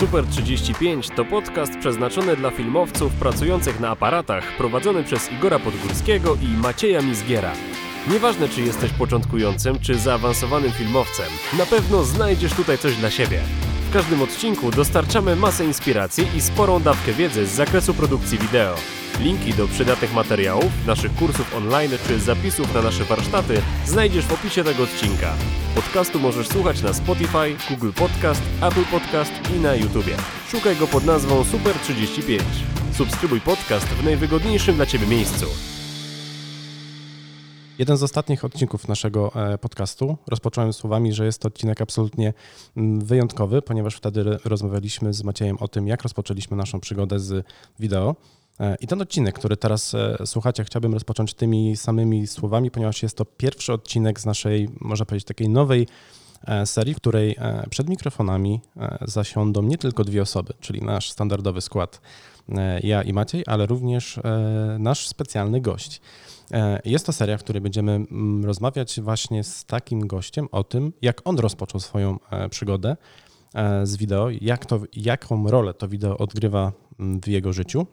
[0.00, 6.46] Super 35 to podcast przeznaczony dla filmowców pracujących na aparatach, prowadzony przez Igora Podgórskiego i
[6.46, 7.52] Macieja Mizgiera.
[8.10, 11.26] Nieważne, czy jesteś początkującym, czy zaawansowanym filmowcem,
[11.58, 13.40] na pewno znajdziesz tutaj coś dla siebie.
[13.88, 18.74] W każdym odcinku dostarczamy masę inspiracji i sporą dawkę wiedzy z zakresu produkcji wideo.
[19.20, 24.64] Linki do przydatnych materiałów, naszych kursów online czy zapisów na nasze warsztaty znajdziesz w opisie
[24.64, 25.34] tego odcinka.
[25.74, 30.16] Podcastu możesz słuchać na Spotify, Google Podcast, Apple Podcast i na YouTubie.
[30.50, 32.42] Szukaj go pod nazwą Super 35.
[32.92, 35.46] Subskrybuj podcast w najwygodniejszym dla Ciebie miejscu.
[37.78, 42.32] Jeden z ostatnich odcinków naszego e, podcastu rozpocząłem słowami, że jest to odcinek absolutnie
[42.76, 47.46] mm, wyjątkowy, ponieważ wtedy rozmawialiśmy z Maciejem o tym, jak rozpoczęliśmy naszą przygodę z
[47.80, 48.16] wideo.
[48.60, 53.16] E, I ten odcinek, który teraz e, słuchacie, chciałbym rozpocząć tymi samymi słowami, ponieważ jest
[53.16, 55.86] to pierwszy odcinek z naszej, można powiedzieć, takiej nowej
[56.64, 57.36] serii, w której
[57.70, 58.60] przed mikrofonami
[59.02, 62.00] zasiądą nie tylko dwie osoby, czyli nasz standardowy skład,
[62.82, 64.20] ja i Maciej, ale również
[64.78, 66.00] nasz specjalny gość.
[66.52, 70.92] E, jest to seria, w której będziemy mm, rozmawiać właśnie z takim gościem o tym,
[71.02, 72.96] jak on rozpoczął swoją e, przygodę
[73.54, 77.86] e, z wideo, jak to, jaką rolę to wideo odgrywa mm, w jego życiu,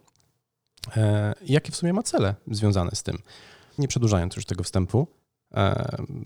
[1.46, 3.18] jakie w sumie ma cele związane z tym.
[3.78, 5.08] Nie przedłużając już tego wstępu,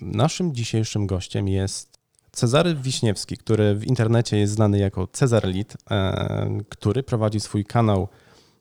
[0.01, 1.97] naszym dzisiejszym gościem jest
[2.31, 5.77] Cezary Wiśniewski, który w internecie jest znany jako Cezar Lit,
[6.69, 8.07] który prowadzi swój kanał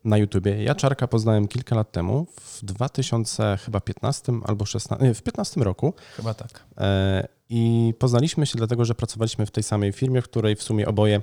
[0.03, 0.63] na YouTubie.
[0.63, 5.93] Ja Czarka poznałem kilka lat temu, w 2015 albo 16, w 15 roku.
[6.15, 6.65] Chyba tak.
[6.77, 10.87] E, I poznaliśmy się dlatego, że pracowaliśmy w tej samej firmie, w której w sumie
[10.87, 11.21] oboje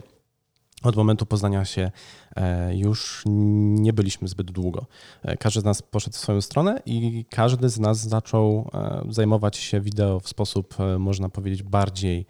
[0.82, 1.90] od momentu poznania się
[2.36, 4.86] e, już nie byliśmy zbyt długo.
[5.22, 8.70] E, każdy z nas poszedł w swoją stronę i każdy z nas zaczął
[9.08, 12.26] zajmować się wideo w sposób, można powiedzieć, bardziej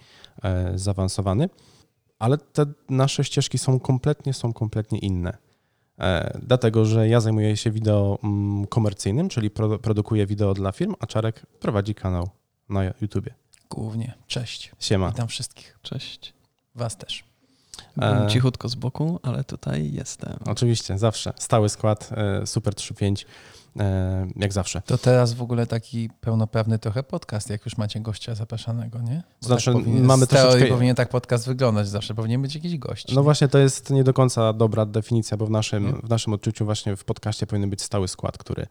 [0.74, 1.48] zaawansowany,
[2.18, 5.45] ale te nasze ścieżki są kompletnie, są kompletnie inne.
[5.98, 9.50] E, dlatego, że ja zajmuję się wideo mm, komercyjnym, czyli
[9.82, 12.28] produkuję wideo dla firm, a Czarek prowadzi kanał
[12.68, 13.34] na YouTubie.
[13.70, 14.14] Głównie.
[14.26, 14.72] Cześć.
[14.80, 15.10] Siema.
[15.10, 15.78] Witam wszystkich.
[15.82, 16.34] Cześć.
[16.74, 17.24] Was też.
[17.96, 18.28] Byłem e...
[18.28, 20.38] cichutko z boku, ale tutaj jestem.
[20.46, 21.32] Oczywiście, zawsze.
[21.36, 23.65] Stały skład, e, Super 35 E,
[24.36, 24.82] jak zawsze.
[24.86, 29.22] To teraz w ogóle taki pełnoprawny trochę podcast, jak już macie gościa zapraszanego, nie?
[29.42, 30.66] Bo znaczy, tak mamy troszeczkę...
[30.66, 33.08] powinien tak podcast wyglądać, zawsze powinien być jakiś gość.
[33.08, 33.24] No nie?
[33.24, 36.96] właśnie, to jest nie do końca dobra definicja, bo w naszym, w naszym odczuciu właśnie
[36.96, 38.66] w podcaście powinien być stały skład, który,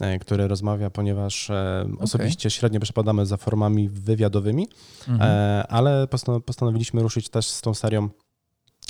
[0.00, 1.96] e, który rozmawia, ponieważ okay.
[2.00, 4.68] osobiście średnio przepadamy za formami wywiadowymi,
[5.08, 5.66] mhm.
[5.68, 6.06] ale
[6.46, 8.08] postanowiliśmy ruszyć też z tą serią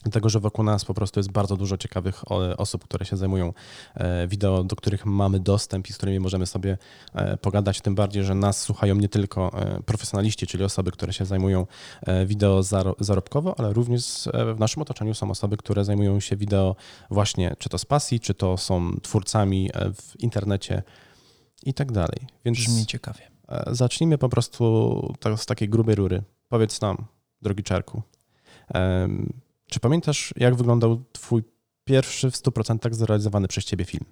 [0.07, 3.53] Dlatego, że wokół nas po prostu jest bardzo dużo ciekawych osób, które się zajmują
[3.95, 6.79] e, wideo, do których mamy dostęp i z którymi możemy sobie
[7.15, 7.81] e, pogadać.
[7.81, 11.67] Tym bardziej, że nas słuchają nie tylko e, profesjonaliści, czyli osoby, które się zajmują
[12.27, 12.63] wideo
[13.01, 16.77] zarobkowo, ale również w naszym otoczeniu są osoby, które zajmują się wideo
[17.11, 20.83] właśnie czy to z pasji, czy to są twórcami w internecie
[21.63, 22.27] i tak dalej.
[22.45, 23.21] Więc Brzmi ciekawie.
[23.67, 26.23] Zacznijmy po prostu z takiej grubej rury.
[26.49, 27.05] Powiedz nam,
[27.43, 28.03] drogi Czarku,
[29.67, 31.43] czy pamiętasz, jak wyglądał Twój
[31.85, 34.05] pierwszy w 100% zrealizowany przez Ciebie film?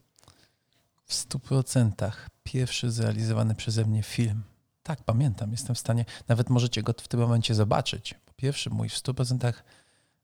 [1.05, 4.43] W 100% pierwszy zrealizowany przeze mnie film.
[4.83, 8.15] Tak, pamiętam, jestem w stanie, nawet możecie go w tym momencie zobaczyć.
[8.37, 9.53] Pierwszy mój w 100%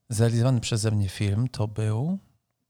[0.09, 2.17] zrealizowany przeze mnie film to był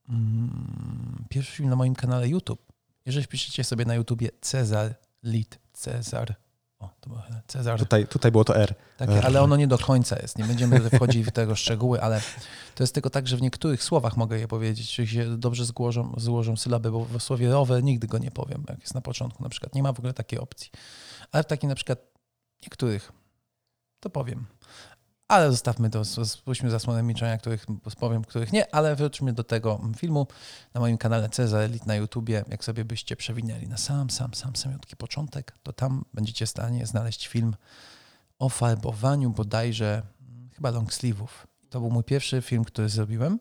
[0.09, 2.71] mm, pierwszy film na moim kanale YouTube.
[3.05, 6.35] Jeżeli wpiszecie sobie na YouTubie Cezar Lit, Cezar
[6.81, 7.79] o, to było Cezar.
[7.79, 8.75] Tutaj, tutaj było to R.
[8.97, 10.37] Takie, ale ono nie do końca jest.
[10.37, 12.21] Nie będziemy wchodzić w tego szczegóły, ale
[12.75, 16.13] to jest tylko tak, że w niektórych słowach mogę je powiedzieć, czy się dobrze złożą,
[16.17, 19.49] złożą sylaby, bo w słowie rowe nigdy go nie powiem, jak jest na początku na
[19.49, 19.75] przykład.
[19.75, 20.71] Nie ma w ogóle takiej opcji.
[21.31, 21.99] Ale w takich na przykład
[22.63, 23.11] niektórych
[23.99, 24.45] to powiem.
[25.31, 27.65] Ale zostawmy to, spuśćmy zasłonę milczenia, których
[27.99, 30.27] powiem, których nie, ale wróćmy do tego filmu
[30.73, 32.43] na moim kanale Cezar na YouTubie.
[32.49, 36.85] Jak sobie byście przewinęli na sam, sam, sam, samiutki początek, to tam będziecie w stanie
[36.85, 37.55] znaleźć film
[38.39, 41.27] o farbowaniu bodajże mm, chyba long sleeve'ów.
[41.69, 43.39] To był mój pierwszy film, który zrobiłem.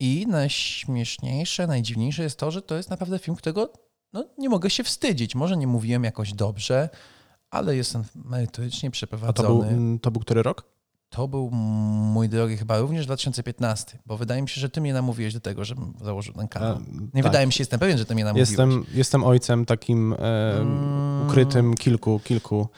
[0.00, 3.72] I najśmieszniejsze, najdziwniejsze jest to, że to jest naprawdę film, którego
[4.12, 5.34] no, nie mogę się wstydzić.
[5.34, 6.88] Może nie mówiłem jakoś dobrze,
[7.50, 9.48] ale jestem merytorycznie przeprowadzony.
[9.48, 10.75] A to był, to był który rok?
[11.16, 15.34] To był mój drogi chyba również 2015, bo wydaje mi się, że ty mnie namówiłeś
[15.34, 16.78] do tego, żebym założył ten kanał.
[17.14, 17.32] Nie tak.
[17.32, 18.48] wydaje mi się, jestem pewien, że ty mnie namówiłeś.
[18.48, 20.16] Jestem, jestem ojcem takim e,
[20.60, 21.26] mm.
[21.26, 22.68] ukrytym kilku, kilku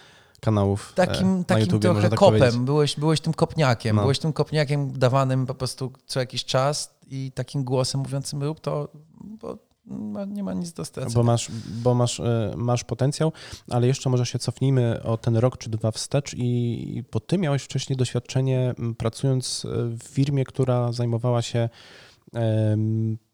[0.41, 2.65] kanałów e, Takim, takim YouTube, trochę tak kopem.
[2.65, 3.97] Byłeś, byłeś tym kopniakiem.
[3.97, 4.03] No.
[4.03, 8.89] Byłeś tym kopniakiem dawanym po prostu co jakiś czas i takim głosem mówiącym rób to,
[9.21, 9.68] bo
[10.29, 11.15] nie ma nic do stracenia.
[11.15, 11.51] Bo masz,
[11.83, 13.33] bo masz, e, masz potencjał,
[13.71, 17.63] ale jeszcze może się cofnijmy o ten rok czy dwa wstecz i bo ty miałeś
[17.63, 19.69] wcześniej doświadczenie pracując e,
[19.99, 21.69] w firmie, która zajmowała się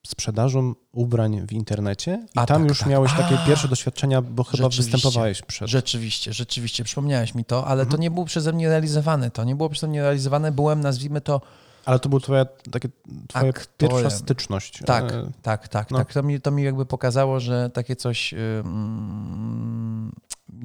[0.07, 2.89] sprzedażą ubrań w internecie i A, tam tak, już tak.
[2.89, 5.69] miałeś takie A, pierwsze doświadczenia, bo chyba występowałeś przed.
[5.69, 8.01] Rzeczywiście, rzeczywiście, przypomniałeś mi to, ale to Mhm.
[8.01, 9.31] nie było przeze mnie realizowane.
[9.31, 10.53] To nie było przeze mnie realizowane.
[10.53, 11.41] Byłem, nazwijmy to,
[11.87, 12.89] Ale to była twoja, takie,
[13.29, 13.97] twoja Aktorem.
[14.03, 14.83] pierwsza styczność.
[14.87, 15.13] Tak.
[15.13, 15.99] E, Tak, tak, No.
[15.99, 16.13] tak.
[16.13, 20.13] To mi, to mi jakby pokazało, że takie coś y, mm,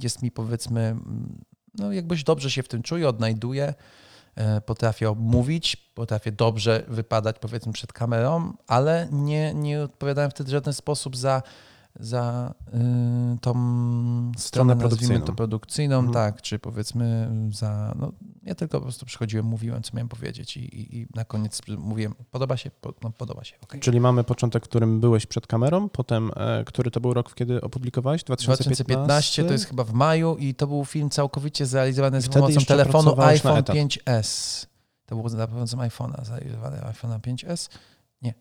[0.04, 1.46] jest mi powiedzmy, mm,
[1.78, 3.74] no jakbyś dobrze się w tym czuję, odnajduję,
[4.36, 10.52] e, potrafię mówić, potrafię dobrze wypadać powiedzmy przed kamerą, ale nie, nie odpowiadałem wtedy w
[10.52, 11.42] żaden sposób za,
[12.00, 13.54] za y, tą
[14.38, 15.26] stronę, produkcyjną.
[15.26, 16.14] to produkcyjną, Mhm.
[16.14, 18.12] tak, czy powiedzmy za, no
[18.44, 22.16] ja tylko po prostu przychodziłem, mówiłem, co miałem powiedzieć i, i, i na koniec mówiłem,
[22.32, 23.80] podoba się, po, no podoba się, okej.
[23.80, 27.62] Czyli mamy początek, w którym byłeś przed kamerą, potem, e, który to był rok, kiedy
[27.62, 28.24] opublikowałeś?
[28.24, 28.84] 2015?
[28.84, 33.22] 2015 to jest chyba w maju i to był film całkowicie zrealizowany z pomocą telefonu
[33.22, 33.76] iPhone etat.
[33.76, 34.66] 5S.
[35.06, 37.70] To było za pomocą iPhone'a, zrealizowany iPhone'a 5S.
[38.22, 38.34] Nie,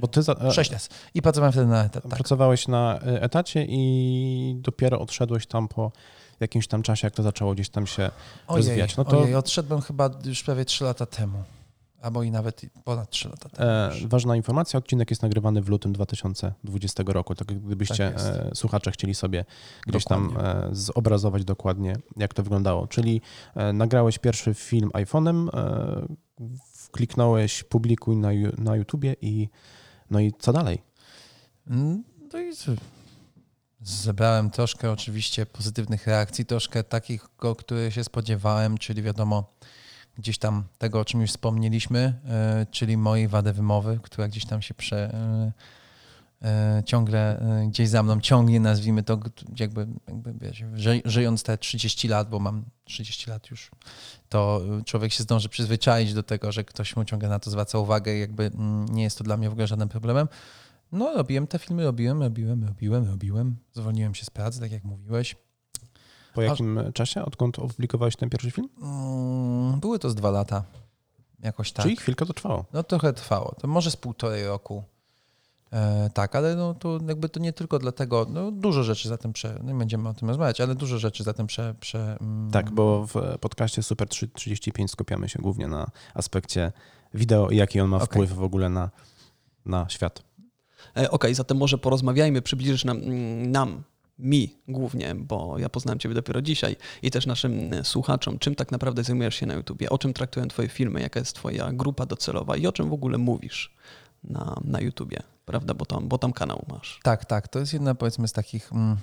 [0.00, 0.88] Bo ty za, e, 6S.
[1.14, 2.12] I pracowałem wtedy na etat, tak.
[2.12, 5.92] pracowałeś na e, etacie i dopiero odszedłeś tam po
[6.40, 8.10] jakimś tam czasie, jak to zaczęło gdzieś tam się
[8.46, 8.96] Ojej, rozwijać.
[8.96, 11.42] No to ojej, odszedłem chyba już prawie 3 lata temu.
[12.02, 13.70] Albo i nawet ponad 3 lata temu.
[13.70, 18.90] e, ważna informacja, odcinek jest nagrywany w lutym 2020 roku, tak gdybyście Tak e, słuchacze
[18.92, 19.44] chcieli sobie
[19.86, 20.50] gdzieś tam Dokładnie.
[20.50, 22.86] e, zobrazować dokładnie, jak to wyglądało.
[22.86, 23.20] Czyli
[23.54, 26.06] e, nagrałeś pierwszy film iPhone'em, e,
[26.90, 29.48] kliknąłeś publikuj na, na YouTubie i
[30.10, 30.82] no i co dalej?
[31.70, 32.70] Mm, No i z-
[33.82, 39.52] zebrałem troszkę oczywiście pozytywnych reakcji, troszkę takich, o których się spodziewałem, czyli wiadomo,
[40.18, 44.62] gdzieś tam tego, o czym już wspomnieliśmy, e, czyli mojej wady wymowy, która gdzieś tam
[44.62, 45.52] się prze, e,
[46.84, 49.18] ciągle e, gdzieś za mną ciągnie, nazwijmy to,
[49.58, 53.70] jakby, jakby ży, żyjąc te 30 lat, bo mam 30 lat już,
[54.28, 57.78] to e, człowiek się zdąży przyzwyczaić do tego, że ktoś mu ciągle na to zwraca
[57.78, 60.28] uwagę, jakby mm, nie jest to dla mnie w ogóle żadnym problemem.
[60.92, 63.56] No, robiłem te filmy, robiłem, robiłem, robiłem, robiłem.
[63.72, 65.36] Zwolniłem się z pracy, tak jak mówiłeś.
[66.34, 68.68] Po jakim czasie, odkąd opublikowałeś ten pierwszy film?
[68.82, 70.64] Mm, Były to z dwa lata.
[71.42, 71.82] Jakoś tak.
[71.82, 72.64] Czyli chwilkę to trwało.
[72.72, 73.54] No trochę trwało.
[73.60, 74.84] To może z półtorej roku.
[75.72, 79.32] E, tak, ale no to jakby to nie tylko dlatego, no dużo rzeczy za tym
[79.32, 81.74] prze, no nie będziemy o tym rozmawiać, ale dużo rzeczy za tym prze...
[81.80, 86.72] prze mm, Tak, bo w podcaście Super 3, 35 skupiamy się głównie na aspekcie
[87.14, 88.06] wideo i jaki on ma Okej.
[88.06, 88.90] wpływ w ogóle na,
[89.66, 90.22] na świat.
[90.96, 93.82] E, Okej, zatem może porozmawiajmy, przybliżysz nam, mm, nam,
[94.20, 98.72] mi głównie, bo ja poznałem Ciebie dopiero dzisiaj i też naszym e, słuchaczom, czym tak
[98.72, 102.56] naprawdę zajmujesz się na YouTubie, o czym traktują Twoje filmy, jaka jest Twoja grupa docelowa
[102.56, 103.74] i o czym w ogóle mówisz
[104.24, 107.00] na, na YouTubie, prawda, bo tam, bo tam kanał masz.
[107.02, 107.48] Tak, tak.
[107.48, 108.96] To jest jedna powiedzmy z takich, mm,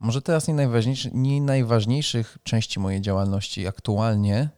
[0.00, 4.48] może teraz nie, najważniejszy, nie najważniejszych części mojej działalności aktualnie,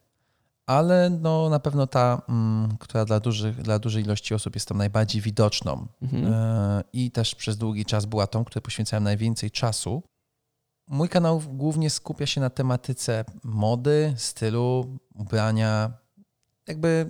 [0.67, 4.79] ale no, na pewno ta, mm, która dla, dużych, dla dużej ilości osób jest tam
[4.79, 5.87] najbardziej widoczną.
[6.03, 6.33] Mhm.
[6.33, 10.03] E, I też przez długi czas była tą, której poświęcałem najwięcej czasu.
[10.87, 15.93] Mój kanał głównie skupia się na tematyce mody, stylu, ubrania.
[16.67, 17.07] Jakby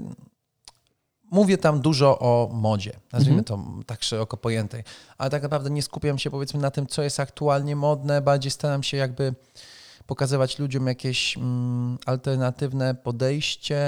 [1.30, 4.84] mówię tam dużo o modzie, nazwijmy to tak szeroko pojętej,
[5.18, 8.82] ale tak naprawdę nie skupiam się powiedzmy na tym, co jest aktualnie modne, bardziej staram
[8.82, 9.34] się jakby
[10.06, 13.80] pokazywać ludziom jakieś mm, alternatywne podejście,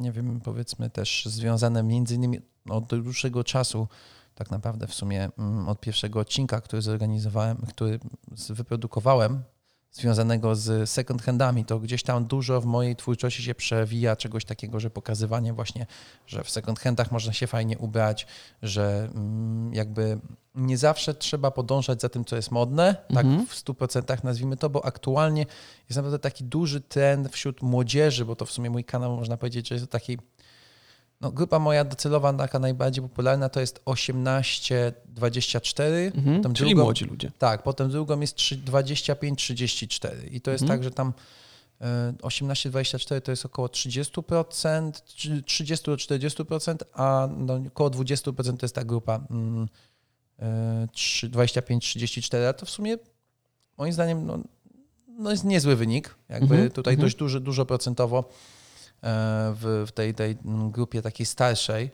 [0.00, 3.88] nie wiem, powiedzmy też związane między innymi od dłuższego czasu,
[4.34, 7.98] tak naprawdę w sumie mm, od pierwszego odcinka, który zorganizowałem, który
[8.50, 9.42] wyprodukowałem,
[9.92, 14.80] związanego z second handami, to gdzieś tam dużo w mojej twórczości się przewija czegoś takiego,
[14.80, 15.86] że pokazywanie właśnie,
[16.26, 18.26] że w second handach można się fajnie ubrać,
[18.62, 20.18] że mm, jakby
[20.54, 23.38] nie zawsze trzeba podążać za tym, co jest modne, Mhm.
[23.38, 25.46] tak w 100% nazwijmy to, bo aktualnie
[25.88, 29.68] jest naprawdę taki duży trend wśród młodzieży, bo to w sumie mój kanał można powiedzieć,
[29.68, 30.18] że jest taki
[31.22, 35.82] no, grupa moja docelowa, taka najbardziej popularna, to jest 18-24.
[36.14, 36.54] Mhm.
[36.54, 37.30] Czyli drugą- młodzi ludzie.
[37.38, 40.26] Tak, potem drugą jest trzy- 25-34.
[40.30, 40.78] I to jest Mhm.
[40.80, 41.12] tak, że tam
[41.80, 48.66] e, 18-24 to jest około 30%, czy 30 do 40%, a no, około 20% to
[48.66, 49.68] jest ta grupa mm,
[50.38, 50.88] e,
[51.28, 52.44] 25-34.
[52.48, 52.96] A to w sumie
[53.78, 54.38] moim zdaniem no,
[55.08, 56.14] no jest niezły wynik.
[56.28, 57.06] Jakby Mhm, tutaj mhm.
[57.06, 58.24] dość duży, dużo procentowo e,
[59.02, 60.36] w, w tej, tej
[60.70, 61.90] grupie takiej starszej.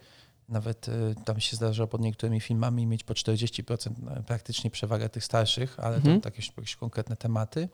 [0.49, 3.91] Nawet y, tam się zdarzało pod niektórymi filmami mieć po 40%
[4.27, 6.21] praktycznie przewagę tych starszych, ale Mhm.
[6.21, 7.69] to jakieś, jakieś konkretne tematy.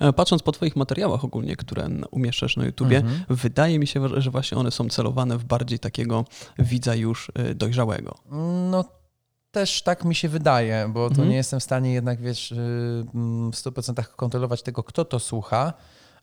[0.00, 3.24] E, Patrząc po Twoich materiałach ogólnie, które umieszczasz na YouTubie, Mhm.
[3.28, 6.24] wydaje mi się, że właśnie one są celowane w bardziej takiego
[6.58, 8.14] widza już dojrzałego.
[8.70, 8.84] No
[9.50, 11.28] też tak mi się wydaje, bo to Mhm.
[11.28, 12.56] nie jestem w stanie jednak, wiesz, y,
[13.52, 15.72] w 100% kontrolować tego, kto to słucha.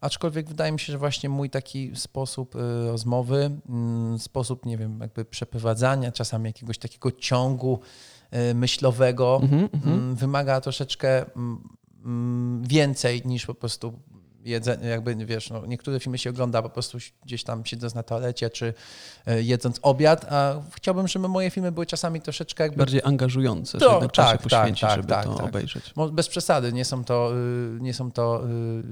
[0.03, 4.99] Aczkolwiek wydaje mi się, że właśnie mój taki sposób y, rozmowy, mm, sposób, nie wiem,
[5.01, 7.79] jakby przeprowadzania czasami jakiegoś takiego ciągu
[8.51, 9.93] y, myślowego Mhm, mhm.
[9.95, 11.69] mm, wymaga troszeczkę mm,
[12.05, 13.93] mm, więcej niż po prostu
[14.45, 18.49] jedzenie, jakby wiesz, no, niektóre filmy się ogląda po prostu gdzieś tam siedząc na toalecie
[18.49, 18.73] czy
[19.25, 23.85] e, jedząc obiad, a chciałbym, żeby moje filmy były czasami troszeczkę jakby Bardziej angażujące, To,
[23.85, 25.45] że jednak czasie tak, poświęcić, tak, żeby tak, to tak.
[25.45, 25.93] obejrzeć.
[26.11, 27.31] Bez przesady, nie są to,
[27.77, 28.43] y, nie są to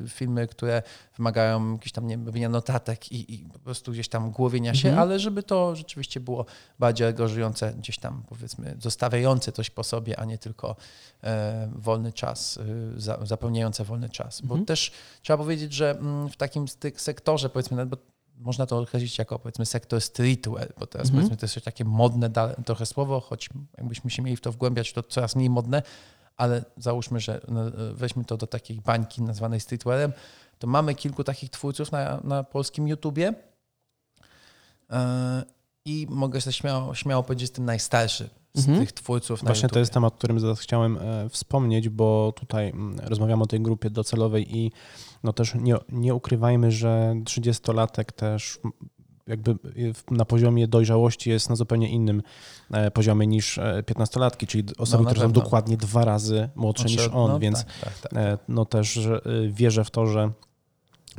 [0.06, 0.84] y, filmy, które
[1.22, 5.02] wymagają jakichś tam nie wiem, notatek i, i po prostu gdzieś tam głowienia się, Mhm.
[5.08, 6.46] ale żeby to rzeczywiście było
[6.80, 10.76] bardziej angażujące, gdzieś tam powiedzmy zostawiające coś po sobie, a nie tylko
[11.24, 12.60] e, wolny czas,
[12.98, 14.42] za, zapełniające wolny czas.
[14.42, 14.66] Bo Mhm.
[14.66, 17.98] też trzeba powiedzieć, że mm, w takim sektorze powiedzmy, bo
[18.38, 21.12] można to określić jako powiedzmy sektor streetwear, bo teraz Mhm.
[21.24, 22.30] powiedzmy to jest takie modne
[22.66, 25.84] trochę słowo, choć jakbyśmy się mieli w to wgłębiać, to coraz mniej modne,
[26.38, 27.62] ale załóżmy, że no,
[27.94, 30.14] weźmy to do takiej bańki nazwanej streetwearem,
[30.62, 33.34] to mamy kilku takich twórców na, na polskim YouTubie
[34.90, 35.44] e,
[35.86, 38.80] i mogę sobie śmiało, śmiało powiedzieć, że jestem najstarszy z Mhm.
[38.80, 42.70] tych twórców na Właśnie to jest temat, o którym zaraz chciałem e, wspomnieć, bo tutaj
[42.70, 44.72] mm, rozmawiamy o tej grupie docelowej i
[45.24, 48.60] no też nie, nie ukrywajmy, że 30-latek też
[49.28, 49.54] jakby
[49.94, 52.22] w- na poziomie dojrzałości jest na zupełnie innym
[52.72, 55.44] e, poziomie niż e, 15-latki, czyli osoby, na które są pewno.
[55.44, 58.14] dokładnie dwa razy młodsze niż Znaczy, on, no, więc tak, tak, tak.
[58.16, 60.32] e, no też e, wierzę w to, że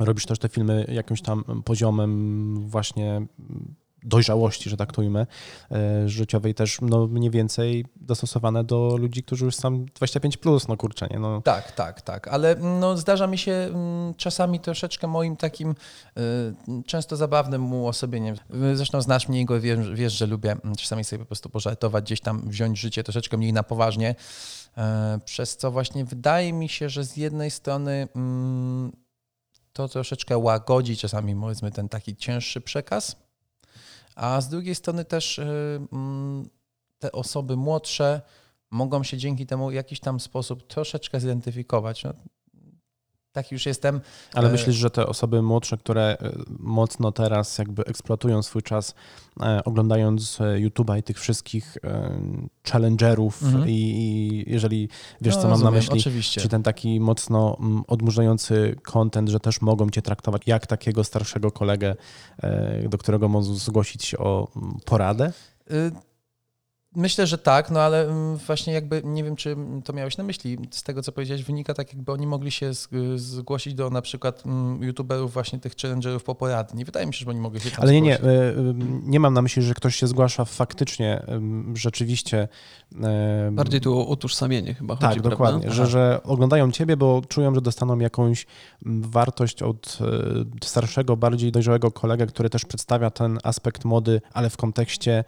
[0.05, 5.27] robisz też te filmy jakimś tam poziomem właśnie mm, dojrzałości, że tak to ujmę,
[5.71, 10.77] e, życiowej też no mniej więcej dostosowane do ludzi, którzy już są 25 plus, no
[10.77, 11.19] kurczę, nie?
[11.19, 16.83] No, Tak, tak, tak, ale no, zdarza mi się mm, czasami troszeczkę moim takim y,
[16.85, 18.35] często zabawnym uosobieniem.
[18.73, 22.21] Zresztą znasz mnie, Igor, wiesz, wiesz, że lubię mm, czasami sobie po prostu pożartować, gdzieś
[22.21, 24.15] tam wziąć życie troszeczkę mniej na poważnie,
[24.77, 29.02] e, przez co właśnie wydaje mi się, że z jednej strony mm,
[29.73, 33.15] to troszeczkę łagodzi czasami powiedzmy ten taki cięższy przekaz,
[34.15, 35.43] a z drugiej strony też y,
[35.91, 36.49] mm,
[36.99, 38.21] te osoby młodsze
[38.71, 42.03] mogą się dzięki temu w jakiś tam sposób troszeczkę zidentyfikować.
[42.03, 42.13] No,
[43.33, 44.01] tak już jestem.
[44.33, 48.95] ale e, myślisz, że te osoby młodsze, które e, mocno teraz jakby eksploatują swój czas,
[49.41, 51.77] e, oglądając YouTube'a i tych wszystkich
[52.71, 53.69] challengerów Mhm.
[53.69, 54.89] i, i jeżeli
[55.21, 56.41] wiesz, No, co mam na rozumiem, myśli, Oczywiście.
[56.41, 61.51] Czy ten taki mocno mm, odmurzający content, że też mogą cię traktować jak takiego starszego
[61.51, 61.95] kolegę,
[62.89, 65.33] do którego możesz zgłosić się o mm, poradę?
[65.71, 65.91] Y,
[66.95, 70.57] Myślę, że tak, no ale mm, właśnie jakby nie wiem, czy to miałeś na myśli.
[70.71, 72.71] Z tego, co powiedziałeś, wynika tak, jakby oni mogli się
[73.15, 76.77] zgłosić do na przykład mm, youtuberów właśnie tych challengerów po porady.
[76.77, 78.37] Nie wydaje mi się, że oni mogli się tam Ale nie, nie, zgłosić.
[78.37, 78.73] e, e,
[79.03, 82.47] nie mam na myśli, że ktoś się zgłasza faktycznie, em, rzeczywiście.
[83.51, 85.29] Bardziej tu o utożsamienie chyba chodzi, Tak, prawda?
[85.29, 88.45] dokładnie, że, że oglądają ciebie, bo czują, że dostaną jakąś
[88.85, 94.57] wartość od e, starszego, bardziej dojrzałego kolegę, który też przedstawia ten aspekt mody, ale w
[94.57, 95.23] kontekście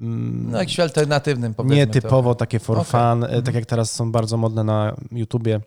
[0.00, 1.76] No jakiś alternatywnym powiedzmy.
[1.76, 2.34] nie typowo trochę.
[2.38, 2.90] takie for Okej.
[2.90, 3.42] fun, Mhm.
[3.42, 5.60] tak jak teraz są bardzo modne na YouTubie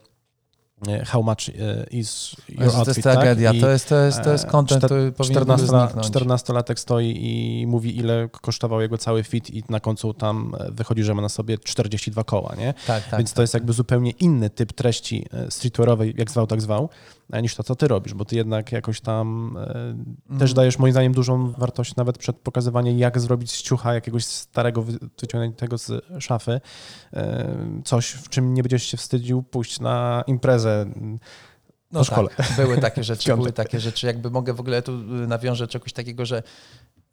[0.88, 1.54] e, How much e,
[1.92, 3.52] is your Jezu, to outfit, jest tragedia.
[3.52, 3.62] tak?
[3.62, 6.08] To jest, to jest, to jest content, który powinien 14 zniknąć.
[6.08, 11.16] 14-latek stoi i mówi, ile kosztował jego cały fit i na końcu tam wychodzi, że
[11.16, 12.74] ma na sobie 42 koła, nie?
[12.88, 13.18] Tak, tak.
[13.20, 16.90] Więc to jest jakby zupełnie inny typ treści streetwearowej, jak zwał, tak zwał,
[17.40, 19.72] niż to, co ty robisz, bo ty jednak jakoś tam e,
[20.30, 20.40] Mm.
[20.40, 24.82] też dajesz moim zdaniem dużą wartość nawet przed pokazywaniem, jak zrobić z ciucha jakiegoś starego,
[24.82, 26.62] wy- wyciągniętego z szafy,
[27.14, 30.86] e, coś, w czym nie będziesz się wstydził pójść na imprezę
[31.92, 32.30] No po szkole.
[32.38, 34.08] Tak, były takie rzeczy, były takie rzeczy.
[34.08, 36.44] Jakby mogę w ogóle tu y, nawiążę czegoś takiego, że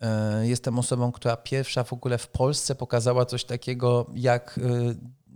[0.00, 4.60] e, jestem osobą, która pierwsza w ogóle w Polsce pokazała coś takiego jak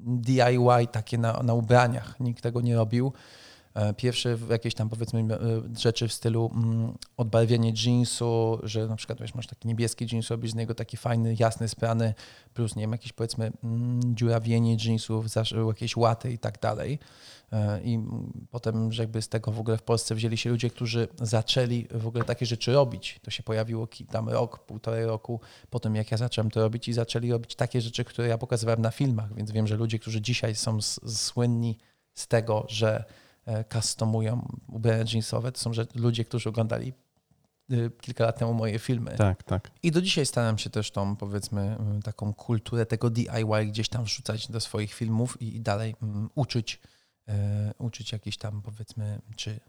[0.06, 2.20] DIY takie na, na ubraniach.
[2.20, 3.12] Nikt tego nie robił.
[3.74, 5.38] E, Pierwsze jakieś tam powiedzmy e,
[5.78, 10.50] rzeczy w stylu mm, odbarwienie jeansu, że na przykład wiesz, masz taki niebieski jeans, robisz
[10.50, 12.14] z niego taki fajny, jasny, sprany,
[12.54, 15.26] plus nie wiem, jakieś powiedzmy mm, dziurawienie jeansów,
[15.68, 16.98] jakieś łaty i tak dalej.
[17.52, 18.00] E, I
[18.50, 22.06] potem, że jakby z tego w ogóle w Polsce wzięli się ludzie, którzy zaczęli w
[22.06, 23.20] ogóle takie rzeczy robić.
[23.22, 26.92] To się pojawiło tam rok, półtorej roku po tym, jak ja zacząłem to robić i
[26.92, 30.54] zaczęli robić takie rzeczy, które ja pokazywałem na filmach, więc wiem, że ludzie, którzy dzisiaj
[30.54, 31.78] są słynni
[32.14, 33.04] z tego, że
[33.72, 36.92] customują ubrania jeansowe, to są ludzie, którzy oglądali
[37.72, 39.14] y, kilka lat temu moje filmy.
[39.16, 39.70] Tak, tak.
[39.82, 44.04] I do dzisiaj staram się też tą, powiedzmy, y, taką kulturę tego DIY gdzieś tam
[44.04, 46.80] wrzucać do swoich filmów i, i dalej mm, uczyć,
[47.28, 49.60] e, uczyć jakiś tam, powiedzmy, czy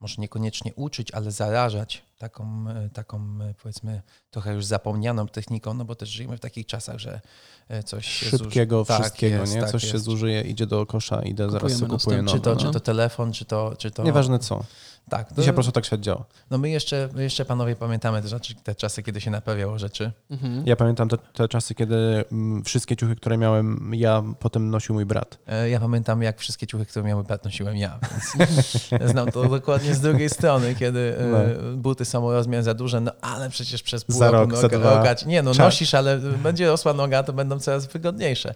[0.00, 5.84] może niekoniecznie uczyć, ale zarażać taką, e, taką e, powiedzmy trochę już zapomnianą techniką, no
[5.84, 7.20] bo też żyjemy w takich czasach, że
[7.68, 9.60] e, coś się Szybkiego zuży- tak wszystkiego, jest, nie?
[9.60, 10.04] tak Coś się jest.
[10.04, 12.38] zużyje, idzie do kosza, idę zaraz Kupujemy sobie kupuję nowe.
[12.38, 12.56] Czy to, no.
[12.60, 13.74] czy to telefon, czy to...
[13.78, 14.64] Czy to Nieważne co.
[15.08, 16.24] Tak, to, Dzisiaj po prostu tak świat działa.
[16.50, 20.12] no my jeszcze, my jeszcze panowie pamiętamy te, rzeczy, te czasy, kiedy się naprawiało rzeczy.
[20.30, 20.62] Mhm.
[20.66, 21.96] Ja pamiętam te, te czasy, kiedy
[22.32, 25.38] mm, wszystkie ciuchy, które miałem, ja potem nosił mój brat.
[25.70, 28.52] Ja pamiętam, jak wszystkie ciuchy, które miały brat, nosiłem ja, więc
[29.12, 33.12] znam to dokładnie z drugiej strony, kiedy e, buty są o rozmiar za duże, no
[33.20, 35.58] ale przecież przez pół Za roku rok, nogać- Nie, no Czas.
[35.58, 38.54] nosisz, ale będzie rosła noga, to będą coraz wygodniejsze.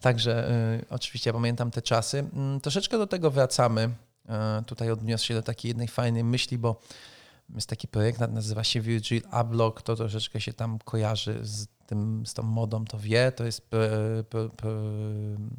[0.00, 2.18] Także e, oczywiście ja pamiętam te czasy.
[2.34, 3.90] Mm, Troszeczkę do tego wracamy.
[4.28, 6.80] E, Tutaj odniosę się do takiej jednej fajnej myśli, bo
[7.54, 12.34] jest taki projekt, nazywa się Virgil Abloh, to troszeczkę się tam kojarzy z tym, z
[12.34, 13.32] tą modą, to wie.
[13.32, 13.70] To jest,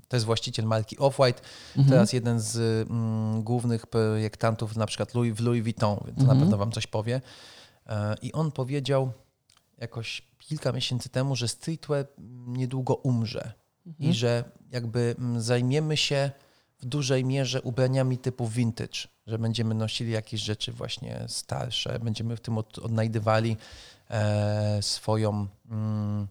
[0.08, 1.42] to jest właściciel marki Off-White,
[1.78, 1.90] Mhm.
[1.90, 2.58] teraz jeden z
[2.90, 6.38] mm, głównych projektantów na przykład Louis, w Louis Vuitton, więc to Mhm.
[6.38, 7.22] na pewno wam coś powie.
[7.88, 9.12] E, I on powiedział
[9.78, 12.06] jakoś kilka miesięcy temu, że streetwear
[12.48, 13.54] niedługo umrze
[13.88, 14.10] Mhm.
[14.10, 16.32] i że jakby mm, zajmiemy się
[16.80, 22.42] w dużej mierze ubraniami typu vintage, że będziemy nosili jakieś rzeczy właśnie starsze, będziemy w
[22.42, 23.58] tym od, odnajdywali
[24.82, 26.28] swoją mm,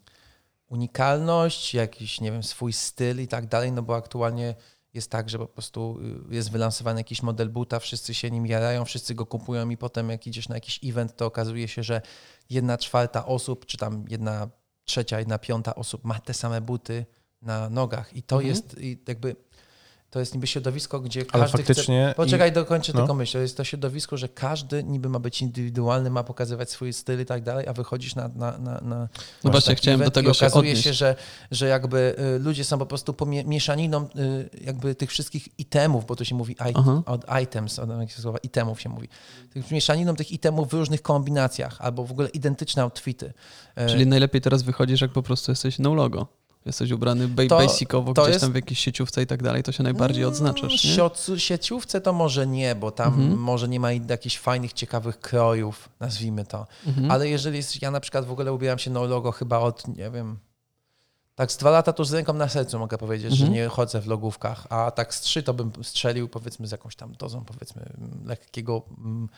[0.69, 4.55] unikalność, jakiś, nie wiem, swój styl i tak dalej, no bo aktualnie
[4.95, 5.99] jest tak, że po prostu
[6.31, 10.11] y, jest wylansowany jakiś model buta, wszyscy się nim jarają, wszyscy go kupują i potem
[10.11, 12.03] jak idziesz na jakiś event, to okazuje się, że
[12.51, 14.49] jedna czwarta osób, czy tam jedna
[14.85, 17.07] trzecia, jedna piąta osób ma te same buty
[17.43, 18.49] na nogach i to Mhm.
[18.49, 18.77] jest
[19.09, 19.37] jakby
[20.13, 21.67] to jest niby środowisko, gdzie Ale każdy chce...
[21.67, 22.15] faktycznie...
[22.17, 23.01] Poczekaj, dokończę no.
[23.01, 23.33] tylko myśl.
[23.33, 27.25] To jest to środowisko, że każdy niby ma być indywidualny, ma pokazywać swój styl i
[27.25, 29.09] tak dalej, a wychodzisz na, na, na, na
[29.45, 30.85] No właśnie, taki chciałem do tego i się okazuje odnieść.
[30.85, 31.17] się, że,
[31.51, 33.17] że jakby y, ludzie są po prostu
[33.47, 37.03] mieszaniną y, jakby tych wszystkich itemów, bo to się mówi it, Aha.
[37.07, 39.09] od items, od słowa, itemów się mówi.
[39.53, 43.33] Tych mieszaniną tych itemów w różnych kombinacjach albo w ogóle identyczne outfity.
[43.77, 46.42] E, Czyli najlepiej teraz wychodzisz, jak po prostu jesteś no logo.
[46.67, 49.63] Jesteś ubrany ba- To- basicowo, to gdzieś jest- tam w jakiejś sieciówce i tak dalej,
[49.63, 51.39] to się najbardziej odznaczasz, nie?
[51.39, 53.39] Sieciówce to może nie, bo tam Mhm.
[53.41, 56.67] może nie ma jakichś fajnych, ciekawych krojów, nazwijmy to.
[56.87, 57.11] Mhm.
[57.11, 60.11] Ale jeżeli jest, ja na przykład w ogóle ubieram się no logo chyba od, nie
[60.11, 60.39] wiem,
[61.35, 63.53] tak z dwa lata to z ręką na sercu mogę powiedzieć, że Mhm.
[63.53, 67.13] nie chodzę w logówkach, a tak z trzy to bym strzelił powiedzmy z jakąś tam
[67.13, 69.29] dozą powiedzmy mm, lekkiego, mm,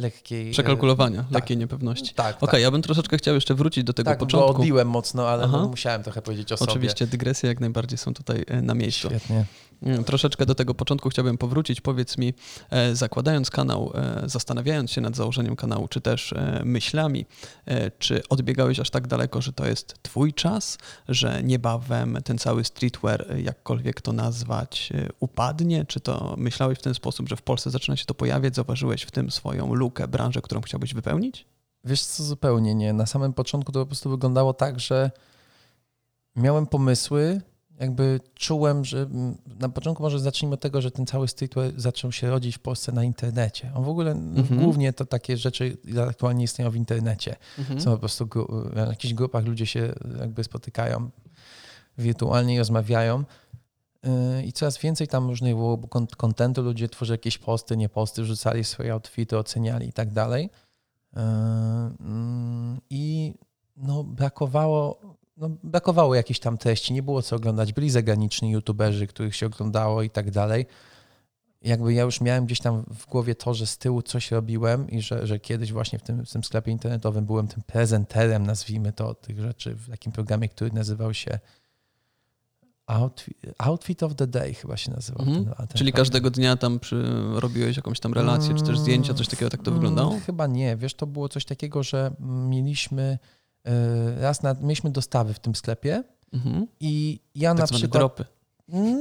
[0.00, 0.50] lekkiej...
[0.50, 1.32] Przekalkulowania, tak.
[1.32, 2.14] lekkiej niepewności.
[2.14, 2.60] Tak, Okej, tak.
[2.60, 4.50] ja bym troszeczkę chciał jeszcze wrócić do tego tak, początku.
[4.50, 6.70] odbiłem mocno, ale no, musiałem trochę powiedzieć o sobie.
[6.70, 9.08] Oczywiście dygresje jak najbardziej są tutaj e, na miejscu.
[9.08, 9.44] Świetnie.
[9.82, 11.80] Mm, Troszeczkę do tego początku chciałbym powrócić.
[11.80, 12.34] Powiedz mi,
[12.70, 17.26] e, zakładając kanał, e, zastanawiając się nad założeniem kanału, czy też e, myślami,
[17.66, 22.64] e, czy odbiegałeś aż tak daleko, że to jest twój czas, że niebawem ten cały
[22.64, 25.84] streetwear, e, jakkolwiek to nazwać, e, upadnie?
[25.84, 28.54] Czy to myślałeś w ten sposób, że w Polsce zaczyna się to pojawiać?
[28.54, 29.74] Zauważyłeś w tym swoją
[30.08, 31.46] branżę, którą chciałbyś wypełnić?
[31.84, 32.92] Wiesz co, zupełnie nie.
[32.92, 35.10] Na samym początku to po prostu wyglądało tak, że
[36.36, 37.40] miałem pomysły,
[37.80, 39.06] jakby czułem, że
[39.60, 42.92] na początku może zacznijmy od tego, że ten cały streetwear zaczął się rodzić w Polsce
[42.92, 43.72] na internecie.
[43.74, 44.60] On w ogóle Mhm.
[44.60, 45.76] głównie to takie rzeczy
[46.08, 47.36] aktualnie istnieją w internecie.
[47.58, 47.80] Mhm.
[47.80, 48.28] Są po prostu
[48.72, 51.10] w jakichś grupach ludzie się jakby spotykają
[51.98, 53.24] wirtualnie i rozmawiają.
[54.04, 58.22] Yy, I coraz więcej tam różnych było kon- kontentu, ludzie tworzyli jakieś posty, nie posty,
[58.22, 60.50] wrzucali swoje outfity, oceniali i tak dalej.
[61.16, 61.22] Yy,
[62.00, 63.34] mm, I
[63.76, 65.00] no, brakowało,
[65.36, 67.72] no, brakowało jakichś tam treści, nie było co oglądać.
[67.72, 70.66] Byli zagraniczni youtuberzy, których się oglądało i tak dalej.
[71.62, 75.00] Jakby ja już miałem gdzieś tam w głowie to, że z tyłu coś robiłem i
[75.00, 79.14] że, że kiedyś właśnie w tym, w tym sklepie internetowym byłem tym prezenterem, nazwijmy to,
[79.14, 81.38] tych rzeczy w takim programie, który nazywał się
[82.90, 85.26] Outfit, Outfit of the Day chyba się nazywał.
[85.26, 85.44] Mhm.
[85.44, 86.00] Ten, ten Czyli program.
[86.04, 87.02] każdego dnia tam przy,
[87.34, 90.20] robiłeś jakąś tam relację, czy też zdjęcia, coś takiego, tak to Mm, wyglądało?
[90.26, 90.76] Chyba nie.
[90.76, 93.18] Wiesz, to było coś takiego, że mieliśmy
[93.68, 93.70] y,
[94.20, 96.66] raz na, mieliśmy dostawy w tym sklepie Mhm.
[96.80, 97.92] i ja Tak na przykład...
[97.92, 98.24] dropy.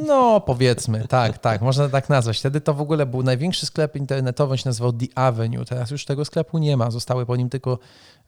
[0.07, 2.39] No, powiedzmy, tak, tak, można tak nazwać.
[2.39, 5.65] Wtedy to w ogóle był największy sklep internetowy, on się nazywał The Avenue.
[5.65, 7.79] Teraz już tego sklepu nie ma, zostały po nim tylko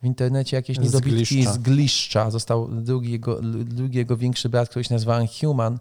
[0.02, 2.32] w internecie jakieś niedobitki z Gliszcza.
[2.32, 5.80] Został drugi jego, drugi jego większy brat, który się nazywa Human.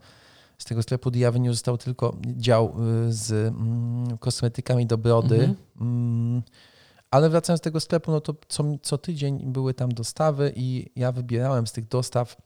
[0.59, 2.75] Z tego sklepu The Avenue został tylko dział
[3.09, 5.35] y, z mm, kosmetykami do brody.
[5.35, 5.57] Mhm.
[5.81, 6.42] Mm,
[7.11, 11.12] ale wracając do tego sklepu, no to co, co tydzień były tam dostawy i ja
[11.12, 12.37] wybierałem z tych dostaw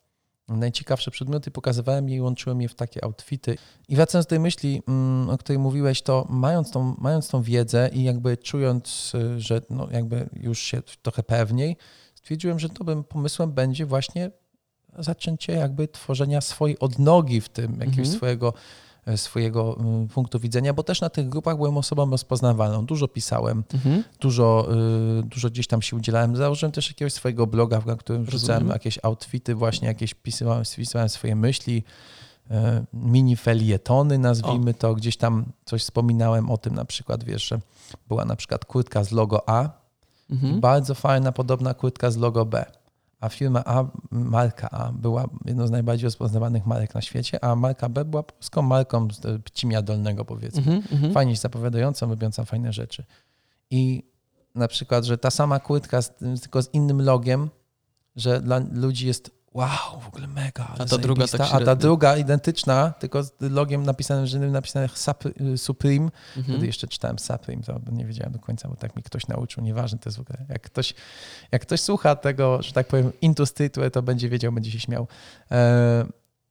[0.48, 3.56] najciekawsze przedmioty, pokazywałem je i łączyłem je w takie outfity.
[3.88, 7.90] I wracając do tej myśli, mm, o której mówiłeś, to mając tą, mając tą wiedzę
[7.92, 11.76] i jakby czując, y, że no jakby już się trochę pewniej,
[12.14, 14.30] stwierdziłem, że dobrym pomysłem będzie właśnie
[14.98, 18.16] zaczęcie jakby tworzenia swojej odnogi w tym, jakiegoś Mhm.
[18.16, 18.52] swojego
[19.16, 22.86] swojego y, punktu widzenia, bo też na tych grupach byłem osobą rozpoznawalną.
[22.86, 24.04] Dużo pisałem, Mhm.
[24.20, 24.68] dużo,
[25.20, 26.36] y, dużo gdzieś tam się udzielałem.
[26.36, 31.36] Założyłem też jakiegoś swojego bloga, na którym wrzucałem jakieś outfity, właśnie jakieś pisywałem, spisywałem swoje
[31.36, 31.82] myśli,
[32.50, 34.94] e, mini felietony, nazwijmy to.
[34.94, 37.60] Gdzieś tam coś wspominałem o tym na przykład, wiesz, że
[38.08, 39.68] była na przykład kurtka z logo A,
[40.30, 40.60] Mhm.
[40.60, 42.64] bardzo fajna, podobna kurtka z logo B.
[43.24, 47.88] A firma A, marka A była jedną z najbardziej rozpoznawanych marek na świecie, a marka
[47.88, 50.58] B była polską marką z e, Pcimia Dolnego, powiedzmy.
[50.58, 50.82] Mhm.
[50.92, 51.12] Mhm.
[51.12, 53.04] Fajnie się zapowiadającą, robiącą fajne rzeczy.
[53.70, 54.02] I
[54.54, 57.50] na przykład, że ta sama kurtka, z, tylko z innym logiem,
[58.16, 60.66] że dla ludzi jest wow, w ogóle mega.
[60.78, 64.88] ale ta druga tak A ta druga identyczna, tylko z logiem napisanym, że napisane
[65.40, 66.44] y, Supreme, Mhm.
[66.44, 69.62] Wtedy jeszcze czytałem Supreme, to nie wiedziałem do końca, bo tak mi ktoś nauczył.
[69.64, 70.44] Nieważne to jest w ogóle.
[70.48, 70.94] Jak ktoś,
[71.52, 75.08] jak ktoś słucha tego, że tak powiem, into streetwear, to będzie wiedział, będzie się śmiał.
[75.50, 76.06] E,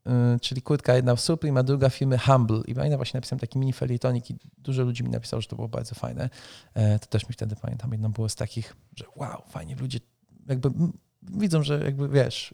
[0.07, 2.61] e, czyli kurtka jedna w Supreme, a druga firmy Humble.
[2.67, 5.67] I pamiętam właśnie napisałem taki mini felietonik i dużo ludzi mi napisało, że to było
[5.67, 6.29] bardzo fajne.
[6.73, 9.99] E, to też mi wtedy pamiętam, jedno było z takich, że wow, fajnie, ludzie
[10.47, 10.69] jakby
[11.31, 12.53] widzą, że jakby wiesz,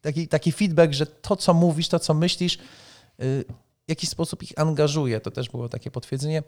[0.00, 3.44] taki, taki feedback, że to, co mówisz, to, co myślisz, y,
[3.86, 5.20] w jakiś sposób ich angażuje.
[5.20, 6.42] To też było takie potwierdzenie.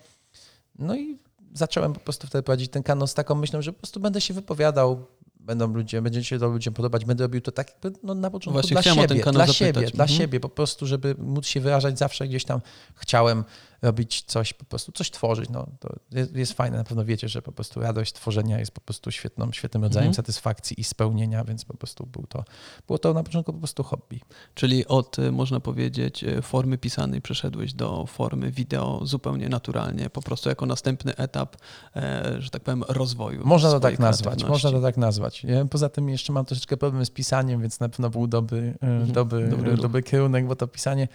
[0.78, 1.18] No i
[1.54, 4.34] zacząłem po prostu wtedy prowadzić ten kanał z taką myślą, że po prostu będę się
[4.34, 5.06] wypowiadał,
[5.40, 8.52] będą ludzie, będzie się to ludziom podobać, będę robił to tak jakby no, na początku
[8.52, 9.56] Właśnie dla siebie, dla zapytać.
[9.56, 10.08] siebie, dla Mhm.
[10.18, 12.60] siebie, po prostu, żeby móc się wyrażać zawsze gdzieś tam
[12.94, 13.44] chciałem
[13.82, 15.50] robić coś, po prostu coś tworzyć.
[15.50, 18.80] No, to jest, jest fajne, na pewno wiecie, że po prostu radość tworzenia jest po
[18.80, 20.14] prostu świetną, świetnym rodzajem Mhm.
[20.14, 22.44] satysfakcji i spełnienia, więc po prostu był to,
[22.86, 24.20] było to na początku po prostu hobby.
[24.54, 30.22] Czyli od, y, można powiedzieć, y, formy pisanej przeszedłeś do formy wideo zupełnie naturalnie, po
[30.22, 31.56] prostu jako następny etap,
[31.96, 33.46] e, że tak powiem, rozwoju.
[33.46, 35.46] Można to tak nazwać, można to tak nazwać.
[35.70, 39.12] Poza tym jeszcze mam troszeczkę problem z pisaniem, więc na pewno był dobry, dobry, Mhm.
[39.12, 40.04] dobry dobry, ruch.
[40.04, 41.08] kierunek, bo to pisanie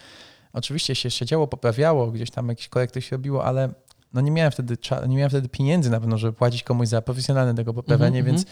[0.54, 3.70] oczywiście się siedziało, poprawiało, gdzieś tam jakieś korekty się robiło, ale
[4.13, 7.56] no nie miałem wtedy, nie miałem wtedy pieniędzy na pewno, żeby płacić komuś za profesjonalne
[7.56, 8.48] tego poprawianie, Mhm, więc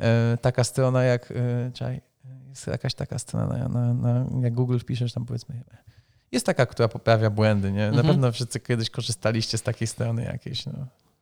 [0.00, 2.00] e, taka strona jak, e, czekaj,
[2.48, 5.62] jest jakaś taka strona, na, na, na, jak Google wpiszesz tam powiedzmy,
[6.32, 7.80] jest taka, która poprawia błędy, nie?
[7.80, 8.06] Na Mhm.
[8.06, 10.72] pewno wszyscy kiedyś korzystaliście z takiej strony jakiejś, no.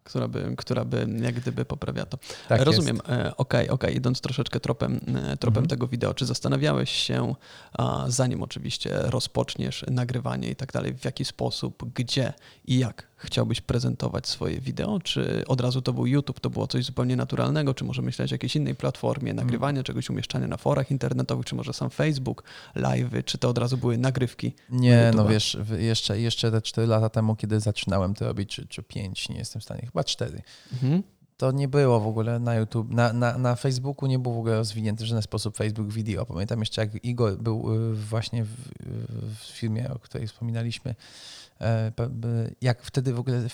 [0.09, 2.19] Która by, która by jak gdyby poprawia to.
[2.49, 3.01] Tak Rozumiem.
[3.09, 3.97] E, Okej, okej.
[3.97, 5.67] Idąc troszeczkę tropem, e, tropem Mhm.
[5.67, 7.35] tego wideo, czy zastanawiałeś się,
[8.09, 12.33] zanim oczywiście rozpoczniesz nagrywanie i tak dalej, w jaki sposób, gdzie
[12.67, 15.01] i jak chciałbyś prezentować swoje wideo?
[15.01, 17.75] Czy od razu to był YouTube, to było coś zupełnie naturalnego?
[17.75, 21.73] Czy może myśleć o jakiejś innej platformie nagrywania czegoś, umieszczania na forach internetowych, czy może
[21.73, 22.45] sam Facebook,
[22.77, 24.53] live'y, czy to od razu były nagrywki?
[24.71, 28.83] Nie, no wiesz, jeszcze, jeszcze te 4 lata temu, kiedy zaczynałem to robić, czy, czy
[28.83, 31.03] 5, nie jestem w stanie, chyba 4, Mhm.
[31.37, 34.57] to nie było w ogóle na YouTube, na, na, na Facebooku nie był w ogóle
[34.57, 36.27] rozwinięty w żaden sposób Facebook Video.
[36.27, 38.51] Pamiętam jeszcze, jak Igor był y, właśnie w,
[39.35, 40.95] w firmie, o której wspominaliśmy,
[42.61, 43.49] jak wtedy w ogóle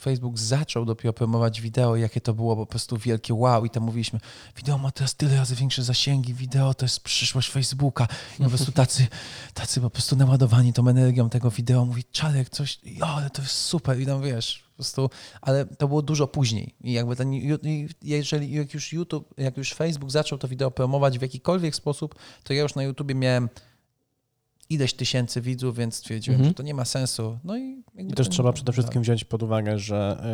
[0.00, 4.20] Facebook, zaczął dopiero promować wideo, jakie to było po prostu wielkie wow i tam mówiliśmy,
[4.56, 8.08] wideo ma teraz tyle razy większe zasięgi, wideo to jest przyszłość Facebooka.
[8.40, 9.06] I po prostu tacy,
[9.54, 14.00] tacy po prostu naładowani tą energią tego wideo, mówi Czarek, coś, ale to jest super.
[14.00, 16.74] I tam wiesz, po prostu, ale to było dużo później.
[16.80, 17.32] I jakby ten,
[18.02, 22.52] jeżeli jak już YouTube, jak już Facebook zaczął to wideo promować w jakikolwiek sposób, to
[22.52, 23.48] ja już na YouTubie miałem
[24.70, 26.50] ileś tysięcy widzów, więc stwierdziłem, Mhm.
[26.50, 27.38] że to nie ma sensu.
[27.44, 30.24] No i, I też trzeba przede wszystkim wziąć pod uwagę, że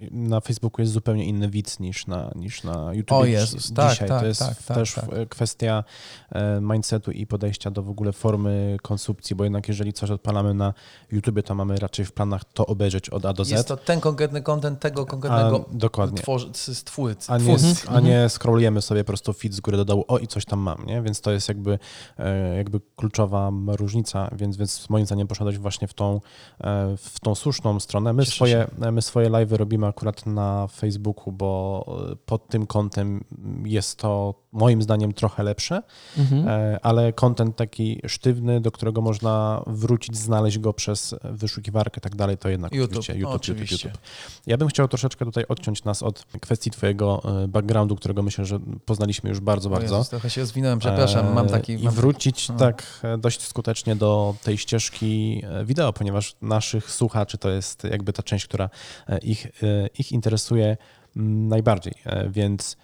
[0.00, 3.18] na Facebooku jest zupełnie inny widz niż na, niż na YouTube.
[3.18, 4.08] O Jezus, tak, dzisiaj.
[4.08, 5.28] tak, to jest tak, tak, też tak.
[5.28, 5.84] kwestia
[6.32, 10.74] e, mindsetu i podejścia do w ogóle formy konsumpcji, bo jednak jeżeli coś odpalamy na
[11.12, 13.50] YouTubie, to mamy raczej w planach to obejrzeć od A do Z.
[13.50, 16.22] Jest to ten konkretny content tego konkretnego a, dokładnie.
[16.22, 17.32] tworzy, z twórcy.
[17.32, 17.56] A nie,
[17.88, 20.58] a nie scrollujemy sobie po prostu feed z góry do dołu, o i coś tam
[20.58, 21.02] mam, nie?
[21.02, 21.78] Więc to jest jakby,
[22.18, 26.20] e, jakby kluczowa różnica, więc, więc moim zdaniem poszedłeś właśnie w tą,
[26.60, 28.12] e, w tą słuszną stronę.
[28.12, 33.24] My Cieszę swoje, my swoje live'y robimy akurat na Facebooku, bo e, pod tym kątem
[33.64, 35.82] jest to moim zdaniem trochę lepsze,
[36.18, 36.48] Mhm.
[36.48, 42.16] e, ale content taki sztywny, do którego można wrócić, znaleźć go przez wyszukiwarkę i tak
[42.16, 43.88] dalej, to jednak YouTube, oczywiście YouTube, oczywiście.
[43.88, 44.46] YouTube, YouTube.
[44.46, 48.58] Ja bym chciał troszeczkę tutaj odciąć nas od kwestii twojego e, backgroundu, którego myślę, że
[48.84, 49.96] poznaliśmy już bardzo, bardzo.
[49.96, 51.72] Jezus, trochę się rozwinąłem, przepraszam, mam taki...
[51.72, 51.94] E, I mam...
[51.94, 52.56] wrócić no.
[52.56, 58.12] tak e, dość skutecznie do tej ścieżki e, wideo, ponieważ naszych słuchaczy to jest jakby
[58.12, 58.70] ta część, która
[59.08, 59.50] e, ich, e,
[59.98, 60.76] ich interesuje
[61.16, 61.94] mm, najbardziej.
[62.04, 62.76] E, Więc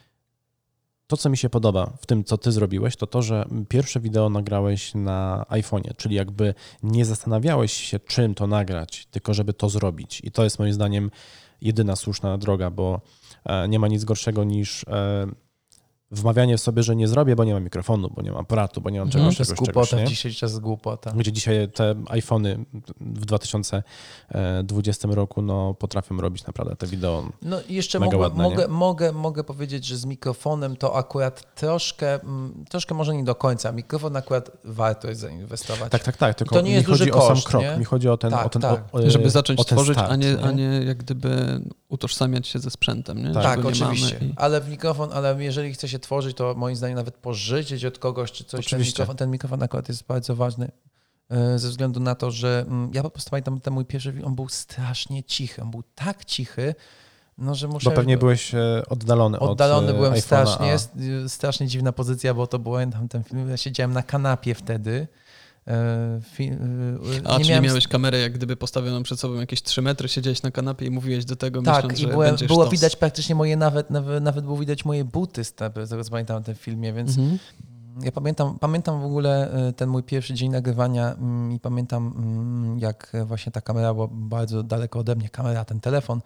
[1.07, 4.29] to, co mi się podoba w tym, co ty zrobiłeś, to to, że pierwsze wideo
[4.31, 10.21] nagrałeś na iPhone'ie, czyli jakby nie zastanawiałeś się, czym to nagrać, tylko żeby to zrobić.
[10.25, 11.11] I to jest moim zdaniem
[11.61, 13.01] jedyna słuszna droga, bo
[13.45, 15.27] e, nie ma nic gorszego niż e,
[16.11, 18.99] wmawianie sobie, że nie zrobię, bo nie mam mikrofonu, bo nie mam aparatu, bo nie
[18.99, 20.09] mam No, czegoś, to jest czegoś, głupota, czegoś, nie?
[20.11, 21.13] dzisiejszy czas jest głupota.
[21.17, 22.65] Gdzie dzisiaj te iPhony
[23.01, 27.29] w 2020 roku no, potrafią robić naprawdę te wideo.
[27.43, 28.51] No i jeszcze Mega mogę, ładne, nie?
[28.51, 33.35] mogę, mogę, mogę powiedzieć, że z mikrofonem to akurat troszkę, mm, troszkę może nie do
[33.35, 33.73] końca.
[33.73, 35.91] Mikrofon akurat warto jest zainwestować.
[35.93, 36.35] Tak, tak, tak.
[36.35, 37.63] Tylko To nie jest mi chodzi duży o sam koszt, krok.
[37.63, 37.77] nie?
[37.79, 38.85] Mi chodzi o ten, Tak, o ten tak.
[38.93, 42.47] o, e, Żeby zacząć o ten tworzyć, start, a, nie, a nie jak gdyby utożsamiać
[42.49, 43.23] się ze sprzętem.
[43.23, 43.35] Nie?
[43.35, 43.43] Tak.
[43.43, 44.19] Tak, nie oczywiście.
[44.23, 47.99] i- Ale w mikrofon, ale jeżeli chce się tworzyć, to moim zdaniem nawet pożyczyć od
[47.99, 48.69] kogoś czy coś.
[48.69, 50.71] Ten mikrofon, ten mikrofon akurat jest bardzo ważny.
[51.31, 54.25] e, Ze względu na to, że mm, ja po prostu pamiętam ten mój pierwszy film,
[54.25, 55.63] on był strasznie cichy.
[55.63, 56.75] On był tak cichy,
[57.39, 57.91] no, że muszę.
[57.91, 60.75] Bo pewnie byłeś e, oddalony, Oddalony od e, byłem iPhone'a, strasznie.
[61.25, 63.49] a- strasznie dziwna pozycja, bo to był pamiętam ten film.
[63.51, 65.09] Ja siedziałem na kanapie wtedy.
[65.69, 69.83] E, fi- y, A, nie czyli miałeś kamerę jak gdyby postawioną przed sobą jakieś 3
[69.83, 72.97] metry, siedziałeś na kanapie i mówiłeś do tego, Tak, myśląc, i byłem, będziesz było widać
[72.97, 76.55] praktycznie moje, nawet, nawet, nawet było widać moje buty, z tego co pamiętam w tym
[76.55, 77.39] filmie, więc Mhm.
[78.03, 82.79] ja pamiętam, pamiętam w ogóle y, ten mój pierwszy dzień nagrywania mm, i pamiętam mm,
[82.79, 86.21] jak właśnie ta kamera była bardzo daleko ode mnie, kamera, ten telefon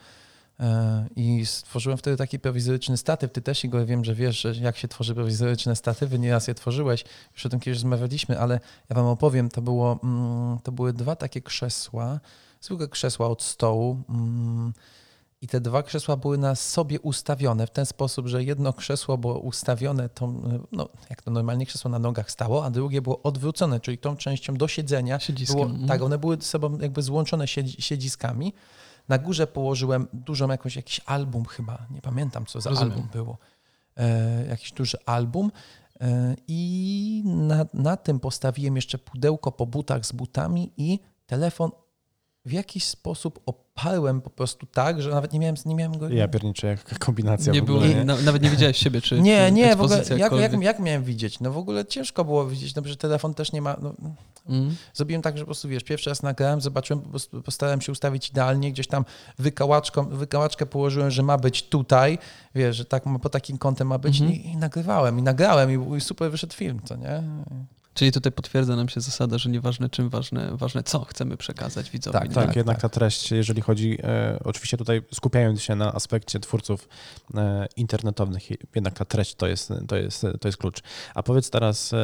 [1.17, 3.33] i stworzyłem wtedy taki prowizoryczny statyw.
[3.33, 7.47] Ty też, Igor, wiem, że wiesz, jak się tworzy prowizoryczne statywy, nieraz je tworzyłeś, już
[7.47, 11.41] o tym kiedyś rozmawialiśmy, ale ja wam opowiem, to, było, mm, to były dwa takie
[11.41, 12.21] krzesła,
[12.61, 14.73] zwykłe krzesła od stołu, mm,
[15.43, 19.39] i te dwa krzesła były na sobie ustawione w ten sposób, że jedno krzesło było
[19.39, 20.43] ustawione, tą,
[20.73, 24.55] no, jak to normalnie krzesło na nogach stało, a drugie było odwrócone, czyli tą częścią
[24.55, 25.21] do siedzenia.
[25.21, 25.89] Siedziskiem, Było, mhm.
[25.89, 28.53] tak, one były ze sobą jakby złączone siedzi, siedziskami.
[29.09, 32.93] Na górze położyłem dużą jakąś, jakiś album chyba, nie pamiętam co za Rozumiem.
[32.93, 33.39] album było.
[33.97, 35.51] E, jakiś duży album.
[36.01, 41.71] E, I na, na tym postawiłem jeszcze pudełko po butach z butami i telefon
[42.49, 46.09] w jakiś sposób oparłem po prostu tak, że nawet nie miałem, nie miałem go.
[46.09, 48.05] Ja pierniczę, jak kombinacja Nie w było, nie?
[48.05, 51.05] na, nawet nie widziałeś siebie, czy nie, czy nie, w ogóle jak, jak, jak miałem
[51.05, 51.41] widzieć?
[51.41, 53.77] No w ogóle ciężko było widzieć, no że telefon też nie ma.
[53.83, 53.95] No,
[54.49, 54.77] Mhm.
[54.95, 58.31] zrobiłem tak, że po prostu wiesz, pierwszy raz nagrałem, zobaczyłem, po prostu postarałem się ustawić
[58.31, 59.05] idealnie, gdzieś tam
[59.39, 62.19] wykałaczką, wykałaczkę położyłem, że ma być tutaj,
[62.55, 64.41] wiesz, że tak po takim kątem ma być Mhm.
[64.41, 67.23] i, i nagrywałem, i nagrałem i, i super wyszedł film, co nie?
[67.99, 72.19] Czyli tutaj potwierdza nam się zasada, że nieważne czym, ważne, ważne co chcemy przekazać widzowi.
[72.19, 72.35] Tak, nie?
[72.35, 76.89] Tak, jednak ta treść, jeżeli chodzi, e, oczywiście tutaj skupiając się na aspekcie twórców
[77.35, 78.43] e, internetowych,
[78.75, 80.83] jednak ta treść to jest, to jest, to jest klucz.
[81.15, 81.97] A powiedz teraz, e,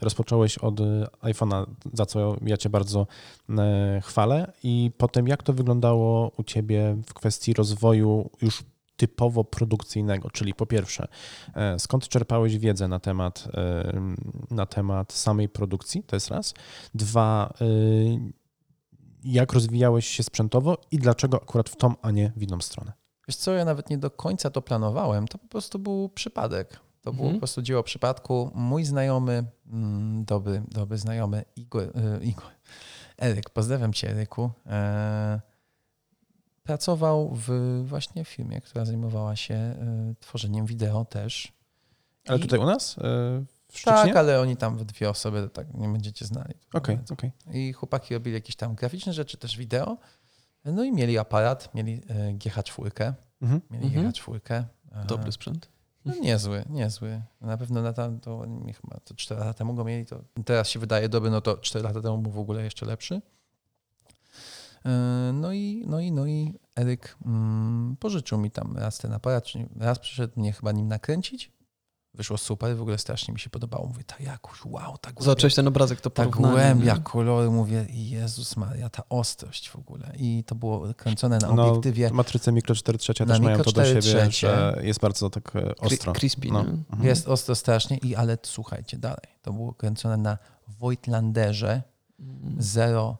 [0.00, 0.80] rozpocząłeś od
[1.22, 3.06] iPhone'a, za co ja Cię bardzo
[3.48, 8.62] e, chwalę i potem jak to wyglądało u Ciebie w kwestii rozwoju już
[8.98, 11.08] typowo produkcyjnego, czyli po pierwsze,
[11.54, 14.00] e, skąd czerpałeś wiedzę na temat, e,
[14.50, 16.54] na temat samej produkcji, to jest raz.
[16.94, 17.64] Dwa, e,
[19.24, 22.92] jak rozwijałeś się sprzętowo i dlaczego akurat w tą, a nie w inną stronę?
[23.28, 26.80] Wiesz co, ja nawet nie do końca to planowałem, to po prostu był przypadek.
[27.02, 27.36] To było Mhm.
[27.36, 28.50] po prostu dzieło przypadku.
[28.54, 32.50] Mój znajomy, mm, dobry, dobry znajomy, Igor, Igor
[33.18, 35.40] Eryk, pozdrawiam cię Eryku, e,
[36.72, 37.48] pracował w
[37.84, 41.52] właśnie firmie, która zajmowała się e, tworzeniem wideo też.
[42.26, 42.96] Ale I- tutaj u nas?
[42.98, 43.02] e,
[43.72, 44.06] W Szczecinie?
[44.06, 46.54] Tak, ale oni tam w dwie osoby, tak nie będziecie znali.
[46.74, 47.32] Okej, okej.
[47.52, 49.96] I chłopaki robili jakieś tam graficzne rzeczy, też wideo.
[50.64, 53.60] No i mieli aparat, mieli e, GH4, Mhm.
[53.70, 54.12] mieli Mhm.
[54.12, 54.64] GH4.
[54.92, 55.68] e, Dobry sprzęt.
[56.04, 57.22] No niezły, niezły.
[57.40, 58.40] Na pewno na tam, to
[58.82, 61.84] chyba to 4 lata temu go mieli, to teraz się wydaje dobry, no to 4
[61.84, 63.22] lata temu był w ogóle jeszcze lepszy.
[64.84, 64.90] E,
[65.32, 69.66] no i, no i, no i Eryk mm, pożyczył mi tam raz ten aparat, czyli
[69.76, 71.58] raz przyszedł mnie chyba nim nakręcić.
[72.14, 73.86] Wyszło super, w ogóle strasznie mi się podobało.
[73.86, 77.00] Mówię, tak jakoś, wow, tak Zobaczyłeś ten obrazek, to Tak głębia, nie?
[77.00, 80.12] kolory, mówię, Jezus Maria, ta ostrość w ogóle.
[80.16, 82.10] I to było kręcone na no, obiektywie.
[82.10, 84.30] Matryce mikro 4 trzecia też mają to do siebie, trzecie.
[84.30, 86.12] że jest bardzo tak e, ostro.
[86.12, 86.60] Crispy, no.
[86.60, 87.04] mhm.
[87.04, 89.26] Jest ostro strasznie, i ale słuchajcie, dalej.
[89.42, 90.38] To było kręcone na
[90.68, 91.82] Voigtlanderze
[92.20, 92.56] mhm.
[92.58, 93.18] 0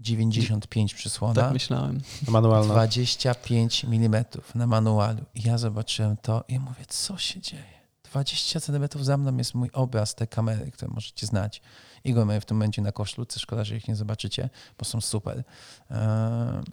[0.00, 1.34] 95 przysłona.
[1.34, 2.00] Tak myślałem.
[2.28, 2.74] Manualna.
[2.74, 5.24] 25 mm na manualu.
[5.34, 7.78] I ja zobaczyłem to i mówię, co się dzieje?
[8.04, 11.62] 20 cm za mną jest mój obraz te kamery, które możecie znać.
[12.04, 15.00] I go mamy w tym momencie na koszulce, szkoda, że ich nie zobaczycie, bo są
[15.00, 15.44] super.
[15.90, 16.64] Ehm,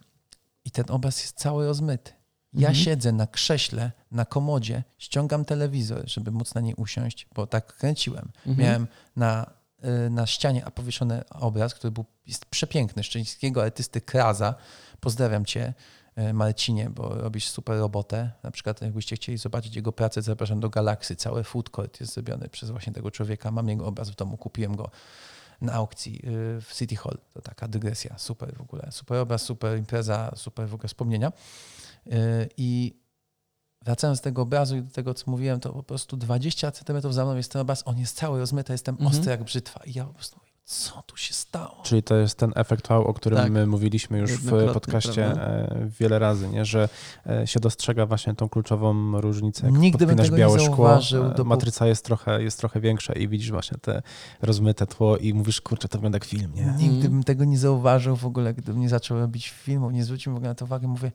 [0.66, 2.12] I ten obraz jest cały rozmyty.
[2.54, 2.86] Ja mhm.
[2.86, 8.32] siedzę na krześle, na komodzie, ściągam telewizor, żeby móc na niej usiąść, bo tak kręciłem.
[8.38, 8.58] Mhm.
[8.58, 9.54] Miałem na
[10.10, 14.56] na ścianie powieszony obraz, który był, jest przepiękny, szczecińskiego artysty Kraza.
[15.00, 15.74] Pozdrawiam cię,
[16.18, 18.32] y, Marcinie, bo robisz super robotę.
[18.44, 21.16] Na przykład jakbyście chcieli zobaczyć jego pracę, zapraszam do Galaksy.
[21.16, 23.52] Cały food court jest zrobiony przez właśnie tego człowieka.
[23.52, 24.90] Mam jego obraz w domu, kupiłem go
[25.62, 27.18] na aukcji y, w City Hall.
[27.34, 28.88] To taka dygresja, super w ogóle.
[28.92, 31.32] Super obraz, super impreza, super w ogóle wspomnienia.
[32.08, 32.12] Y,
[32.58, 33.05] I
[33.86, 37.26] wracając do tego obrazu i do tego, co mówiłem, to po prostu 20 cm za
[37.26, 39.12] mną jest ten obraz, on jest cały rozmyty, jestem Mhm.
[39.12, 39.80] ostry jak brzytwa.
[39.86, 41.82] I ja po prostu mówię, co tu się stało?
[41.84, 43.52] Czyli to jest ten efekt wow, o którym Tak.
[43.52, 45.42] my mówiliśmy już w podcaście prawda?
[45.42, 46.66] e, wiele razy, nie?
[46.66, 46.90] że
[47.30, 49.66] e, się dostrzega właśnie tą kluczową różnicę.
[49.66, 53.14] Jak Nigdy bym tego nie białe szkło, zauważył, e, matryca jest trochę, jest trochę większa
[53.14, 54.02] i widzisz właśnie te
[54.42, 56.66] rozmyte tło i mówisz, kurczę, to wygląda jak film, nie?
[56.66, 57.12] Nigdy Mhm.
[57.12, 60.50] bym tego nie zauważył w ogóle, gdybym nie zaczął robić filmów, nie zwrócił w ogóle
[60.50, 60.88] na to uwagę.
[60.88, 61.12] Mówię,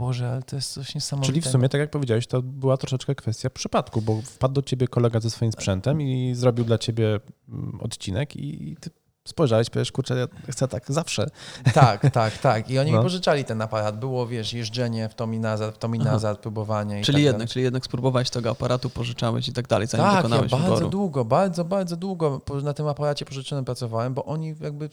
[0.00, 1.32] Boże, ale to jest coś niesamowitego.
[1.32, 4.88] Czyli w sumie, tak jak powiedziałeś, to była troszeczkę kwestia przypadku, bo wpadł do ciebie
[4.88, 8.90] kolega ze swoim sprzętem i zrobił dla ciebie mm, odcinek i ty
[9.28, 10.14] spojrzałeś, powiesz, kurczę,
[10.46, 11.26] ja chcę tak zawsze.
[11.74, 12.70] Tak, tak, tak.
[12.70, 12.98] I oni No.
[12.98, 13.98] mi pożyczali ten aparat.
[13.98, 16.10] Było, wiesz, jeżdżenie w tom i nazad, w tom i Aha.
[16.12, 17.00] nazad, próbowanie.
[17.00, 17.48] I Czyli tak jednak, dalej.
[17.48, 20.88] czyli jednak spróbowałeś tego aparatu, pożyczałeś i tak dalej, zanim Tak, ja dokonałeś bardzo wyboru.
[20.88, 24.88] długo, bardzo, bardzo długo na tym aparacie pożyczonym pracowałem, bo oni jakby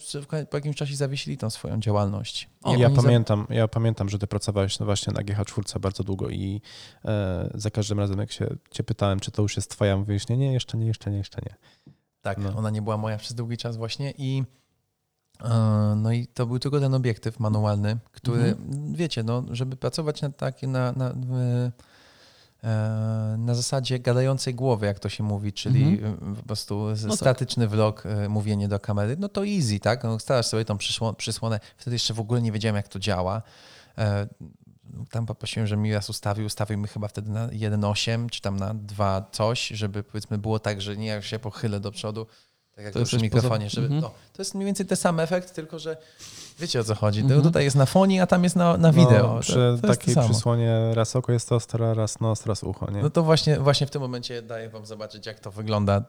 [0.50, 2.48] po jakimś czasie zawiesili tą swoją działalność.
[2.62, 6.04] O, ja oni za- pamiętam, ja pamiętam, że ty pracowałeś no właśnie na GH4 bardzo
[6.04, 6.60] długo i
[7.04, 10.36] e, za każdym razem, jak się cię pytałem, czy to już jest twoja, mówiłeś, nie,
[10.36, 11.54] nie, jeszcze nie, jeszcze nie, jeszcze nie.
[12.22, 12.52] Tak, No.
[12.56, 14.44] ona nie była moja przez długi czas właśnie i
[15.44, 15.48] e,
[15.96, 18.94] no i to był tylko ten obiektyw manualny, który, Mhm.
[18.94, 21.10] wiecie, no, żeby pracować na takie, na, na,
[22.64, 27.16] e, na zasadzie gadającej głowy, jak to się mówi, czyli e, po prostu No tak.
[27.16, 30.04] statyczny vlog, e, mówienie do kamery, no to easy, tak?
[30.04, 33.42] No, starasz sobie tą przysło- przysłonę, wtedy jeszcze w ogóle nie wiedziałem, jak to działa.
[35.10, 38.74] Tam poprosiłem, że mi raz ustawił, ustawił mi chyba wtedy na 1,8 czy tam na
[38.74, 42.26] 2 coś, żeby powiedzmy było tak, że nie jak się pochylę do przodu,
[42.74, 44.02] tak jak To przy mikrofonie, poza- żeby Mhm.
[44.02, 45.96] no, to jest mniej więcej ten sam efekt, tylko że
[46.58, 47.20] wiecie o co chodzi.
[47.20, 47.42] Mhm.
[47.42, 49.34] Tutaj jest na fonie, a tam jest na, na wideo.
[49.34, 53.02] No, przy to to takiej przysłonie raz oko jest ostre, raz nos, raz ucho, nie?
[53.02, 56.02] No to właśnie, właśnie w tym momencie daję wam zobaczyć, jak to wygląda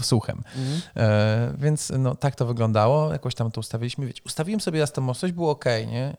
[0.00, 0.42] y, słuchem.
[0.56, 0.80] Mhm.
[0.96, 4.06] E, więc no, tak to wyglądało, jakoś tam to ustawiliśmy.
[4.06, 6.16] Wiecie, ustawiłem sobie raz tą ostrość, było ok, nie?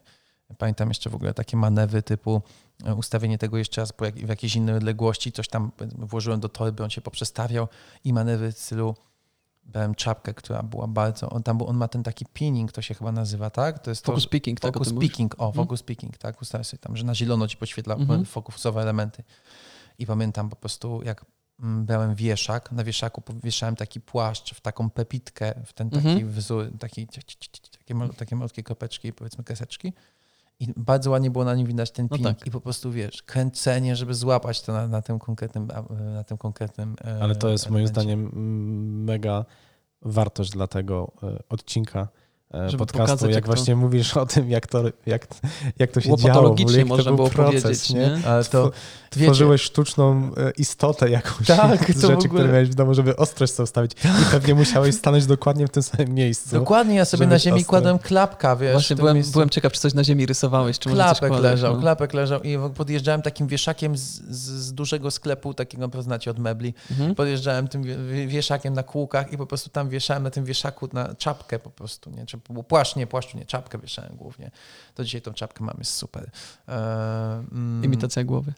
[0.57, 2.41] Pamiętam jeszcze w ogóle takie manewry typu
[2.85, 6.83] e, ustawienie tego jeszcze raz w jakiejś innej odległości, coś tam powiedzmy, włożyłem do torby,
[6.83, 7.67] on się poprzestawiał
[8.03, 8.95] i manewry w stylu
[9.63, 12.93] brałem czapkę, która była bardzo, on tam był, on ma ten taki pinning, to się
[12.93, 13.79] chyba nazywa, tak?
[13.79, 15.53] To jest Focus to, picking, tak o Focus picking, o, Mhm.
[15.65, 16.41] focus picking, tak?
[16.41, 18.25] Ustawiam sobie tam, że na zielono ci podświetla Mhm.
[18.25, 19.23] fokusowe elementy.
[19.99, 21.25] I pamiętam po prostu, jak
[21.59, 26.29] mm, brałem wieszak, na wieszaku powieszałem taki płaszcz w taką pepitkę, w ten taki Mhm.
[26.31, 27.07] wzór, taki,
[27.79, 29.93] takie, mal, takie malutkie kropeczki, powiedzmy kreseczki.
[30.61, 32.27] I bardzo ładnie było na nim widać ten No ping.
[32.27, 32.47] tak.
[32.47, 35.67] I po prostu, wiesz, kręcenie, żeby złapać to na, na tym konkretnym,
[36.13, 38.01] na tym konkretnym e, Ale to jest moim elemencie.
[38.01, 39.45] zdaniem mm, mega
[40.01, 42.07] wartość dla tego e, odcinka
[42.53, 45.27] Żeby podcastu, pokazać, jak jak to- właśnie mówisz o tym, jak to, jak,
[45.79, 46.49] jak to się działo.
[46.49, 47.99] w ogóle, to można był było proces, powiedzieć, nie?
[47.99, 48.27] nie?
[48.27, 48.71] Ale to, Two-
[49.15, 53.15] wiecie, Tworzyłeś sztuczną e, istotę jakąś Tak, z to rzeczy, które miałeś w domu, żeby
[53.15, 53.91] ostrość sobie ustawić.
[53.93, 56.55] I pewnie musiałeś stanąć dokładnie w tym samym miejscu.
[56.55, 57.69] dokładnie, ja sobie na ziemi ostre.
[57.69, 58.71] kładłem klapka, wiesz.
[58.71, 59.31] Właśnie byłem, miejscu.
[59.33, 61.81] byłem ciekaw, czy coś na ziemi rysowałeś, czy może coś Klapek kładłeś, leżał, no.
[61.81, 66.73] klapek leżał i podjeżdżałem takim wieszakiem z, z, dużego sklepu, takiego poznacie od mebli.
[66.91, 67.15] Mhm.
[67.15, 70.87] Podjeżdżałem tym wie- wie- wieszakiem na kółkach i po prostu tam wieszałem na tym wieszaku
[70.93, 72.25] na czapkę po prostu, nie?
[72.25, 74.51] Czy było płaszcz, nie, płaszczu, nie, czapkę wieszałem głównie.
[74.95, 76.29] To dzisiaj tą czapkę mam, jest super.
[76.67, 76.75] Eee,
[77.51, 78.53] mm, Imitacja głowy.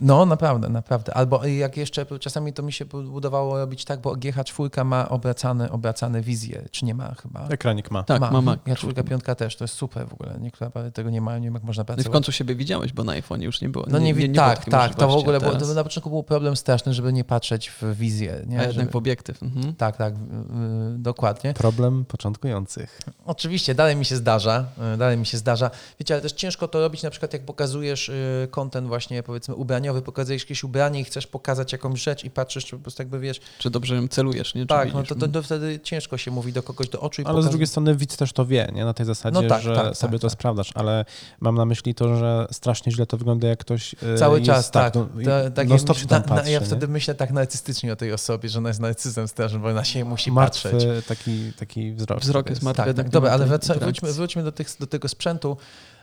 [0.00, 1.14] No, naprawdę, naprawdę.
[1.14, 6.20] Albo jak jeszcze czasami to mi się udawało robić tak, bo GH4 ma obracane, obracane
[6.20, 7.48] wizje, czy nie ma chyba?
[7.48, 8.02] Ekranik ma.
[8.02, 8.30] Tak, ma.
[8.30, 8.56] ma, ma.
[8.56, 10.38] GH4 piątka też, to jest super w ogóle.
[10.40, 12.06] Niektóre aparaty tego nie mają, nie wiem jak można No i pracować.
[12.06, 13.84] w końcu siebie widziałeś, bo na iPhone już nie było.
[13.88, 16.56] No nie, nie, nie tak, tak, to w ogóle było, to na początku był problem
[16.56, 18.42] straszny, żeby nie patrzeć w wizję.
[18.46, 18.58] Nie?
[18.58, 19.42] A jednak Żeby- w obiektyw.
[19.42, 19.74] Mhm.
[19.74, 21.54] Tak, tak, yy, dokładnie.
[21.54, 23.00] Problem początkujących.
[23.24, 25.70] Oczywiście, dalej mi się zdarza, yy, dalej mi się zdarza.
[26.00, 30.02] Wiecie, ale też ciężko to robić, na przykład jak pokazujesz yy, content właśnie powiedzmy ubraniowy,
[30.02, 33.40] pokazujesz jakieś ubranie i chcesz pokazać jakąś rzecz i patrzysz, czy po prostu jakby wiesz,
[33.58, 34.60] Czy dobrze ją celujesz, nie?
[34.62, 37.24] Czy tak, no to, to, to wtedy ciężko się mówi do kogoś do oczu i
[37.24, 38.84] Ale z drugiej strony widz też to wie, nie?
[38.84, 40.32] Na tej zasadzie, No tak, że tak, sobie tak, to tak.
[40.38, 41.04] sprawdzasz, ale
[41.40, 44.70] mam na myśli to, że strasznie źle to wygląda, jak ktoś e, Cały jest, czas,
[44.70, 44.94] tak.
[44.94, 46.66] no, i To, tak non stop jak się tam na, patrzy, ja nie?
[46.66, 50.04] wtedy myślę tak narcystycznie o tej osobie, że ona jest narcyzem strasznym, bo ona się
[50.04, 51.06] musi Martwy patrzeć.
[51.08, 52.20] taki, taki wzrok.
[52.20, 52.76] Wzrok jest martwy.
[52.76, 53.12] Tak, jednak tak.
[53.12, 55.56] Dobra, nie ale wróćmy, wróćmy do, tych, do tego sprzętu.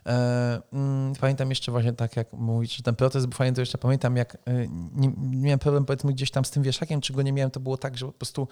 [0.05, 3.77] E, mm, pamiętam jeszcze właśnie tak, jak mówić, że ten proces był fajny, to jeszcze
[3.77, 7.33] pamiętam, jak e, nie, miałem problem powiedzmy gdzieś tam z tym wieszakiem, czy go nie
[7.33, 8.47] miałem, to było tak, że po prostu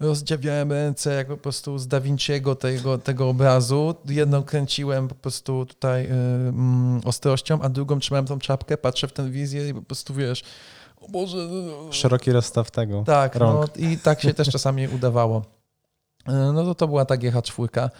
[0.00, 3.94] rozdziawiałem ręce jak po prostu z Da Vinci'ego tego, tego obrazu.
[4.08, 9.30] Jedną kręciłem po prostu tutaj mm, ostrością, a drugą trzymałem tą czapkę, patrzę w tę
[9.30, 10.42] wizję i po prostu wiesz,
[11.00, 13.02] o Boże, no, Szeroki rozstaw tego.
[13.06, 13.76] tak, no, rąk.
[13.76, 15.42] i tak się też czasami udawało.
[16.26, 17.90] No to to była ta GH4.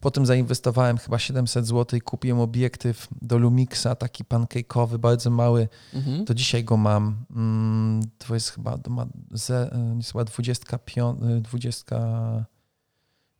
[0.00, 5.68] Potem zainwestowałem chyba 700 zł i kupiłem obiektyw do Lumixa, taki pancake'owy, bardzo mały.
[5.94, 6.24] Mhm.
[6.24, 7.24] Do dzisiaj go mam.
[7.36, 11.96] Mm, To jest chyba, to ma ze, e, jest chyba 25, e, 20,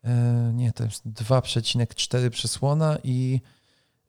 [0.05, 3.41] e, nie, to jest 2,4 przysłona i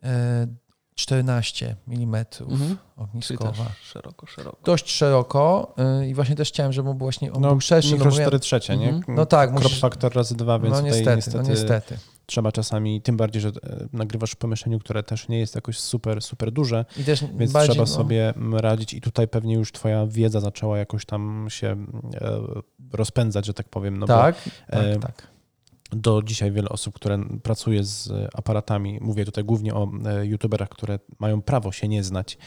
[0.03, 0.47] e,
[0.95, 2.77] 14 mm Mhm.
[2.97, 3.51] Ogniskowa.
[3.51, 4.57] też szeroko, szeroko.
[4.63, 7.91] Dość szeroko y, i właśnie też chciałem, żeby właśnie on No, był szerszy.
[7.91, 8.89] mikro no, mówiłem- 4 trzecie, nie?
[8.89, 9.15] Mhm.
[9.17, 11.97] No tak, Crop musisz- factor razy dwa, więc no tutaj niestety, niestety, no niestety.
[12.29, 16.21] Trzeba czasami, tym bardziej, że e, nagrywasz w pomieszczeniu, które też nie jest jakoś super,
[16.21, 16.85] super duże,
[17.37, 21.05] więc bardziej, trzeba no, sobie mm, radzić i tutaj pewnie już twoja wiedza zaczęła jakoś
[21.05, 22.39] tam się e,
[22.93, 25.27] rozpędzać, że tak powiem, no bo tak, e, tak, tak.
[25.91, 30.99] do dzisiaj wiele osób, które pracuje z aparatami, mówię tutaj głównie o e, youtuberach, które
[31.19, 32.37] mają prawo się nie znać,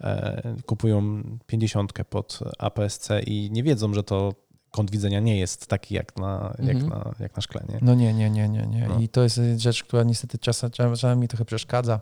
[0.00, 4.32] e, kupują 50 pod APS-C i nie wiedzą, że to
[4.72, 6.88] kąt widzenia nie jest taki jak na, jak Mhm.
[6.90, 7.62] na, jak na szkle.
[7.68, 7.78] Nie?
[7.82, 8.88] No nie, nie, nie, nie, nie.
[8.88, 8.98] No.
[9.00, 12.00] I to jest rzecz, która niestety czasami, czasami mi trochę przeszkadza.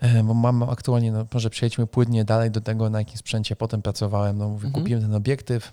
[0.00, 3.82] E, Bo mam aktualnie, no może przejdźmy płynnie dalej do tego, na jakim sprzęcie potem
[3.82, 4.38] pracowałem.
[4.38, 4.84] No mówię, Mhm.
[4.84, 5.72] kupiłem ten obiektyw.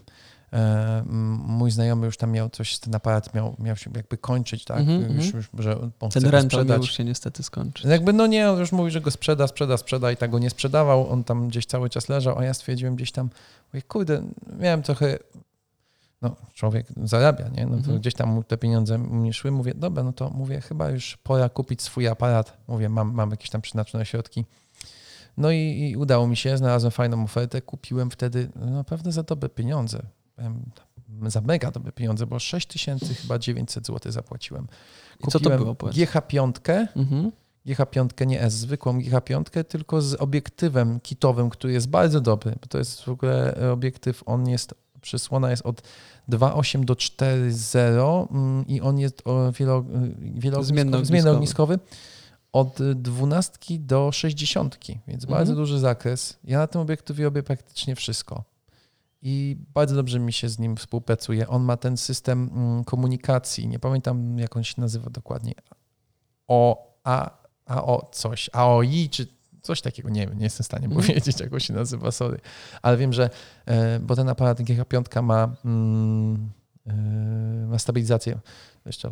[0.53, 1.03] E,
[1.47, 4.79] Mój znajomy już tam miał coś, ten aparat miał, miał się jakby kończyć, tak?
[4.79, 5.33] Mhm, już, mhm.
[5.35, 6.77] już, że on Ten sprzedać.
[6.81, 7.87] już się niestety skończy.
[7.87, 10.49] Jakby no nie, on już mówi, że go sprzeda, sprzeda, sprzeda i tak go nie
[10.49, 11.09] sprzedawał.
[11.09, 13.29] On tam gdzieś cały czas leżał, a ja stwierdziłem gdzieś tam,
[13.73, 14.21] mówię, kurde,
[14.59, 15.17] miałem trochę,
[16.21, 17.65] no człowiek zarabia, nie?
[17.65, 17.99] No to Mhm.
[17.99, 19.51] gdzieś tam te pieniądze mnie szły.
[19.51, 22.57] Mówię, dobra, no to mówię, chyba już pora kupić swój aparat.
[22.67, 24.45] Mówię, mam, mam jakieś tam przeznaczone środki.
[25.37, 29.49] No i, i udało mi się, znalazłem fajną ofertę, kupiłem wtedy no, naprawdę za dobre
[29.49, 30.01] pieniądze.
[31.27, 34.67] Za mega dobre pieniądze, bo 6 tysięcy chyba 900 zł zapłaciłem.
[35.27, 35.95] I co to było, powiedz?
[35.97, 37.31] GH5, Mhm.
[37.65, 42.51] GH5 nie S, zwykłą GH5, tylko z obiektywem kitowym, który jest bardzo dobry.
[42.61, 44.73] Bo to jest w ogóle obiektyw, on jest,
[45.07, 45.81] przysłona jest od
[46.29, 49.85] 2.8 do 4.0 mm, i on jest wielo,
[50.19, 50.63] wielo,
[51.03, 51.79] Zmiennoogniskowy.
[52.53, 54.77] od 12 do 60,
[55.07, 55.39] więc Mhm.
[55.39, 56.37] bardzo duży zakres.
[56.43, 58.43] Ja na tym obiektywie robię praktycznie wszystko.
[59.21, 61.47] I bardzo dobrze mi się z nim współpracuje.
[61.47, 65.53] On ma ten system mm, komunikacji, nie pamiętam jak on się nazywa dokładnie.
[66.47, 67.31] O, a,
[67.65, 69.27] a o coś, AOI czy
[69.67, 71.05] coś takiego, nie wiem, nie jestem w stanie Mhm.
[71.07, 72.39] powiedzieć, jak on się nazywa, sorry.
[72.81, 73.29] Ale wiem, że,
[73.65, 76.49] e, bo ten aparat GH5 ma, mm,
[76.87, 78.39] e, ma stabilizację,
[78.85, 79.11] jeszcze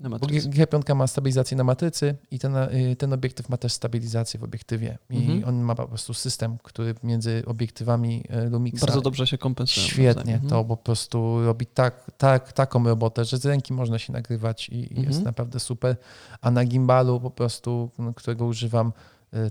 [0.00, 0.48] matrycy.
[0.48, 4.98] GH5 ma stabilizację na matrycy i ten, y, ten obiektyw ma też stabilizację w obiektywie.
[5.10, 5.44] I Mhm.
[5.44, 9.86] on ma po prostu system, który między obiektywami Lumixa Bardzo dobrze się kompensuje.
[9.86, 10.48] świetnie nawzajem.
[10.50, 14.74] to po prostu robi tak, tak, taką robotę, że z ręki można się nagrywać i,
[14.76, 15.24] i jest Mhm.
[15.24, 15.96] naprawdę super.
[16.40, 18.92] A na gimbalu po prostu, no, którego używam,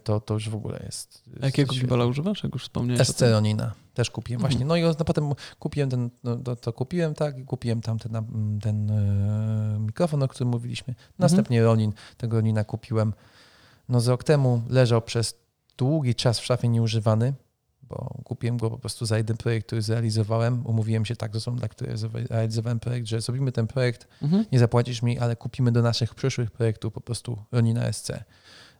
[0.03, 1.23] to, to już w ogóle jest.
[1.41, 3.01] A Jakiego gimbala używasz, jak już wspomniałeś?
[3.09, 4.51] Esceronina też kupiłem Mhm.
[4.51, 4.65] właśnie.
[4.65, 8.11] No i no, potem kupiłem ten, no, to, to kupiłem tak i kupiłem tam ten,
[8.61, 10.95] ten e, mikrofon, o którym mówiliśmy.
[11.19, 13.13] Następnie Ronin, tego Ronina kupiłem
[13.89, 15.35] no z rok temu, leżał przez
[15.77, 17.33] długi czas w szafie nieużywany,
[17.83, 20.65] bo kupiłem go po prostu za jeden projekt, który zrealizowałem.
[20.65, 21.95] Umówiłem się tak z osobą, dla której
[22.29, 24.45] realizowałem projekt, że zrobimy ten projekt, Mhm.
[24.51, 28.11] nie zapłacisz mi, ale kupimy do naszych przyszłych projektów po prostu Ronina SC.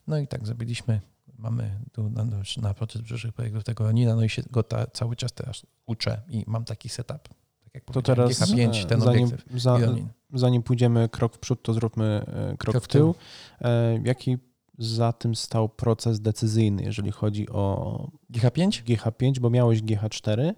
[0.07, 1.01] No i tak zrobiliśmy.
[1.37, 2.25] Mamy tu na,
[2.61, 6.21] na proces przyszłych projektów tego Ronina, no i się go ta, cały czas teraz uczę
[6.29, 7.27] i mam taki setup.
[7.63, 9.77] Tak jak To teraz GH5, e, ten zanim, obiektyw za,
[10.33, 13.15] zanim pójdziemy krok w przód, to zróbmy e, krok, w tył.
[13.61, 14.37] E, Jaki
[14.77, 18.83] za tym stał proces decyzyjny, jeżeli chodzi o GH5?
[18.83, 20.53] GH5, bo miałeś GH4.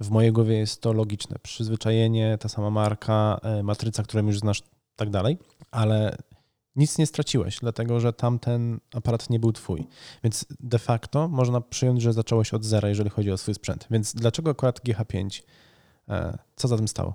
[0.00, 1.36] W mojej głowie jest to logiczne.
[1.42, 4.62] Przyzwyczajenie, ta sama marka, e, matryca, którą już znasz,
[4.96, 5.38] tak dalej,
[5.70, 6.16] ale
[6.76, 9.86] nic nie straciłeś, dlatego że tamten aparat nie był twój.
[10.24, 13.86] Więc de facto można przyjąć, że zacząłeś od zera, jeżeli chodzi o swój sprzęt.
[13.90, 15.42] Więc dlaczego akurat GH5?
[16.08, 17.14] E, Co za tym stało?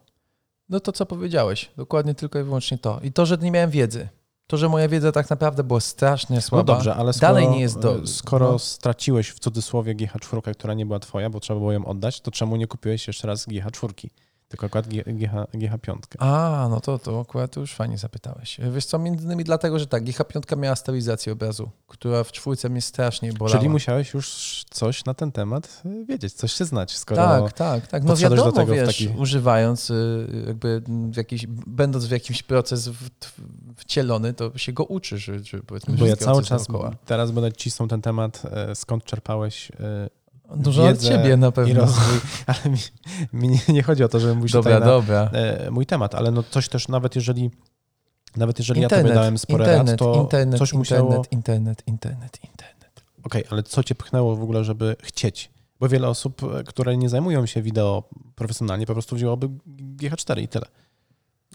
[0.69, 2.99] No to co powiedziałeś, dokładnie tylko i wyłącznie to.
[3.03, 4.09] I to, że nie miałem wiedzy.
[4.47, 6.73] To, że moja wiedza tak naprawdę była strasznie słaba.
[6.73, 8.59] No dobrze, ale skoro, Dalej nie jest do- e, skoro no.
[8.59, 12.55] straciłeś w cudzysłowie GH4, która nie była twoja, bo trzeba było ją oddać, to czemu
[12.55, 14.07] nie kupiłeś jeszcze raz GH4?
[14.51, 15.97] Tylko akurat GH, GH5.
[16.19, 18.57] A, no to, to akurat już fajnie zapytałeś.
[18.71, 22.81] Wiesz co, między innymi dlatego, że tak, GH5 miała stabilizację obrazu, która w czwórce mnie
[22.81, 23.57] strasznie bolała.
[23.57, 27.87] Czyli musiałeś już coś na ten temat y, wiedzieć, coś się znać, skoro Tak, tak,
[27.87, 28.03] tak.
[28.03, 30.81] No podszedłeś do wiadomo, tego wiesz, taki- używając y, jakby
[31.11, 33.09] w jakiś, będąc w jakiś proces w,
[33.77, 35.31] wcielony, to się go uczysz,
[35.67, 36.91] powiedzmy bo ja cały czas dookoła.
[37.05, 39.71] teraz będę cisnął ten temat, e, skąd czerpałeś
[40.55, 41.81] Dużo od ciebie na i pewno.
[41.81, 42.79] rozwój, ale mi,
[43.33, 45.29] mi nie, chodzi o to, żeby mówić Dobra, tutaj na dobra.
[45.33, 47.51] e, mój temat, ale no coś też nawet jeżeli
[48.35, 51.25] nawet jeżeli ja Internet, tobie dałem sporo internet, rad, to internet, coś internet, musiało...
[51.31, 53.03] internet, internet, internet.
[53.23, 55.51] Okej, ale co cię pchnęło w ogóle, żeby chcieć?
[55.79, 58.03] Bo wiele osób, e, które nie zajmują się wideo
[58.35, 59.49] profesjonalnie, po prostu wzięłoby
[59.97, 60.65] GH4 i tyle.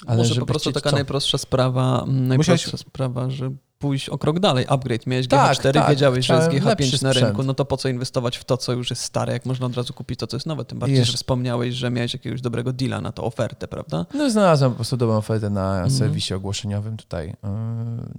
[0.06, 0.96] Ale Może po prostu taka co?
[0.96, 5.06] najprostsza sprawa, mm, najprostsza sprawa, że pójść o krok dalej, upgrade.
[5.06, 7.76] Miałeś Tak, GH4, tak, wiedziałeś, że jest chciałem lepszy GH5 na rynku, no to po
[7.76, 10.36] co inwestować w to, co już jest stare, jak można od razu kupić to, co
[10.36, 10.64] jest nowe?
[10.64, 14.06] Tym bardziej, że wspomniałeś, że miałeś jakiegoś dobrego deala na to ofertę, prawda?
[14.14, 15.90] No znalazłem po prostu dobrą ofertę na Mhm.
[15.90, 17.26] serwisie ogłoszeniowym tutaj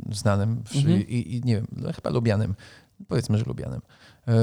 [0.07, 1.07] yy, znanym w, Mhm.
[1.07, 2.55] i, i nie wiem, no, chyba lubianym.
[3.07, 3.82] Powiedzmy, że lubianym.
[4.28, 4.34] Yy,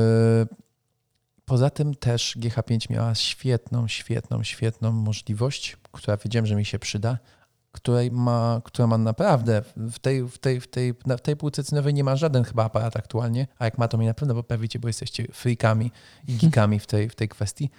[1.44, 7.18] poza tym też GH5 miała świetną, świetną, świetną możliwość, która wiedziałem, że mi się przyda,
[7.72, 11.94] której ma, która ma naprawdę w tej, w tej, w tej, w tej półce cenowej
[11.94, 14.88] nie ma żaden chyba aparat aktualnie, a jak ma to mi na pewno poprawicie, bo
[14.88, 15.90] jesteście freakami
[16.28, 17.70] i geekami w tej, w tej kwestii.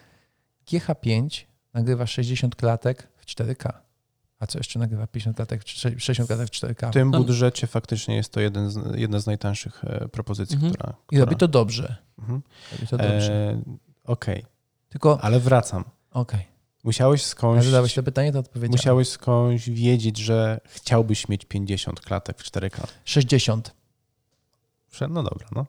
[0.72, 3.74] GH5 nagrywa 60 klatek w 4K.
[4.40, 6.90] A co jeszcze nagrywa 50 klatek, w 60 klatek w 4K?
[6.90, 7.18] W tym No.
[7.18, 10.74] budżecie faktycznie jest to jeden z, jedna z najtańszych e, propozycji, Mhm.
[10.74, 10.94] która...
[11.12, 11.96] I robi która- to dobrze.
[12.20, 12.42] Mhm.
[12.72, 13.34] Robi to dobrze.
[13.34, 13.62] E,
[14.04, 14.46] Okej,
[14.90, 15.84] Tylko, ale wracam.
[16.12, 16.46] okej.
[16.86, 17.30] Musiałeś Okay.
[17.30, 17.66] skądś...
[17.66, 18.72] Zadałeś to pytanie, to odpowiedziałem.
[18.72, 22.88] Musiałeś skądś wiedzieć, że chciałbyś mieć 50 klatek w 4K.
[23.06, 23.74] 60.
[24.92, 25.66] Prze- No dobra, no.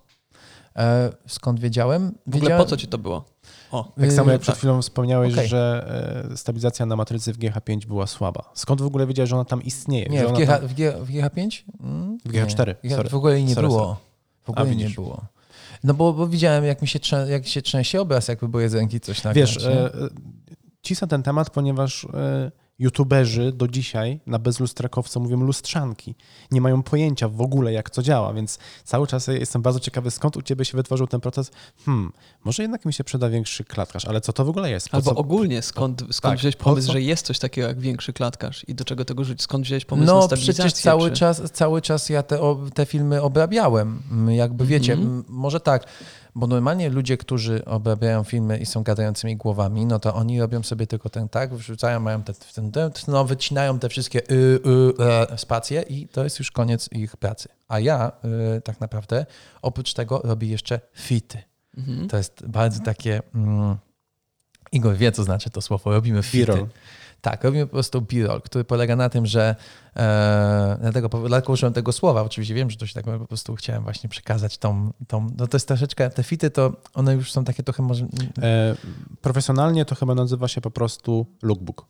[0.77, 2.09] E, skąd wiedziałem?
[2.27, 3.25] W ogóle wiedziałem po co ci to było?
[3.71, 4.59] O, Tak Yy, samo jak przed tak.
[4.59, 5.49] chwilą wspomniałeś, Okej.
[5.49, 5.87] że
[6.33, 8.51] e, stabilizacja na matrycy w GH5 była słaba.
[8.55, 10.07] Skąd w ogóle wiedziałeś, że ona tam istnieje?
[10.07, 10.69] Nie, w, GH, tam...
[10.69, 11.63] w, G, w GH5?
[11.81, 12.97] Mm, W GH4, nie.
[12.97, 13.09] sorry.
[13.09, 13.81] W ogóle jej nie Sorry, było.
[13.81, 13.97] sorry.
[14.45, 14.95] W ogóle A, nie widzisz.
[14.95, 15.23] było.
[15.85, 18.75] No bo, bo widziałem, jak mi się, trzę, jak się trzęsie obraz, jakby były z
[18.75, 19.55] ręki coś nagrać.
[19.55, 19.91] Wiesz, e,
[20.87, 26.15] cisnę ten temat, ponieważ e, youtuberzy do dzisiaj na bezlustrakowce mówią lustrzanki.
[26.51, 30.37] Nie mają pojęcia w ogóle, jak to działa, więc cały czas jestem bardzo ciekawy, skąd
[30.37, 31.51] u ciebie się wytworzył ten proces.
[31.87, 32.13] Hmm,
[32.45, 34.89] może jednak mi się przyda większy klatkarz, ale co to w ogóle jest?
[34.89, 35.17] Po Albo co?
[35.17, 38.75] ogólnie, skąd, skąd tak, wziąłeś po pomysł, że jest coś takiego jak większy klatkarz i
[38.75, 39.43] do czego tego żyć?
[39.43, 40.65] Skąd wziąłeś pomysł na No stabilizację?
[40.65, 41.17] przecież cały, czy...
[41.17, 44.03] czas, cały czas ja te, o- te filmy obrabiałem.
[44.11, 45.11] Mm, Jakby wiecie, Mhm.
[45.19, 45.87] m, może tak,
[46.37, 50.87] bo normalnie ludzie, którzy obrabiają filmy i są gadającymi głowami, no to oni robią sobie
[50.87, 55.39] tylko ten tak, wrzucają, mają te, ten, ten, no, wycinają te wszystkie y, y, e,
[55.39, 57.49] spacje i to jest już koniec ich pracy.
[57.69, 58.13] A ja
[58.57, 59.27] y, tak naprawdę
[59.63, 61.43] oprócz tego robię jeszcze fity.
[61.77, 62.09] Mhm.
[62.09, 63.23] To jest bardzo takie...
[63.35, 63.77] Mm,
[64.73, 65.93] Igor wie, co znaczy to słowo.
[65.93, 66.67] Robimy fity.
[67.27, 69.57] Tak, robimy po prostu b-roll, który polega na tym, że
[69.97, 73.83] e, dlatego, dlatego użyłem tego słowa, oczywiście wiem, że to się tak po prostu chciałem
[73.83, 77.63] właśnie przekazać tą, tą, no to jest troszeczkę, te fity to one już są takie
[77.63, 78.07] trochę może,
[78.43, 78.75] E,
[79.21, 81.87] profesjonalnie to chyba nazywa się po prostu lookbook.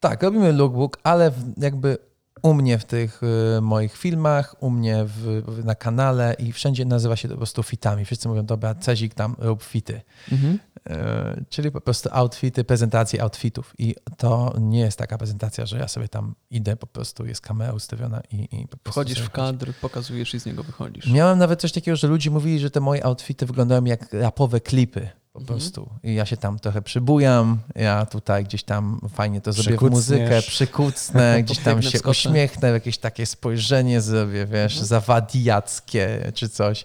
[0.00, 1.98] tak, robimy lookbook, ale jakby
[2.42, 3.20] u mnie w tych
[3.58, 7.62] y, moich filmach, u mnie w, na kanale i wszędzie nazywa się to po prostu
[7.62, 8.04] fitami.
[8.04, 10.00] Wszyscy mówią, dobra, Cezik tam rób fity.
[10.32, 10.58] Mhm.
[10.90, 13.74] E, czyli po prostu outfity, prezentacje outfitów.
[13.78, 17.72] I to nie jest taka prezentacja, że ja sobie tam idę, po prostu jest kamera
[17.72, 21.06] ustawiona i, i po prostu Wchodzisz w kadr, pokazujesz i z niego wychodzisz.
[21.06, 25.08] Miałem nawet coś takiego, że ludzie mówili, że te moje outfity wyglądają jak rapowe klipy
[25.32, 25.58] po Mhm.
[25.58, 25.88] prostu.
[26.02, 30.42] I ja się tam trochę przybujam, ja tutaj gdzieś tam fajnie to zrobię w muzykę,
[30.42, 34.86] przykucnę, gdzieś tam się uśmiechnę, jakieś takie spojrzenie zrobię, wiesz, Mhm.
[34.86, 36.84] zawadiackie czy coś.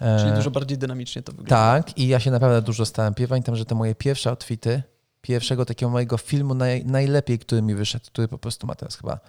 [0.00, 1.50] E, Czyli dużo bardziej dynamicznie to wygląda.
[1.50, 3.14] tak, i ja się naprawdę dużo starałem.
[3.18, 4.82] Ja Pamiętam, że te moje pierwsze outfity,
[5.20, 9.20] pierwszego takiego mojego filmu naj, najlepiej, który mi wyszedł, który po prostu ma teraz chyba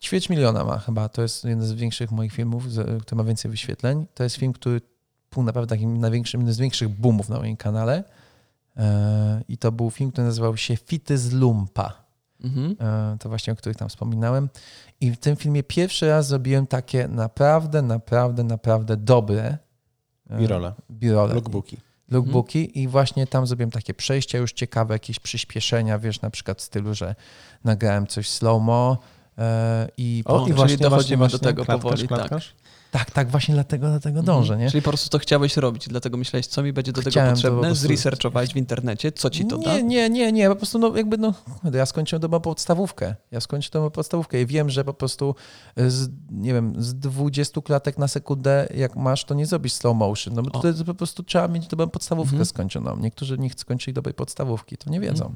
[0.00, 1.08] ćwierć miliona ma chyba.
[1.08, 2.64] To jest jeden z większych moich filmów,
[3.02, 4.06] który ma więcej wyświetleń.
[4.14, 4.80] To jest film, który
[5.32, 8.04] był naprawdę takim największym, jednym z większych boomów na moim kanale.
[8.76, 12.04] E, I to był film, który nazywał się Fity z Lumpa.
[12.44, 12.76] Mhm.
[12.80, 14.48] E, to właśnie o których tam wspominałem.
[15.00, 19.58] I w tym filmie pierwszy raz zrobiłem takie naprawdę, naprawdę, naprawdę dobre
[20.30, 21.34] e, B-rolle, birole.
[21.34, 21.76] lookbooki.
[22.10, 26.62] Lookbooki i właśnie tam zrobiłem takie przejścia już ciekawe, jakieś przyspieszenia, wiesz, na przykład w
[26.62, 27.14] stylu, że
[27.64, 28.98] nagrałem coś slow-mo
[29.38, 32.30] e, i O, czyli właśnie, dochodzimy właśnie, do tego powoli, tak.
[32.90, 34.70] Tak, tak, właśnie dlatego, dlatego dążę, nie?
[34.70, 37.42] Czyli po prostu to chciałeś robić, dlatego myślałeś, co mi będzie do tego Chciałem to
[37.42, 39.76] po potrzebne, zresearchowałeś w internecie, co ci to da.
[39.76, 41.34] Nie, nie, nie, nie, po prostu no jakby no,
[41.72, 43.14] ja skończyłem dobrą podstawówkę.
[43.30, 45.34] Ja skończyłem dobrą podstawówkę i wiem, że po prostu
[45.76, 50.34] z, nie wiem, z 20 klatek na sekundę jak masz, to nie zrobisz slow motion,
[50.34, 52.46] no bo to jest po prostu trzeba mieć dobrą podstawówkę Mhm.
[52.46, 52.96] skończoną.
[52.96, 55.34] Niektórzy nie skończyli dobrej podstawówki, to nie wiedzą.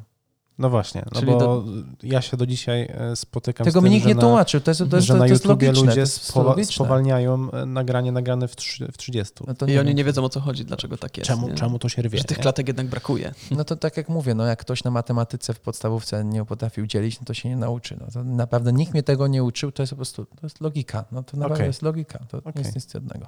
[0.58, 1.64] No właśnie, no Czyli bo do-
[2.02, 4.70] ja się do dzisiaj e, spotykam Tego z mi tym, nikt że nie tłumaczył, to
[4.70, 5.74] jest, to jest, że to na jest logiczne.
[5.74, 6.72] to ludzie jest spowa- logiczne.
[6.74, 9.34] spowalniają e, nagranie nagrane w, trzy- w 30.
[9.46, 11.28] No to I nie oni nie wiedzą o co chodzi, dlaczego tak jest.
[11.28, 11.54] Czemu, nie?
[11.54, 12.18] czemu to się rwie?
[12.18, 12.42] Że tych nie?
[12.42, 13.34] klatek jednak brakuje.
[13.50, 17.20] No to tak jak mówię, no jak ktoś na matematyce w podstawówce nie potrafił dzielić,
[17.20, 17.96] no to się nie nauczy.
[18.00, 21.04] No to naprawdę nikt mnie tego nie uczył, to jest po prostu, to jest logika.
[21.12, 21.66] No to naprawdę Okej.
[21.66, 22.62] jest logika, to nie Okej.
[22.62, 23.26] jest nic trudnego.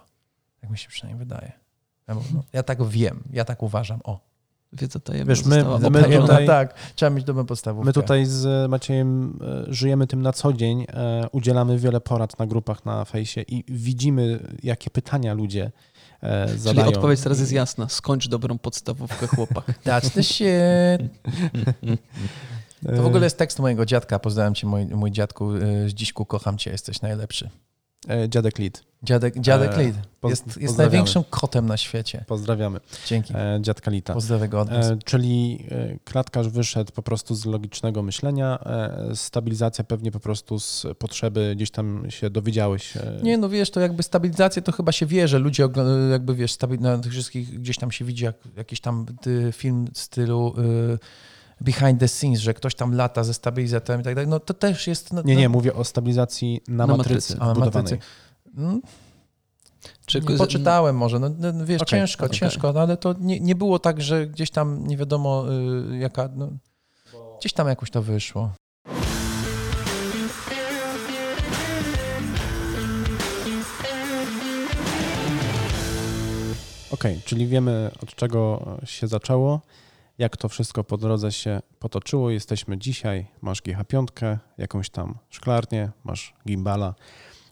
[0.60, 1.52] Tak mi się przynajmniej wydaje.
[2.08, 2.22] Ja, no,
[2.52, 4.00] ja tak wiem, ja tak uważam.
[4.04, 4.20] O,
[4.72, 7.86] Wiedza tajemna Wiesz, my- my tutaj- tak, trzeba mieć dobrą podstawówkę.
[7.86, 9.38] My tutaj z Maciejem
[9.68, 13.64] e, żyjemy tym na co dzień, e, udzielamy wiele porad na grupach na fejsie i
[13.68, 15.72] widzimy, jakie pytania ludzie
[16.22, 16.88] e, Czyli zadają.
[16.88, 17.88] odpowiedź teraz jest jasna.
[17.88, 19.64] Skończ dobrą podstawówkę, chłopak.
[19.84, 21.10] That's the shit.
[22.96, 24.18] To w ogóle jest tekst mojego dziadka.
[24.18, 25.54] Pozdrawiam cię, mój, mój dziadku.
[25.54, 27.50] y, Dziśku, kocham cię, jesteś najlepszy.
[28.08, 28.84] E, Dziadek Lid.
[29.02, 29.94] Dziadek, dziadek E, Lid
[30.24, 32.24] jest, jest największym kotem na świecie.
[32.26, 32.80] Pozdrawiamy.
[33.06, 33.34] Dzięki.
[33.36, 34.14] E, Dziadka Lita.
[34.14, 34.86] Pozdrawiam go od was.
[34.86, 35.66] E, czyli
[36.04, 38.58] klatkarz wyszedł po prostu z logicznego myślenia,
[39.14, 42.92] stabilizacja pewnie po prostu z potrzeby, gdzieś tam się dowiedziałeś.
[43.22, 45.68] Nie, no wiesz, to jakby stabilizację to chyba się wie, że ludzie
[46.10, 49.88] jakby wiesz, stabil- na tych wszystkich gdzieś tam się widzi jak, jakiś tam y, film
[49.94, 50.98] w stylu y,
[51.60, 54.28] behind the scenes, że ktoś tam lata ze stabilizatorem i tak dalej.
[54.28, 55.12] No to też jest...
[55.12, 57.62] No, Nie, no, nie, mówię o stabilizacji na, Na matrycy, matrycy.
[57.62, 57.98] A, matrycy.
[58.56, 58.80] Mm,
[60.06, 62.38] Czy nie poczytałem może, no, no wiesz, Okej, ciężko, okej.
[62.38, 65.44] ciężko, no, ale to nie, nie było tak, że gdzieś tam nie wiadomo
[65.92, 66.48] y, jaka, no,
[67.40, 68.50] gdzieś tam jakoś to wyszło.
[76.90, 79.60] Okej, czyli wiemy od czego się zaczęło,
[80.18, 82.30] jak to wszystko po drodze się potoczyło.
[82.30, 86.94] Jesteśmy dzisiaj, masz GH5, jakąś tam szklarnię, masz gimbala.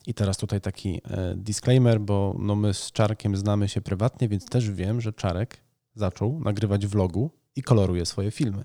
[0.06, 4.46] I teraz tutaj taki e, disclaimer, bo no my z Czarkiem znamy się prywatnie, więc
[4.46, 5.56] też wiem, że Czarek
[5.94, 8.64] zaczął nagrywać vlogu i koloruje swoje filmy.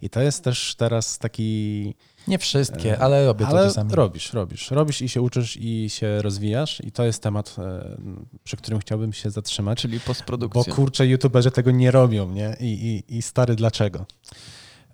[0.00, 1.94] I to jest też teraz taki
[2.28, 3.94] Nie wszystkie, ale robię to Ale czasami.
[3.94, 4.70] robisz, robisz.
[4.70, 7.96] Robisz i się uczysz i się rozwijasz i to jest temat, e,
[8.44, 9.78] przy którym chciałbym się zatrzymać.
[9.82, 10.74] Czyli Bo postprodukcja.
[10.74, 12.56] kurczę, youtuberzy tego nie robią, nie?
[12.60, 12.64] I,
[13.08, 14.06] i, i stary, dlaczego?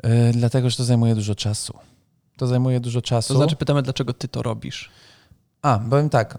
[0.06, 1.74] Y, dlatego, że to zajmuje dużo czasu.
[2.36, 3.34] To zajmuje dużo czasu.
[3.34, 4.90] To znaczy pytamy, dlaczego ty to robisz?
[5.62, 6.38] A, powiem tak.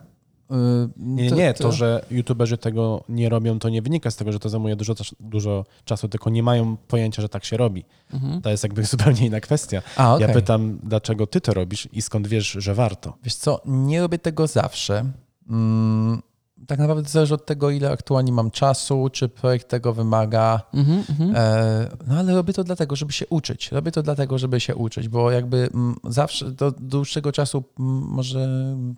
[0.54, 4.40] Y, Nie, nie, to, że youtuberzy tego nie robią, to nie wynika z tego, że
[4.40, 7.86] to zajmuje dużo, dużo czasu, tylko nie mają pojęcia, że tak się robi.
[8.14, 8.42] Mhm.
[8.42, 9.82] To jest jakby zupełnie inna kwestia.
[9.98, 10.28] A, okej.
[10.28, 13.18] Ja pytam, dlaczego ty to robisz i skąd wiesz, że warto?
[13.24, 15.06] Wiesz co, nie robię tego zawsze.
[15.50, 16.22] Mm,
[16.68, 20.62] tak naprawdę zależy od tego, ile aktualnie mam czasu, czy projekt tego wymaga.
[20.74, 21.36] Mhm, mhm.
[21.36, 23.72] E, no ale robię to dlatego, żeby się uczyć.
[23.72, 28.48] Robię to dlatego, żeby się uczyć, bo jakby mm, zawsze do dłuższego czasu mm, może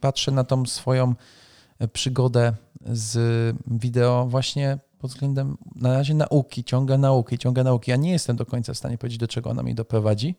[0.02, 1.16] patrzę na tą swoją
[1.94, 2.54] przygodę
[2.86, 3.18] z
[3.68, 7.92] wideo właśnie pod względem na razie nauki, ciąga nauki, ciąga nauki.
[7.92, 10.36] Ja nie jestem do końca w stanie powiedzieć, do czego ona mnie doprowadzi,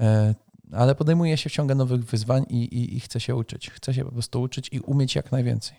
[0.00, 0.34] e,
[0.72, 3.70] ale podejmuję się w ciągu nowych wyzwań i, i, i chcę się uczyć.
[3.70, 5.76] Chcę się po prostu uczyć i umieć jak najwięcej.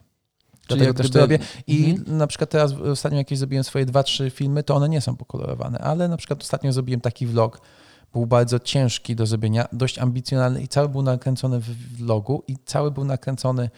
[0.67, 1.39] Dlatego jak też to robię.
[1.67, 2.17] I Mhm.
[2.17, 5.79] na przykład teraz ostatnio jakieś zrobiłem swoje dwa, trzy filmy, to one nie są pokolorowane,
[5.79, 7.61] ale na przykład ostatnio zrobiłem taki vlog,
[8.13, 12.91] był bardzo ciężki do zrobienia, dość ambicjonalny i cały był nakręcony w vlogu i cały
[12.91, 13.69] był nakręcony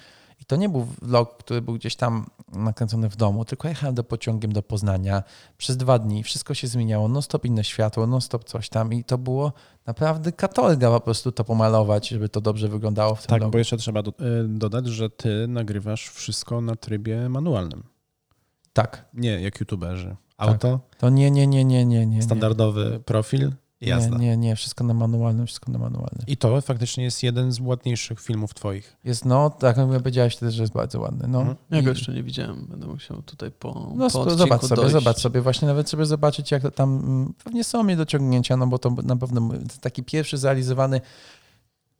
[0.41, 4.03] i to nie był vlog, który był gdzieś tam nakręcony w domu, tylko jechałem do
[4.03, 5.23] pociągiem do Poznania
[5.57, 9.03] przez dwa dni, wszystko się zmieniało, non stop inne światło, non stop coś tam i
[9.03, 9.53] to było
[9.85, 13.51] naprawdę katorga po prostu to pomalować, żeby to dobrze wyglądało w tym Tak, vlogu.
[13.51, 14.13] bo jeszcze trzeba do, y,
[14.47, 17.83] dodać, że ty nagrywasz wszystko na trybie manualnym.
[18.73, 20.15] Tak, Nie jak youtuberzy.
[20.37, 22.15] Auto, to nie, nie, nie, nie, nie, nie.
[22.15, 22.21] nie.
[22.21, 23.51] standardowy profil,
[23.81, 24.17] jazda.
[24.17, 26.23] Nie, nie, nie, wszystko na manualnym, wszystko na manualnym.
[26.27, 28.97] I to faktycznie jest jeden z ładniejszych filmów twoich.
[29.03, 31.27] Jest, no, tak jak powiedziałeś wtedy, że jest bardzo ładny.
[31.27, 31.57] No, Mhm.
[31.71, 32.65] Ja go jeszcze nie widziałem.
[32.69, 34.91] Będę musiał tutaj po, no po zobacz sobie, dojść.
[34.91, 38.67] zobacz sobie, właśnie nawet sobie zobaczyć, jak to tam, mm, pewnie są mnie dociągnięcia, no
[38.67, 39.49] bo to na pewno
[39.81, 41.01] taki pierwszy zrealizowany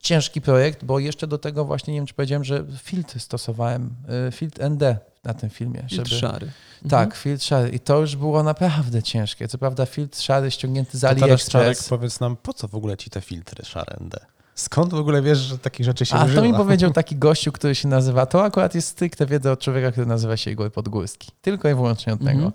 [0.00, 3.90] ciężki projekt, bo jeszcze do tego właśnie, nie wiem czy powiedziałem, że filtr stosowałem,
[4.28, 4.82] y, filtr ND
[5.24, 5.80] na tym filmie.
[5.90, 6.50] Filtr żeby- szary.
[6.88, 9.48] Tak, filtr szary i to już było naprawdę ciężkie.
[9.48, 11.88] Co prawda filtr szary ściągnięty z To teraz Czarek AliExpress.
[11.88, 14.14] powiedz nam, po co w ogóle ci te filtry szare ND?
[14.54, 16.40] Skąd w ogóle wiesz, że takich rzeczy się A używa?
[16.42, 19.92] to mi powiedział taki gościu, który się nazywa, to akurat jest stricte wiedza od człowieka,
[19.92, 21.28] który nazywa się Igor Podgórski.
[21.42, 22.38] Tylko i wyłącznie od Mhm.
[22.38, 22.52] tego.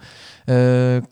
[0.47, 1.03] Mm,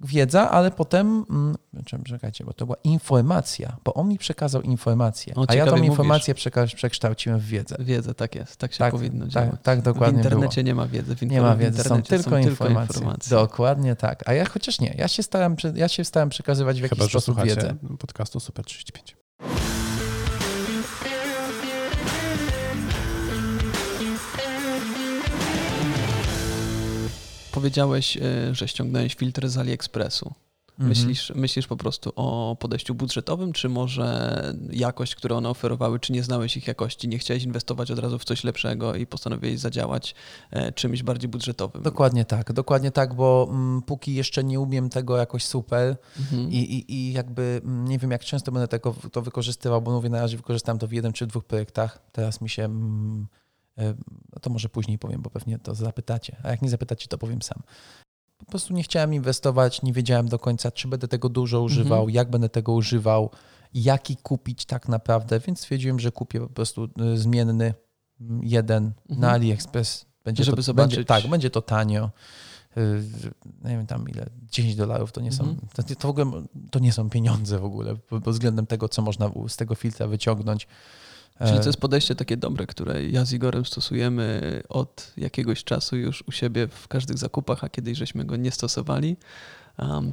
[0.00, 1.54] wiedza, ale potem, mm,
[1.84, 5.76] czekaj, czekajcie, bo to była informacja, bo on mi przekazał informację, O, a ja tą
[5.76, 7.76] informację przeka- przekształciłem w wiedzę.
[7.78, 8.56] Wiedzę, tak jest.
[8.56, 9.50] Tak się Tak, powinno działać.
[9.50, 10.66] tak, tak dokładnie w internecie było.
[10.66, 11.16] nie ma wiedzy.
[11.16, 13.06] W Nie ma w wiedzy, są internecie tylko, informacje.
[13.30, 14.28] Dokładnie tak.
[14.28, 17.10] A ja chociaż nie, ja się starałem, ja się starałem przekazywać w jakiś Chyba, że
[17.10, 17.74] sposób wiedzę.
[17.98, 19.16] podcastu Super 35.
[27.62, 30.32] Powiedziałeś, e, że ściągnąłeś filtry z AliExpressu.
[30.72, 30.88] Mhm.
[30.88, 36.22] Myślisz, myślisz po prostu o podejściu budżetowym, czy może jakość, którą one oferowały, czy nie
[36.22, 40.14] znałeś ich jakości, nie chciałeś inwestować od razu w coś lepszego i postanowiłeś zadziałać
[40.50, 41.82] e, czymś bardziej budżetowym?
[41.82, 46.50] Dokładnie tak, dokładnie tak, bo mm, póki jeszcze nie umiem tego jakoś super Mhm.
[46.50, 50.08] i, i, i jakby mm, nie wiem, jak często będę tego, to wykorzystywał, bo mówię,
[50.08, 52.02] na razie wykorzystałem to w jednym czy dwóch projektach.
[52.12, 53.26] Teraz mi się, mm,
[54.40, 57.62] to może później powiem, bo pewnie to zapytacie, a jak nie zapytacie, to powiem sam.
[58.38, 62.14] Po prostu nie chciałem inwestować, nie wiedziałem do końca, czy będę tego dużo używał, Mhm.
[62.14, 63.30] jak będę tego używał,
[63.74, 67.74] jaki kupić tak naprawdę, więc stwierdziłem, że kupię po prostu y, zmienny
[68.20, 69.20] mm, jeden Mhm.
[69.20, 70.06] na AliExpress.
[70.24, 70.94] Będzie Żeby to, zobaczyć.
[70.96, 72.10] Będzie, tak, będzie to tanio.
[72.76, 73.02] y,
[73.64, 75.68] nie wiem tam ile, 10 dolarów to nie są, Mhm.
[75.74, 79.30] to, to w ogóle to nie są pieniądze w ogóle, pod względem tego, co można
[79.48, 80.66] z tego filtra wyciągnąć.
[81.46, 85.96] Czyli E, to jest podejście takie dobre, które ja z Igorem stosujemy od jakiegoś czasu
[85.96, 89.16] już u siebie w każdych zakupach, a kiedyś żeśmy go nie stosowali,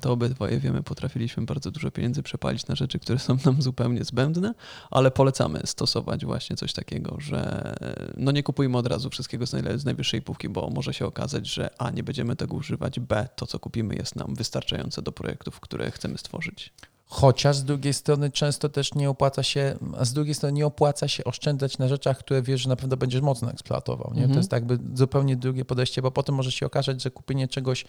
[0.01, 4.53] to obydwoje wiemy, potrafiliśmy bardzo dużo pieniędzy przepalić na rzeczy, które są nam zupełnie zbędne,
[4.91, 7.73] ale polecamy stosować właśnie coś takiego, że
[8.17, 11.91] no nie kupujmy od razu wszystkiego z najwyższej półki, bo może się okazać, że A,
[11.91, 16.17] nie będziemy tego używać, B, to co kupimy jest nam wystarczające do projektów, które chcemy
[16.17, 16.73] stworzyć.
[17.11, 21.07] Chociaż z drugiej strony często też nie opłaca się, a z drugiej strony nie opłaca
[21.07, 24.11] się oszczędzać na rzeczach, które wiesz, że na pewno będziesz mocno eksploatował.
[24.13, 24.21] Nie?
[24.21, 24.31] Mhm.
[24.31, 27.85] To jest tak jakby zupełnie drugie podejście, bo potem może się okazać, że kupienie czegoś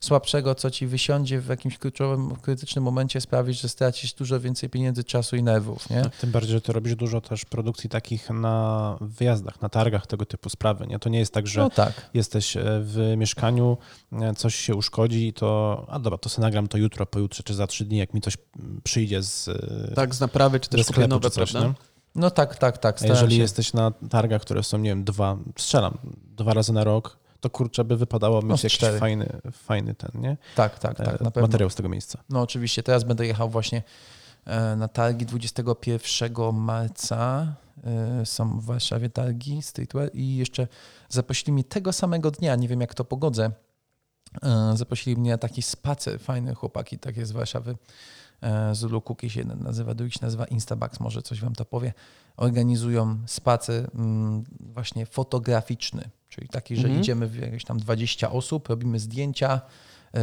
[0.00, 5.04] słabszego, co ci wysiądzie w jakimś kluczowym, krytycznym momencie sprawi, że stracisz dużo więcej pieniędzy,
[5.04, 5.90] czasu i nerwów.
[5.90, 6.02] Nie?
[6.20, 10.48] Tym bardziej, że ty robisz dużo też produkcji takich na wyjazdach, na targach, tego typu
[10.50, 10.86] sprawy.
[10.86, 10.98] Nie?
[10.98, 12.10] To nie jest tak, że No tak.
[12.14, 13.78] jesteś e, w mieszkaniu,
[14.12, 17.54] e, coś się uszkodzi i to, a dobra, to sobie nagram to jutro, pojutrze czy
[17.54, 18.36] za trzy dni, jak mi coś
[18.84, 21.52] przyjdzie z, e, Tak, z naprawy, czy też kupię sklepu nowe, czy coś.
[21.52, 21.68] prawda?
[21.68, 21.74] Nie?
[22.14, 23.02] No tak, tak, tak.
[23.02, 23.42] Jeżeli się.
[23.42, 25.98] jesteś na targach, które są, nie wiem, dwa, strzelam,
[26.36, 28.98] dwa razy na rok, to kurczę by wypadało No, mieć z jakiś cztery.
[28.98, 30.36] fajny, fajny ten, nie?
[30.56, 31.40] Tak, tak, tak, E, na pewno.
[31.42, 32.18] Materiał z tego miejsca.
[32.30, 33.82] No oczywiście, teraz będę jechał właśnie
[34.44, 37.46] e, na targi 21 marca.
[38.20, 40.68] E, Są w Warszawie targi streetwear i jeszcze
[41.08, 43.50] zaprosili mnie tego samego dnia, nie wiem jak to pogodzę,
[44.74, 47.76] zaprosili mnie na taki spacer, fajny chłopaki, tak jest z Warszawy.
[48.72, 51.92] Zulu Cookies jeden nazywa, drugi się nazywa Instabax, może coś wam to powie.
[52.36, 57.00] Organizują spacer mm, właśnie fotograficzny, czyli taki, że Mhm.
[57.00, 59.60] idziemy w jakieś tam 20 osób, robimy zdjęcia,
[60.16, 60.18] y,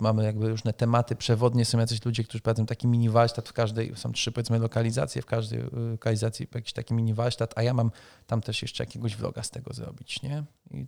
[0.00, 3.92] mamy jakby różne tematy przewodnie, są jacyś ludzie, którzy prowadzą taki mini warsztat w każdej,
[3.96, 7.90] są trzy powiedzmy lokalizacje, w każdej y, lokalizacji jakiś taki mini warsztat, a ja mam
[8.26, 10.44] tam też jeszcze jakiegoś vloga z tego zrobić, nie?
[10.70, 10.86] I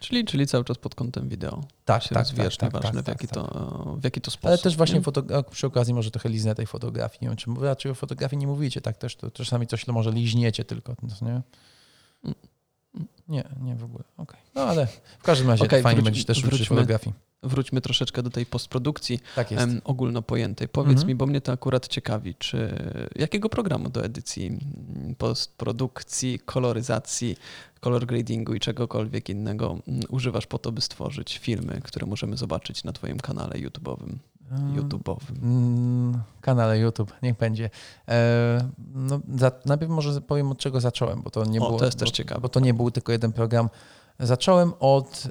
[0.00, 1.64] Czyli, czyli cały czas pod kątem wideo.
[1.84, 3.52] tak, się tak, rozwijasz, tak, tak, nieważne tak, w, jaki tak, tak.
[3.52, 4.46] To, w jaki to sposób.
[4.48, 5.02] Ale też właśnie
[5.50, 7.18] przy okazji może trochę liznę tej fotografii.
[7.22, 10.64] Nie wiem, czy raczej o fotografii nie mówicie, tak też, to czasami coś może liźniecie
[10.64, 11.42] tylko, no, nie?
[12.24, 12.34] Mm.
[13.30, 14.04] Nie, nie w ogóle.
[14.16, 14.40] Okej.
[14.54, 14.86] No ale
[15.18, 16.66] w każdym razie Okej, fajnie wróć- będzie też uczyć wróćmy.
[16.76, 17.14] fotografii.
[17.42, 19.62] Wróćmy troszeczkę do tej postprodukcji Tak jest.
[19.64, 20.68] em, ogólnopojętej.
[20.68, 21.08] Powiedz Mhm.
[21.08, 22.74] mi, bo mnie to akurat ciekawi, czy
[23.16, 27.36] jakiego programu do edycji mm, postprodukcji, koloryzacji,
[27.80, 32.84] color gradingu i czegokolwiek innego mm, używasz po to, by stworzyć filmy, które możemy zobaczyć
[32.84, 34.14] na Twoim kanale YouTube'owym?
[34.50, 35.42] Mm, YouTube'owym.
[35.42, 37.70] Mm, kanale YouTube, niech będzie.
[38.08, 41.78] E, no, za, najpierw może powiem od czego zacząłem, bo to nie O, było.
[41.78, 42.40] to jest bo, też ciekawe.
[42.40, 43.68] Bo to nie był tylko jeden program.
[44.18, 45.26] Zacząłem od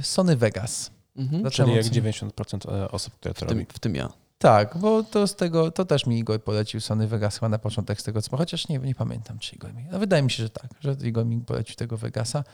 [0.00, 0.90] y, Sony Vegas.
[1.16, 1.42] Mhm.
[1.42, 1.92] Zacząłem Czyli jak od-
[2.36, 3.72] 90% e, osób, które to W, tym, robi.
[3.74, 4.08] w tym ja.
[4.38, 8.00] Tak, bo to z tego, to też mi Igor polecił Sony Vegas chyba na początek
[8.00, 10.50] z tego, co chociaż nie, nie pamiętam, czy Igor mi, no wydaje mi się, że
[10.50, 12.44] tak, że Igor mi polecił tego Vegasa.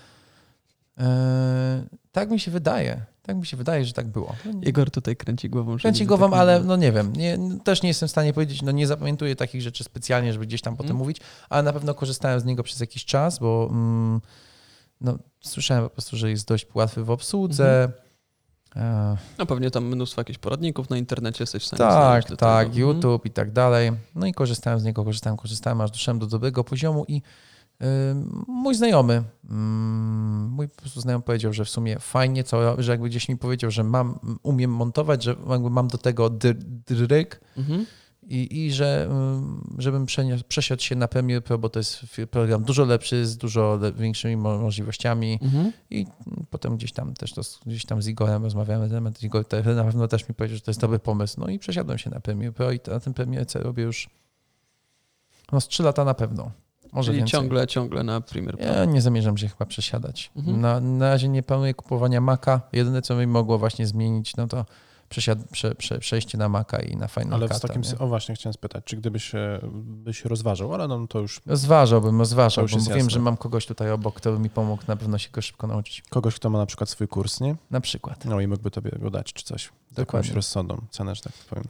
[0.98, 4.34] E, tak mi się wydaje, tak mi się wydaje, że tak było.
[4.62, 5.76] Igor tutaj kręci głową.
[5.78, 8.72] Kręci głową, tak ale no nie wiem, nie, też nie jestem w stanie powiedzieć, no
[8.72, 10.98] nie zapamiętuję takich rzeczy specjalnie, żeby gdzieś tam potem Mhm.
[10.98, 14.20] mówić, ale na pewno korzystałem z niego przez jakiś czas, bo mm,
[15.00, 17.88] no, słyszałem po prostu, że jest dość łatwy w obsłudze.
[18.76, 22.50] E, No pewnie tam mnóstwo jakichś poradników na internecie jesteś w stanie tak, tak, tego.
[22.52, 22.78] Mhm.
[22.78, 23.92] YouTube i tak dalej.
[24.14, 27.22] No i korzystałem z niego, korzystałem, korzystałem, aż doszedłem do dobrego poziomu i
[28.48, 33.08] mój znajomy, mm, mój po prostu znajomy powiedział, że w sumie fajnie, co, że jakby
[33.08, 37.86] gdzieś mi powiedział, że mam, umiem montować, że jakby mam do tego dr- dryk Mhm.
[38.22, 42.00] i, i że ym, żebym przeniósł, przesiadł się na Premiere Pro, bo to jest
[42.30, 45.72] program dużo lepszy, z dużo większymi mo- możliwościami Mhm.
[45.90, 46.06] i
[46.50, 49.22] potem gdzieś tam też to, gdzieś tam z Igorem rozmawiamy na temat.
[49.22, 51.40] Igor te, na pewno też mi powiedział, że to jest dobry pomysł.
[51.40, 54.10] No i przesiadłem się na Premiere Pro i to, na tym Premiere C robię już
[55.52, 56.50] no z 3 lata na pewno.
[56.96, 57.40] Może Czyli więcej.
[57.40, 58.66] ciągle, ciągle na Premiere Pro.
[58.66, 60.30] Ja nie zamierzam się chyba przesiadać.
[60.36, 60.60] Mhm.
[60.60, 62.60] Na, na razie nie planuję kupowania Maca.
[62.72, 64.64] Jedyne, co mi mogło właśnie zmienić, no to
[65.08, 67.98] przesiad, prze, prze, przejście na Maca i na Final Ale Cut'a, z takim, nie?
[67.98, 69.32] o właśnie chciałem spytać, czy gdybyś
[69.82, 73.66] byś rozważał, ale no to już Zważałbym, To zważał, już bo wiem, że mam kogoś
[73.66, 76.02] tutaj obok, kto by mi pomógł na pewno się go szybko nauczyć.
[76.10, 77.56] kogoś, kto ma na przykład swój kurs, nie?
[77.70, 78.24] Na przykład.
[78.24, 79.62] No i mógłby tobie go dać czy coś.
[79.62, 80.34] Z jakąś Dokładnie.
[80.34, 81.64] rozsądą cenę, że tak powiem.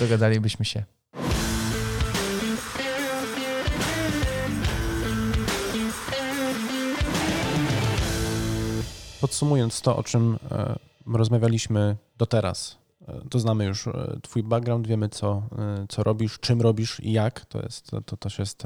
[0.00, 0.84] Dogadalibyśmy się.
[9.20, 14.86] Podsumując to, o czym e, rozmawialiśmy do teraz, e, to znamy już e, twój background,
[14.86, 15.42] wiemy co,
[15.88, 17.44] co robisz, czym robisz i jak.
[17.44, 18.62] To, jest, to też jest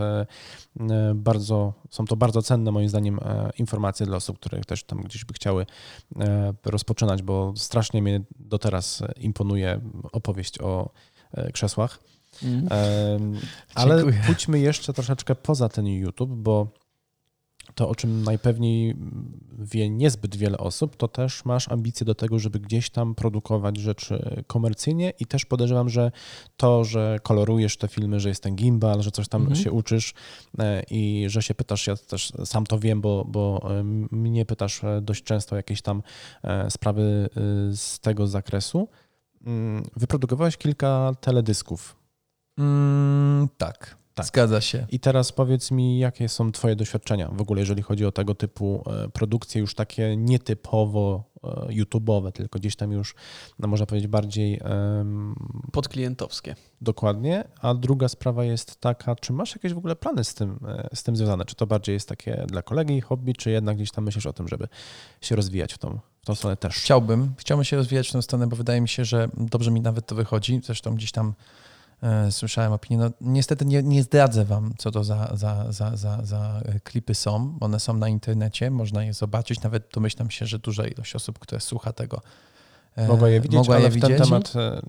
[1.14, 3.20] bardzo, są to bardzo cenne moim zdaniem
[3.58, 5.66] informacje dla osób, które też tam gdzieś by chciały
[6.64, 9.80] rozpoczynać, bo strasznie mnie do teraz imponuje
[10.12, 10.90] opowieść o
[11.52, 11.98] krzesłach.
[12.42, 12.70] Em,
[13.74, 14.22] Ale Dziękuję.
[14.26, 16.68] pójdźmy jeszcze troszeczkę poza ten YouTube, bo
[17.74, 18.96] to, o czym najpewniej
[19.58, 24.44] wie niezbyt wiele osób, to też masz ambicje do tego, żeby gdzieś tam produkować rzeczy
[24.46, 26.10] komercyjnie i też podejrzewam, że
[26.56, 29.60] to, że kolorujesz te filmy, że jest ten gimbal, że coś tam Mhm.
[29.60, 30.14] się uczysz
[30.58, 34.84] e, i że się pytasz, ja też sam to wiem, bo, bo e, mnie pytasz
[34.84, 36.02] e, dość często o jakieś tam
[36.68, 37.28] sprawy
[37.72, 38.88] z tego zakresu.
[39.46, 41.96] Mm, Wyprodukowałeś kilka teledysków.
[42.58, 44.26] Mm, tak, Tak.
[44.26, 44.86] zgadza się.
[44.90, 48.84] I teraz powiedz mi, jakie są Twoje doświadczenia w ogóle, jeżeli chodzi o tego typu
[48.86, 53.14] e, produkcje, już takie nietypowo e, YouTube'owe, tylko gdzieś tam już,
[53.58, 55.34] no można powiedzieć, bardziej em,
[55.72, 56.54] Podklientowskie.
[56.80, 57.44] dokładnie.
[57.60, 61.02] A druga sprawa jest taka, czy masz jakieś w ogóle plany z tym, e, z
[61.02, 61.44] tym związane?
[61.44, 64.48] Czy to bardziej jest takie dla kolegi hobby, czy jednak gdzieś tam myślisz o tym,
[64.48, 64.68] żeby
[65.20, 66.74] się rozwijać w tą, w tą stronę też?
[66.74, 70.06] Chciałbym, chciałbym się rozwijać w tę stronę, bo wydaje mi się, że dobrze mi nawet
[70.06, 70.60] to wychodzi.
[70.64, 71.34] Zresztą gdzieś tam
[72.30, 72.98] słyszałem opinię.
[72.98, 77.14] No, niestety nie, nie zdradzę wam, co to za, za, za, za, za e, klipy
[77.14, 77.58] są.
[77.60, 79.62] One są na internecie, można je zobaczyć.
[79.62, 82.20] Nawet domyślam się, że duża ilość osób, która słucha tego,
[82.96, 84.24] e, Mogła je widzieć, mogła ale je w ten widzieć.
[84.28, 84.82] temat e,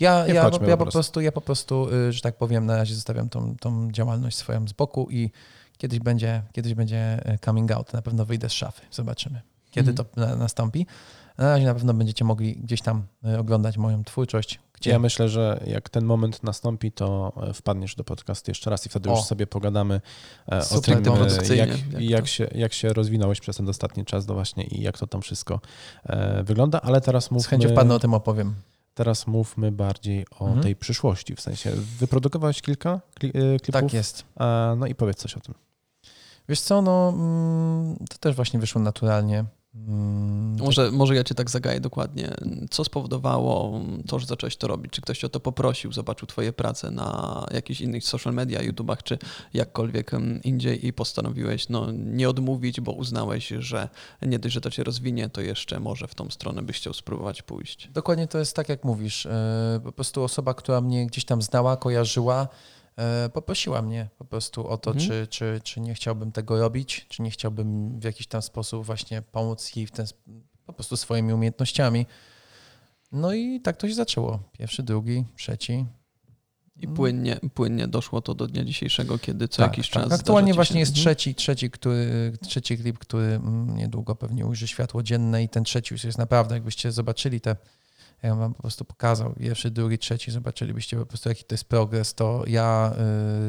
[0.00, 2.76] Ja, Nie ja, wchodźmy ja, po po prostu, ja po prostu, że tak powiem, na
[2.76, 5.30] razie zostawiam tą, tą działalność swoją z boku i
[5.78, 7.92] kiedyś będzie, kiedyś będzie coming out.
[7.92, 8.82] Na pewno wyjdę z szafy.
[8.90, 10.08] Zobaczymy, kiedy Mhm.
[10.14, 10.86] to na, nastąpi.
[11.38, 13.02] Na razie na pewno będziecie mogli gdzieś tam
[13.38, 14.58] oglądać moją twórczość.
[14.84, 18.86] Gdzie Ja myślę, że jak ten moment nastąpi, to e, wpadniesz do podcastu jeszcze raz
[18.86, 19.16] i wtedy O.
[19.16, 20.00] już sobie pogadamy
[20.52, 24.04] e, o Super, tym, e, jak, jak jak, się, jak się rozwinąłeś przez ten ostatni
[24.04, 25.60] czas do właśnie i jak to tam wszystko
[26.44, 28.54] wygląda, ale teraz z chęcią mówmy, wpadnę o tym opowiem.
[28.94, 30.62] teraz mówmy bardziej o Mhm.
[30.62, 31.70] tej przyszłości, w sensie
[32.00, 34.24] wyprodukowałeś kilka kli, klipów, Tak jest.
[34.76, 35.54] No i powiedz coś o tym.
[36.48, 39.44] Wiesz co, no mm, to też właśnie wyszło naturalnie.
[39.74, 42.30] Mm, Może, może ja cię tak zagaję dokładnie.
[42.70, 44.92] Co spowodowało to, że zacząłeś to robić?
[44.92, 49.02] Czy ktoś cię o to poprosił, zobaczył twoje prace na jakichś innych social media, YouTubach,
[49.02, 49.18] czy
[49.54, 53.88] jakkolwiek em, indziej i postanowiłeś no, nie odmówić, bo uznałeś, że
[54.22, 57.42] nie dość, że to cię rozwinie, to jeszcze może w tą stronę byś chciał spróbować
[57.42, 57.88] pójść.
[57.94, 59.26] Dokładnie to jest tak, jak mówisz.
[59.26, 62.48] E, Po prostu osoba, która mnie gdzieś tam znała, kojarzyła,
[63.32, 65.08] poprosiła mnie po prostu o to, Mhm.
[65.10, 69.22] czy, czy, czy nie chciałbym tego robić, czy nie chciałbym w jakiś tam sposób właśnie
[69.22, 70.06] pomóc jej w ten,
[70.66, 72.06] po prostu swoimi umiejętnościami.
[73.12, 74.42] No i tak to się zaczęło.
[74.58, 75.84] Pierwszy, drugi, trzeci.
[76.80, 80.02] I płynnie, płynnie doszło to do dnia dzisiejszego, kiedy co Tak, jakiś tak.
[80.02, 80.12] czas.
[80.12, 81.02] Aktualnie właśnie jest Mhm.
[81.04, 85.94] trzeci, trzeci, który, trzeci klip, który mm, niedługo pewnie ujrzy światło dzienne i ten trzeci
[85.94, 87.56] już jest naprawdę, jakbyście zobaczyli te,
[88.22, 91.64] ja bym wam po prostu pokazał, pierwszy, drugi, trzeci, zobaczylibyście po prostu jaki to jest
[91.64, 92.94] progres, to ja,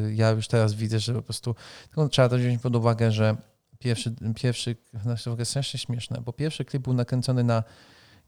[0.06, 3.36] y, ja już teraz widzę, że po prostu, tylko trzeba to wziąć pod uwagę, że
[3.78, 7.62] pierwszy, pierwszy, znaczy w ogóle strasznie śmieszne, bo pierwszy klip był nakręcony na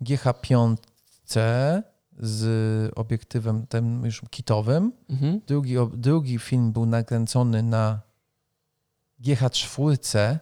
[0.03, 0.77] GH5
[2.19, 5.41] z obiektywem tym już kitowym, Mhm.
[5.47, 8.01] Drugi, drugi film był nakręcony na
[9.21, 10.39] GH4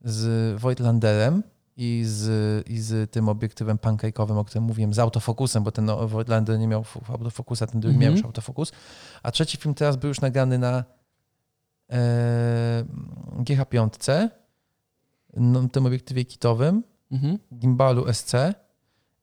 [0.00, 1.42] z Voigtlanderem
[1.80, 6.58] i z, i z tym obiektywem pancake'owym, o którym mówiłem, z autofokusem, bo ten Voigtlander
[6.58, 8.10] nie miał autofokusa, ten drugi Mhm.
[8.12, 8.72] miał już autofokus.
[9.22, 10.84] A trzeci film teraz był już nagrany na
[11.90, 12.84] e,
[13.38, 14.28] GH5,
[15.36, 17.38] no, tym obiektywie kitowym, Mhm.
[17.54, 18.32] gimbalu SC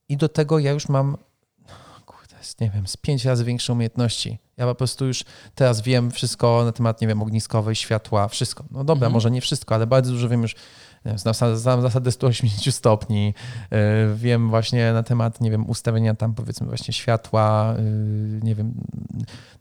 [0.09, 1.17] i do tego ja już mam
[2.05, 4.39] kurde, nie wiem, z pięć razy większe umiejętności.
[4.57, 5.23] Ja po prostu już
[5.55, 8.63] teraz wiem wszystko na temat, nie wiem, ogniskowej, światła, wszystko.
[8.71, 9.11] No dobra, Mhm.
[9.13, 10.55] może nie wszystko, ale bardzo dużo wiem już,
[11.15, 13.33] znam, znam zasadę 180 stopni,
[13.71, 13.77] yy,
[14.15, 18.73] wiem właśnie na temat, nie wiem, ustawienia tam powiedzmy właśnie światła, yy, nie wiem,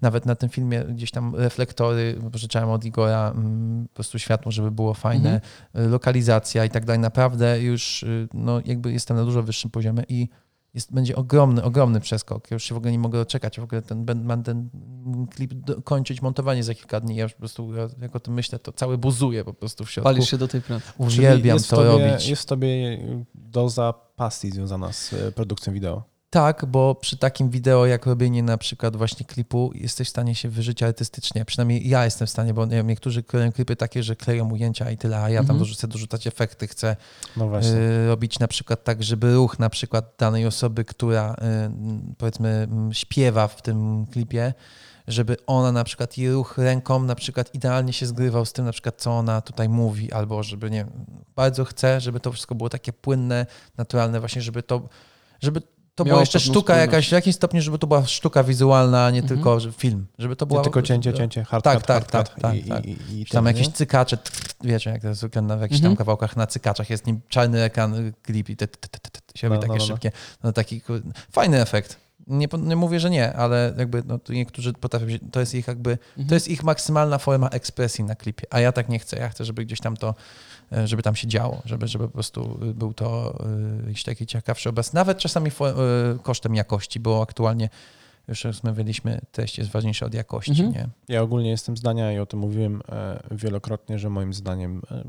[0.02, 4.70] nawet na tym filmie gdzieś tam reflektory pożyczałem od Igora, mm, po prostu światło, żeby
[4.70, 5.40] było fajne,
[5.74, 5.86] Mhm.
[5.86, 7.00] y, lokalizacja i tak dalej.
[7.00, 10.28] Naprawdę już y, no, jakby jestem na dużo wyższym poziomie i
[10.74, 12.50] jest, będzie ogromny, ogromny przeskok.
[12.50, 13.60] Ja już się w ogóle nie mogę doczekać.
[13.60, 14.68] W ogóle ten, mam ten
[15.34, 17.16] klip do, kończyć montowanie za kilka dni.
[17.16, 19.90] Ja już po prostu, ja, jak o tym myślę, to cały buzuję po prostu w
[19.90, 20.10] środku.
[20.10, 20.92] Palisz się do tej pracy.
[20.98, 22.26] Uwielbiam to tobie, robić.
[22.28, 22.98] Jest w tobie
[23.34, 26.13] doza pasji związana z e, produkcją wideo.
[26.34, 30.48] Tak, bo przy takim wideo, jak robienie na przykład właśnie klipu, jesteś w stanie się
[30.48, 31.44] wyżyć artystycznie.
[31.44, 34.90] Przynajmniej ja jestem w stanie, bo nie wiem, niektórzy kleją klipy takie, że kleją ujęcia
[34.90, 35.58] i tyle, a ja tam Mhm.
[35.58, 36.96] dorzucę, dorzucać efekty, chcę
[37.36, 41.36] No y, robić na przykład tak, żeby ruch na przykład danej osoby, która y,
[42.18, 44.54] powiedzmy m, śpiewa w tym klipie,
[45.08, 48.72] żeby ona na przykład jej ruch ręką na przykład idealnie się zgrywał z tym na
[48.72, 50.86] przykład, co ona tutaj mówi, albo żeby nie
[51.36, 53.46] bardzo chcę, żeby to wszystko było takie płynne,
[53.78, 54.88] naturalne, właśnie żeby to,
[55.42, 55.62] żeby
[55.94, 59.20] to była jeszcze sztuka jakaś, w jakimś stopniu, żeby to była sztuka wizualna, a nie
[59.20, 59.28] Mhm.
[59.28, 62.40] tylko film, żeby to Nie była tylko cięcie, cięcie, hard Tak, cut, tak, hard tak,
[62.40, 62.84] tak, i, tak.
[62.86, 63.72] i, i, tam jakieś nie?
[63.72, 64.18] cykacze,
[64.64, 65.92] wiecie, jak to jest zwykle na jakichś Mhm.
[65.92, 69.38] tam kawałkach na cykaczach jest nim czarny ekran, klip i te, te, te, te, te,
[69.38, 70.12] się robi No, no, takie no, szybkie.
[70.44, 70.80] No taki
[71.32, 72.04] fajny efekt.
[72.26, 76.28] Nie, nie mówię, że nie, ale jakby no, niektórzy potrafią to jest ich jakby, Mhm.
[76.28, 79.44] to jest ich maksymalna forma ekspresji na klipie, a ja tak nie chcę, ja chcę,
[79.44, 80.14] żeby gdzieś tam to,
[80.84, 83.38] żeby tam się działo, żeby, żeby po prostu y, był to
[83.84, 87.68] y, jakiś taki ciekawszy obraz, nawet czasami y, kosztem jakości, bo aktualnie
[88.28, 90.72] już rozmawialiśmy, treść jest ważniejsza od jakości, Mhm.
[90.72, 90.88] nie?
[91.14, 95.04] Ja ogólnie jestem zdania i o tym mówiłem e, wielokrotnie, że moim zdaniem e,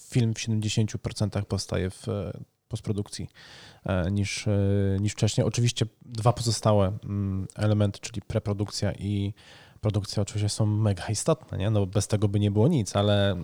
[0.00, 2.32] film w 70% powstaje w e,
[2.68, 3.28] postprodukcji
[3.84, 4.50] e, niż, e,
[5.00, 5.46] niż wcześniej.
[5.46, 9.34] Oczywiście dwa pozostałe mm, elementy, czyli preprodukcja i
[9.80, 11.70] produkcja oczywiście są mega istotne, nie?
[11.70, 13.36] No bez tego by nie było nic, ale,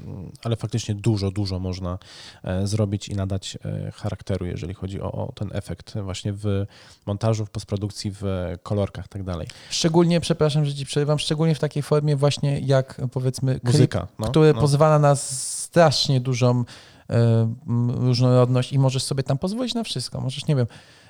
[0.44, 1.98] ale faktycznie dużo, dużo można
[2.42, 6.66] e, zrobić i nadać e, charakteru, jeżeli chodzi o, o ten efekt właśnie w
[7.06, 8.24] montażu, w postprodukcji, w
[8.62, 9.48] kolorkach i tak dalej.
[9.70, 14.06] Szczególnie, przepraszam, że ci przerywam, szczególnie w takiej formie właśnie jak powiedzmy klip, Muzyka.
[14.18, 14.60] No, który no.
[14.60, 16.64] pozwala na strasznie dużą
[17.10, 17.54] e,
[17.88, 20.20] różnorodność i możesz sobie tam pozwolić na wszystko.
[20.20, 20.66] Możesz, nie wiem,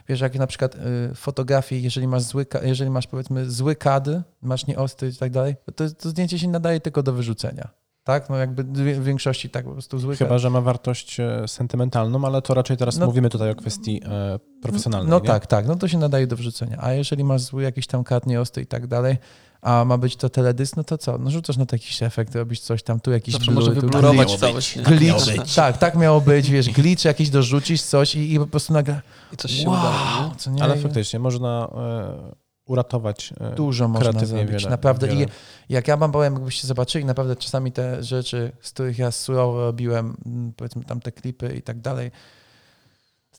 [0.09, 4.67] wiesz, jak na przykład e, fotografii, jeżeli masz zły, jeżeli masz powiedzmy zły kadr, masz
[4.67, 7.69] nieostry i tak dalej, to, to zdjęcie się nadaje tylko do wyrzucenia.
[8.05, 8.31] Tak?
[8.31, 12.25] No jakby w w większości tak po prostu zły Chyba, że ma wartość e, sentymentalną,
[12.25, 15.11] ale to raczej teraz No- mówimy tutaj o kwestii e, profesjonalnej.
[15.11, 15.27] No nie?
[15.27, 16.77] tak, tak, no to się nadaje do wrzucenia.
[16.81, 19.17] A jeżeli masz zły jakiś tam kadr nieostry i tak dalej,
[19.65, 21.19] a ma być to teledysk, no to co?
[21.19, 23.87] No rzucasz na to jakiś efekt, robisz coś tam, tu jakiś Zawsze może blur, tu-
[23.87, 24.79] wyblurować całość.
[24.79, 29.01] Glitch, tak, tak miało być, wiesz, glitch jakiś dorzucisz coś i, i po prostu nagle
[29.33, 29.91] I coś się udało.
[30.31, 30.37] nie?
[30.37, 30.62] co nie?
[30.62, 32.35] Ale faktycznie można e,
[32.67, 35.09] uratować e, Dużo można kreatywnie zrobić, wiele, naprawdę.
[35.09, 35.25] wiele.
[35.69, 39.61] I jak ja wam powiem, jakbyście zobaczyli, naprawdę czasami te rzeczy, z których ja surowo
[39.61, 42.11] robiłem, mm, powiedzmy tam te klipy i tak dalej,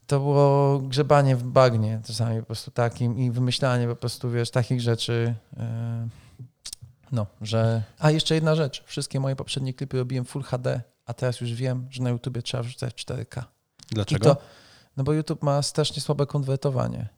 [0.06, 4.80] to było grzebanie w bagnie czasami po prostu takim i wymyślanie po prostu, wiesz, takich
[4.80, 5.95] rzeczy, e,
[7.12, 7.82] no, że...
[7.98, 11.86] A jeszcze jedna rzecz, wszystkie moje poprzednie klipy robiłem Full HD, a teraz już wiem,
[11.90, 13.42] że na YouTubie trzeba wrzucać w 4K.
[13.90, 14.34] Dlaczego?
[14.34, 14.42] To,
[14.96, 17.08] no bo YouTube ma strasznie słabe konwertowanie.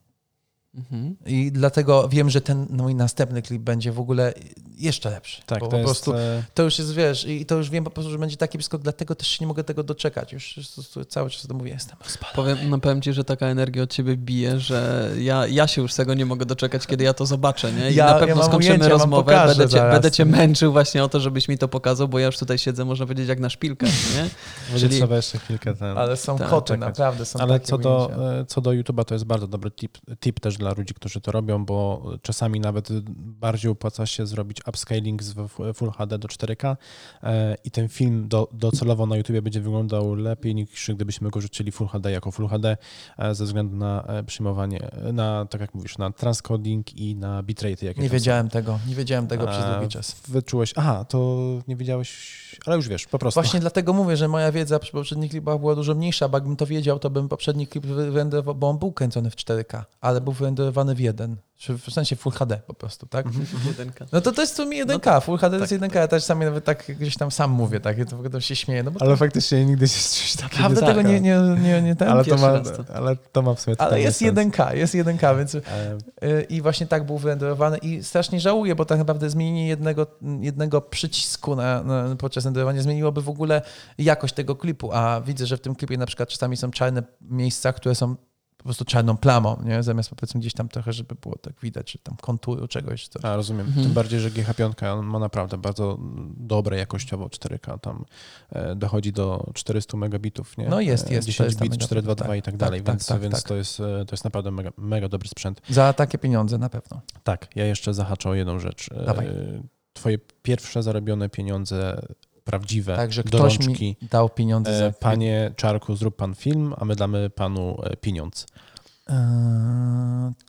[0.78, 1.16] Mhm.
[1.26, 4.34] I dlatego wiem, że ten mój następny klip będzie w ogóle
[4.78, 5.42] jeszcze lepszy.
[5.46, 7.84] tak, bo to po jest, prostu e, to już jest, wiesz, i to już wiem
[7.84, 10.32] po prostu, że będzie taki skok, dlatego też się nie mogę tego doczekać.
[10.32, 10.66] Już, już,
[11.08, 12.36] cały czas to mówię, jestem rozpalony.
[12.36, 15.94] Powiem, no powiem ci, że taka energia od ciebie bije, że ja, ja się już
[15.94, 17.90] tego nie mogę doczekać, kiedy ja to zobaczę, nie?
[17.90, 20.72] I Ja- na ja pewno mam skończymy ujęcie, rozmowę, pokażę będę cię, będę cię męczył
[20.72, 23.40] właśnie o to, żebyś mi to pokazał, bo ja już tutaj siedzę, można powiedzieć, jak
[23.40, 24.78] na szpilkach, nie?
[24.78, 25.98] czyli- trzeba jeszcze chwilkę ten...
[25.98, 26.80] Ale są Tak, koty, czekać.
[26.88, 28.22] naprawdę są Ale takie co do, ujęcia.
[28.40, 31.32] e, co do YouTube'a, to jest bardzo dobry tip, tip też dla ludzi, którzy to
[31.32, 35.34] robią, bo czasami nawet bardziej opłaca się zrobić upscaling z
[35.74, 36.76] Full HD do 4K
[37.22, 41.72] e, i ten film do, docelowo na YouTubie będzie wyglądał lepiej niż gdybyśmy go rzucili
[41.72, 42.76] Full HD jako Full HD
[43.18, 47.86] e, ze względu na e, przyjmowanie, na, tak jak mówisz, na transcoding i na bitrate.
[47.86, 48.12] Jakie Nie tam są.
[48.12, 50.16] wiedziałem tego, nie wiedziałem tego przez długi czas.
[50.28, 51.38] Wyczułeś, aha, to
[51.68, 52.10] nie wiedziałeś,
[52.66, 53.40] ale już wiesz, po prostu.
[53.40, 56.66] Właśnie dlatego mówię, że moja wiedza przy poprzednich klipach była dużo mniejsza, bo jakbym to
[56.66, 60.94] wiedział, to bym poprzedni klip wyrenderował, bo on był kręcony w 4K, ale był wyrenderowany
[60.94, 63.26] w jeden, czy w sensie Full HD po prostu, tak?
[63.66, 64.06] Jedynka.
[64.12, 66.44] No to to jest w sumie 1K, Full HD to jest 1K, ja też sami
[66.44, 69.02] nawet tak gdzieś tam sam mówię, tak, ja to w ogóle się śmieję, no bo
[69.02, 72.36] Ale faktycznie nigdy się coś takiego Naprawdę tego nie, nie, nie, nie ten, ale, to
[72.36, 72.94] ma, to.
[72.94, 74.32] ale to ma w sumie ale jest sens.
[74.32, 75.60] 1K, jest 1K, więc E,
[76.24, 80.06] y, i właśnie tak był wyrenderowany i strasznie żałuję, bo tak naprawdę zmienienie jednego,
[80.40, 83.62] jednego przycisku na, na, podczas renderowania zmieniłoby w ogóle
[83.98, 87.72] jakość tego klipu, a widzę, że w tym klipie na przykład czasami są czarne miejsca,
[87.72, 88.16] które są
[88.58, 89.82] po prostu czarną plamą, nie?
[89.82, 93.08] Zamiast powiedzmy gdzieś tam trochę, żeby było tak widać, czy tam konturu czegoś.
[93.08, 93.24] Coś.
[93.24, 93.66] A, rozumiem.
[93.66, 93.84] Mhm.
[93.84, 95.98] Tym bardziej, że GH5 on ma naprawdę bardzo
[96.36, 97.78] dobre jakościowo 4K.
[97.78, 98.04] Tam
[98.50, 100.68] e, dochodzi do 400 megabitów, nie?
[100.68, 103.06] No jest, E, jest 10 400 bit, megabitów, 422 i tak tak, dalej, tak, więc,
[103.06, 103.42] tak, więc tak.
[103.42, 105.62] To, jest, e, to jest naprawdę mega, mega dobry sprzęt.
[105.68, 107.00] Za takie pieniądze na pewno.
[107.24, 108.90] Tak, ja jeszcze zahaczę o jedną rzecz.
[109.06, 109.28] Dawaj.
[109.92, 112.02] Twoje pierwsze zarobione pieniądze
[112.48, 114.92] prawdziwe, Także ktoś mi dał pieniądze E, za...
[114.92, 118.46] Panie Czarku, zrób pan film, a my damy panu e, pieniądz.
[119.08, 119.16] Eee,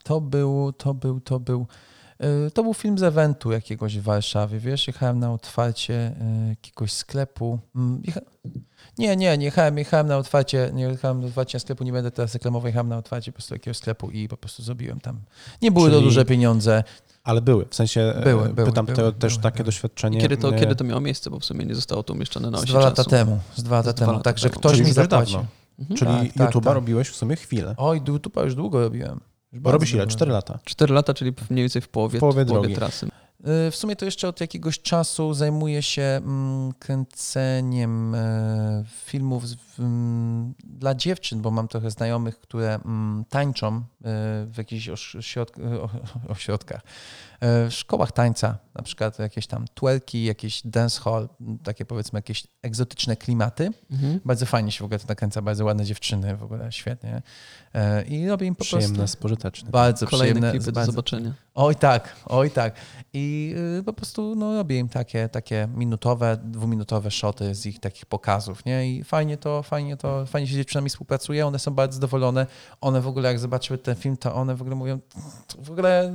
[0.04, 1.66] To był, to był, to był...
[2.54, 6.12] To był film z eventu jakiegoś w Warszawie, wiesz, jechałem na otwarcie
[6.48, 7.58] jakiegoś sklepu.
[7.76, 8.02] Mm.
[8.98, 12.34] Nie, nie, nie jechałem, jechałem na otwarcie, nie jechałem na otwarcie sklepu, nie będę teraz
[12.34, 15.20] reklamował, jechałem na otwarcie po prostu jakiegoś sklepu i po prostu zrobiłem tam.
[15.62, 16.84] Nie były to Czyli duże pieniądze.
[17.30, 19.64] Ale były, w sensie e, Były, były, pytam były, te, też były, takie były.
[19.64, 20.18] doświadczenie.
[20.18, 22.50] I kiedy to, e, kiedy to miało miejsce, bo w sumie nie zostało to umieszczone
[22.50, 23.10] na Z osi dwa lata czasu.
[23.10, 24.20] temu, z dwa lata temu.
[24.20, 25.38] Także ktoś Czyli mi zapłacił.
[25.78, 25.98] Mhm.
[25.98, 26.74] Czyli Tak, tak, YouTube'a tak.
[26.74, 27.74] robiłeś w sumie chwilę.
[27.76, 29.20] Oj, YouTube'a już długo robiłem.
[29.52, 30.06] Już Bo robisz ile?
[30.06, 30.58] 4 lata.
[30.64, 32.74] Cztery lata, czyli mniej więcej w połowie, W połowie w połowie drogi.
[32.76, 33.08] trasy.
[33.40, 39.44] Y, W sumie to jeszcze od jakiegoś czasu zajmuję się mm, kręceniem e, filmów
[39.78, 43.82] mm, dla dziewczyn, bo mam trochę znajomych, które mm, tańczą e,
[44.46, 44.88] w jakichś
[46.28, 46.80] ośrodkach,
[47.42, 51.28] W szkołach tańca, na przykład jakieś tam twerki, jakieś dancehall,
[51.64, 53.70] takie powiedzmy jakieś egzotyczne klimaty.
[53.90, 54.20] Mhm.
[54.24, 57.22] Bardzo fajnie się w ogóle to nakręca, bardzo ładne dziewczyny, w ogóle świetnie.
[57.74, 59.70] E, I robię im po Przyjemne, prostu spożyteczne.
[59.70, 60.50] bardzo Kolejne przyjemne.
[60.50, 61.32] klipy do bardzo, zobaczenia.
[61.54, 62.74] Oj tak, oj tak.
[63.12, 68.06] I y, po prostu no, robię im takie, takie minutowe, dwuminutowe shoty z ich takich
[68.06, 68.90] pokazów, nie?
[68.96, 72.46] I fajnie to, fajnie to, fajnie się z dziewczynami współpracuje, one są bardzo zadowolone.
[72.80, 74.98] One w ogóle jak zobaczyły ten film, to one w ogóle mówią,
[75.46, 76.12] "To w ogóle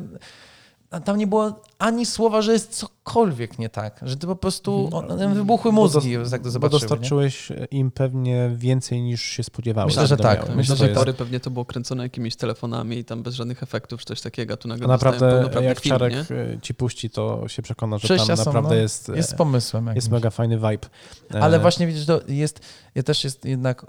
[0.99, 5.33] tam nie było ani słowa, że jest cokolwiek nie tak, że to po prostu one
[5.33, 6.79] wybuchły mózgi, jak to Bo zobaczyły.
[6.81, 6.81] nie?
[6.81, 9.93] dostarczyłeś im pewnie więcej niż się spodziewałeś.
[9.95, 10.39] Myślę, że tak.
[10.39, 10.99] Myślę, Myślę, do tej jest.
[10.99, 14.53] pory pewnie to było kręcone jakimiś telefonami i tam bez żadnych efektów czy coś takiego,
[14.53, 16.59] a tu nagle A naprawdę, jak film, Czarek nie?
[16.61, 18.81] ci puści, to się przekona, że Przejścia tam są, naprawdę no.
[18.81, 19.85] jest, Jest z jest, pomysłem.
[19.85, 20.11] jest jakimś.
[20.11, 20.87] mega fajny vibe.
[21.35, 22.59] E, Ale właśnie widzisz, to jest,
[22.95, 23.85] ja też jest jednak,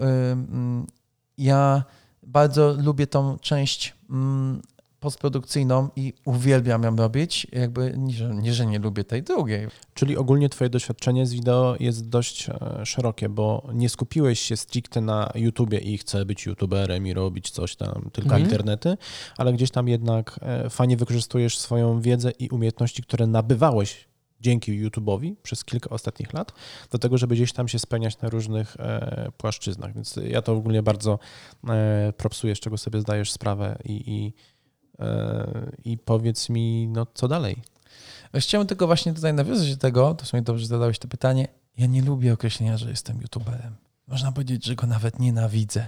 [1.38, 1.84] ja
[2.22, 4.62] bardzo lubię tą część mm,
[5.06, 7.94] postprodukcyjną i uwielbiam ją robić, jakby
[8.42, 9.68] nie, że nie, lubię tej drugiej.
[9.94, 15.00] Czyli ogólnie twoje doświadczenie z wideo jest dość e, szerokie, bo nie skupiłeś się stricte
[15.00, 18.42] na YouTubie i chcę być YouTuberem i robić coś tam, tylko Mhm.
[18.42, 18.96] internety,
[19.36, 24.08] ale gdzieś tam jednak e, fajnie wykorzystujesz swoją wiedzę i umiejętności, które nabywałeś
[24.40, 26.52] dzięki YouTube'owi przez kilka ostatnich lat,
[26.90, 29.94] do tego, żeby gdzieś tam się spełniać na różnych e, płaszczyznach.
[29.94, 31.18] Więc ja to ogólnie bardzo
[31.68, 34.32] e, propsuję, z czego sobie zdajesz sprawę i, i,
[35.84, 37.62] i powiedz mi, no co dalej?
[38.34, 41.86] Chciałem tylko właśnie tutaj nawiązać do tego, to w sumie dobrze zadałeś to pytanie, ja
[41.86, 43.74] nie lubię określenia, że jestem YouTuberem.
[44.08, 45.86] Można powiedzieć, że go nawet nienawidzę.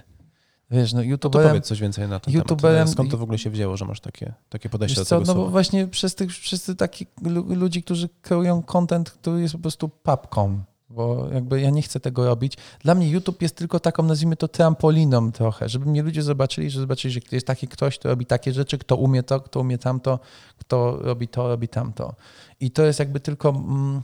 [0.70, 1.48] Wiesz, no No to YouTuberem...
[1.48, 2.90] powiedz coś więcej na ten YouTuberem- temat.
[2.90, 5.34] Skąd to w ogóle się wzięło, że masz takie, takie podejście do co, tego no
[5.34, 5.50] bo słowa?
[5.50, 10.60] właśnie przez tych wszyscy takich lu- ludzi, którzy kreują content, który jest po prostu papką,
[10.90, 12.54] bo jakby ja nie chcę tego robić.
[12.80, 16.80] Dla mnie YouTube jest tylko taką, nazwijmy to trampoliną trochę, żeby mnie ludzie zobaczyli, że
[16.80, 20.18] zobaczyli, że jest taki ktoś, kto robi takie rzeczy, kto umie to, kto umie tamto,
[20.58, 22.14] kto robi to, robi tamto.
[22.60, 24.02] I to jest jakby tylko, mm,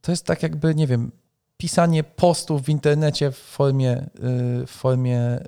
[0.00, 1.10] to jest tak jakby, nie wiem,
[1.56, 3.96] pisanie postów w internecie w formie,
[4.62, 5.40] y, w formie, y,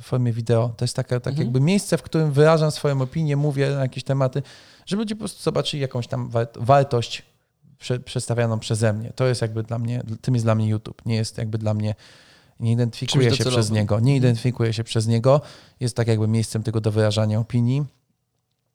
[0.00, 0.68] w formie wideo.
[0.76, 1.46] To jest takie, tak Mhm.
[1.46, 4.42] jakby miejsce, w którym wyrażam swoją opinię, mówię na jakieś tematy,
[4.86, 7.22] żeby ludzie po prostu zobaczyli jakąś tam wa- wartość
[7.78, 9.12] prze, przedstawianą przeze mnie.
[9.16, 11.02] To jest jakby dla mnie, tym jest dla mnie YouTube.
[11.06, 11.94] Nie jest jakby dla mnie,
[12.60, 14.00] nie identyfikuję Czymś się przez niego.
[14.00, 15.40] Nie identyfikuję się przez niego.
[15.80, 17.84] Jest tak jakby miejscem tylko do wyrażania opinii.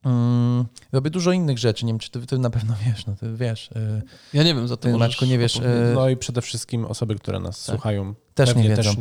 [0.03, 1.85] Mm, robię dużo innych rzeczy.
[1.85, 3.05] Nie wiem, czy ty, ty na pewno wiesz.
[3.05, 3.69] No ty wiesz.
[3.71, 4.01] y,
[4.33, 5.81] Ja nie wiem, za to Ty, Maćku, nie wiesz, opowiedzieć.
[5.91, 7.75] e, No i przede wszystkim osoby, które nas Tak.
[7.75, 8.75] słuchają, Też nie wiedzą.
[8.83, 8.95] też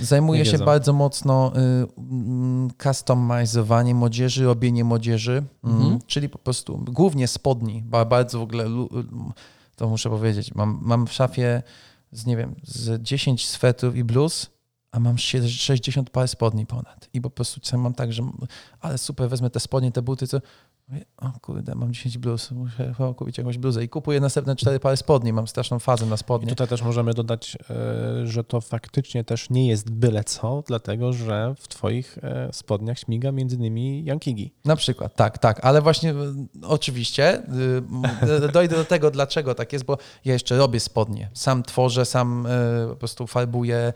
[0.00, 0.64] Zajmuję Nie się wiedzą.
[0.64, 1.60] bardzo mocno y,
[2.00, 5.98] mm, customizowaniem młodzieży, robienie młodzieży, mm, Mhm.
[6.06, 7.82] czyli po prostu głównie spodni.
[7.86, 8.88] Ba- Bardzo w ogóle, lu-
[9.76, 11.62] to muszę powiedzieć, mam, mam w szafie
[12.12, 14.50] z, nie wiem, z 10 swetrów i bluz,
[14.98, 17.08] a mam sie- 60 par spodni ponad.
[17.12, 18.22] I po prostu czasem mam tak, że
[18.80, 20.40] ale super, wezmę te spodnie, te buty, co...
[20.88, 24.96] Mówię, O kurde, mam 10 bluz, muszę kupić jakąś bluzę i kupuję następne 4 pary
[24.96, 26.48] spodni, mam straszną fazę na I spodnie.
[26.48, 31.54] tutaj też możemy dodać, e, że to faktycznie też nie jest byle co, dlatego że
[31.58, 34.52] w twoich e, spodniach śmiga między innymi Yankigi.
[34.64, 36.14] Na przykład, tak, tak, ale właśnie y,
[36.62, 37.42] oczywiście
[38.52, 41.30] dojdę do tego, dlaczego tak jest, bo ja jeszcze robię spodnie.
[41.34, 42.46] Sam tworzę, sam
[42.88, 43.92] po prostu farbuję,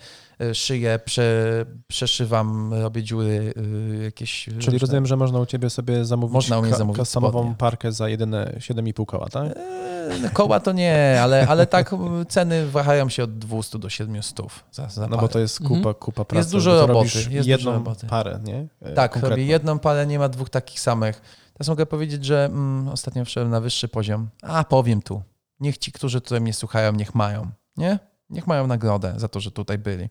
[0.55, 3.55] szyję, prze, przeszywam, robię dziury
[4.01, 4.45] y, jakieś.
[4.45, 4.79] Czyli różne.
[4.79, 7.55] rozumiem, że można u ciebie sobie zamówić, Można u mnie ka- zamówić customową spodnie.
[7.59, 9.57] parkę za jedyne 7,5 koła, tak?
[9.57, 11.95] E, Koła to nie, ale, ale tak
[12.29, 14.37] ceny wahają się od 200 do 700
[14.73, 15.81] za, za No bo to jest Mhm.
[15.83, 16.39] kupa, kupa pracy.
[16.39, 18.07] Jest dużo roboty, jest jedną dużo roboty.
[18.07, 18.67] parę, nie?
[18.81, 19.29] E, Tak, konkretną.
[19.31, 21.23] robię jedną parę, nie ma dwóch takich samych.
[21.55, 24.29] Teraz mogę powiedzieć, że mm, ostatnio wszedłem na wyższy poziom.
[24.43, 25.23] A, powiem tu.
[25.61, 27.51] Niech ci, którzy tutaj mnie słuchają, niech mają.
[27.77, 27.99] Nie?
[28.31, 30.09] Niech mają nagrodę za to, że tutaj byli.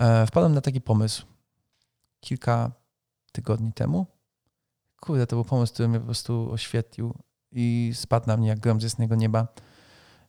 [0.00, 1.26] E, wpadłem na taki pomysł
[2.20, 2.72] kilka
[3.32, 4.06] tygodni temu.
[5.00, 7.14] Kurde, to był pomysł, który mnie po prostu oświetlił
[7.52, 9.46] i spadł na mnie jak grom z jasnego nieba.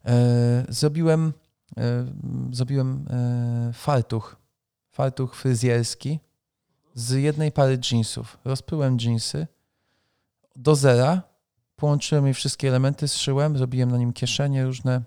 [0.05, 1.33] E, zrobiłem
[1.77, 2.05] e,
[2.51, 3.05] zrobiłem
[3.73, 4.35] fartuch.
[4.89, 6.19] Fartuch fryzjerski
[6.93, 8.37] z jednej pary jeansów.
[8.45, 9.47] Rozpyłem jeansy
[10.55, 11.21] do zera,
[11.75, 15.01] połączyłem je wszystkie elementy, zszyłem, zrobiłem na nim kieszenie różne,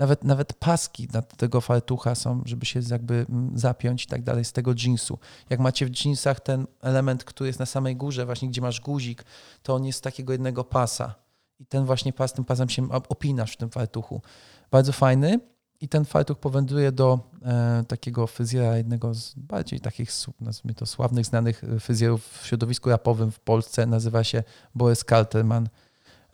[0.00, 4.44] nawet, nawet paski na tego fartucha są, żeby się jakby mm, zapiąć i tak dalej
[4.44, 5.18] z tego jeansu.
[5.50, 9.24] Jak macie w jeansach ten element, który jest na samej górze, właśnie gdzie masz guzik,
[9.62, 11.14] to on jest z takiego jednego pasa.
[11.58, 14.22] I ten właśnie pas, tym pasem się op- opinasz w tym fartuchu.
[14.70, 15.40] Bardzo fajny.
[15.80, 21.26] I ten fartuch powędruje do e, takiego fryzjera, jednego z bardziej takich, nazwijmy to, sławnych,
[21.26, 23.86] znanych e, fryzjerów w środowisku rapowym w Polsce.
[23.86, 24.42] Nazywa się
[24.74, 25.68] Boris Kalterman.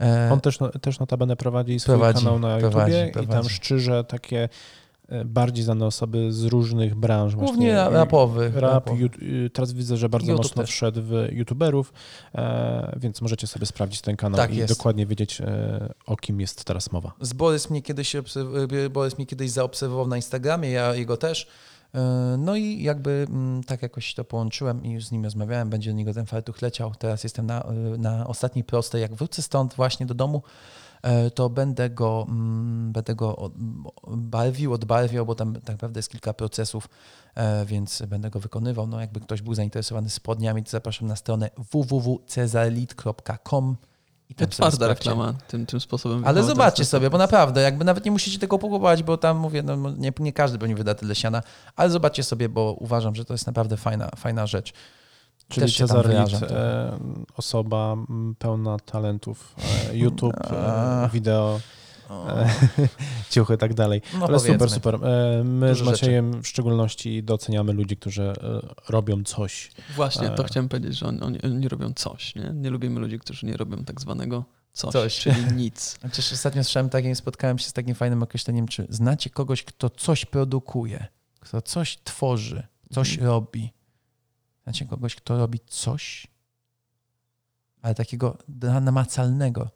[0.01, 3.27] E, On też, no- też notabene prowadzi swój Prowadzi, kanał na prowadzi, YouTubie i tam
[3.27, 3.49] prowadzi.
[3.51, 4.49] szczyże takie
[5.09, 7.35] e, bardziej znane osoby z różnych branż.
[7.37, 8.55] Głównie właśnie, rapowych.
[8.55, 9.01] Rap, rapowych.
[9.01, 9.09] ju,
[9.47, 10.71] y, teraz widzę, że bardzo YouTube mocno też.
[10.71, 11.93] wszedł w youtuberów,
[12.35, 14.75] e, więc możecie sobie sprawdzić ten kanał Tak i jest.
[14.79, 15.43] dokładnie wiedzieć,
[16.07, 17.13] o kim jest teraz mowa.
[17.21, 18.17] Z Borys mnie kiedyś,
[18.91, 21.47] Borys mnie kiedyś zaobserwował na Instagramie, ja jego też.
[21.97, 25.91] E, No i jakby mm, tak jakoś to połączyłem i już z nim rozmawiałem, będzie
[25.91, 26.95] do niego ten fartuch leciał.
[26.95, 29.01] Teraz jestem na, e, na ostatniej prostej.
[29.01, 30.43] Jak wrócę stąd właśnie do domu,
[31.03, 33.51] e, to będę go, mm, będę go
[34.09, 36.89] barwił, odbarwiał, bo tam tak naprawdę jest kilka procesów,
[37.67, 38.87] więc będę go wykonywał.
[38.87, 43.77] No jakby ktoś był zainteresowany spodniami, to zapraszam na stronę www.cezalit.com
[44.31, 46.23] i To twarda reklama tym, tym sposobem.
[46.25, 49.91] Ale zobaczcie sobie, bo naprawdę, jakby nawet nie musicie tego kupować, bo tam mówię, no
[49.91, 51.43] nie, nie każdy pewnie wyda tyle siana,
[51.77, 54.73] ale zobaczcie sobie, bo uważam, że to jest naprawdę fajna, fajna rzecz.
[55.49, 56.99] Czyli Też Cezar e,
[57.37, 57.97] osoba
[58.39, 59.55] pełna talentów,
[59.91, 61.61] e, YouTube, e, wideo,
[63.31, 64.03] ciuchy i tak dalej.
[64.19, 64.75] No Ale super, powiedzmy.
[64.75, 64.95] super.
[64.95, 68.35] E, My Dużo z Maciejem w szczególności doceniamy ludzi, którzy e,
[68.89, 69.71] robią coś.
[69.97, 70.47] Właśnie, to E.
[70.47, 72.35] chciałem powiedzieć, że oni, oni, oni robią coś.
[72.35, 72.51] Nie?
[72.55, 75.19] nie lubimy ludzi, którzy nie robią tak zwanego coś, Coś.
[75.19, 75.97] czyli nic.
[76.03, 80.25] Chociaż ostatnio słyszałem takim, spotkałem się z takim fajnym określeniem, czy znacie kogoś, kto coś
[80.25, 81.07] produkuje,
[81.41, 82.63] kto coś tworzy,
[82.93, 83.29] coś Mhm.
[83.31, 83.73] robi.
[84.65, 86.27] Znacie kogoś, kto robi coś,
[87.83, 88.39] ale takiego
[88.83, 89.71] namacalnego,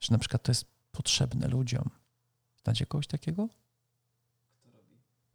[0.00, 1.84] że na przykład to jest potrzebne ludziom.
[2.64, 3.48] Znacie kogoś takiego?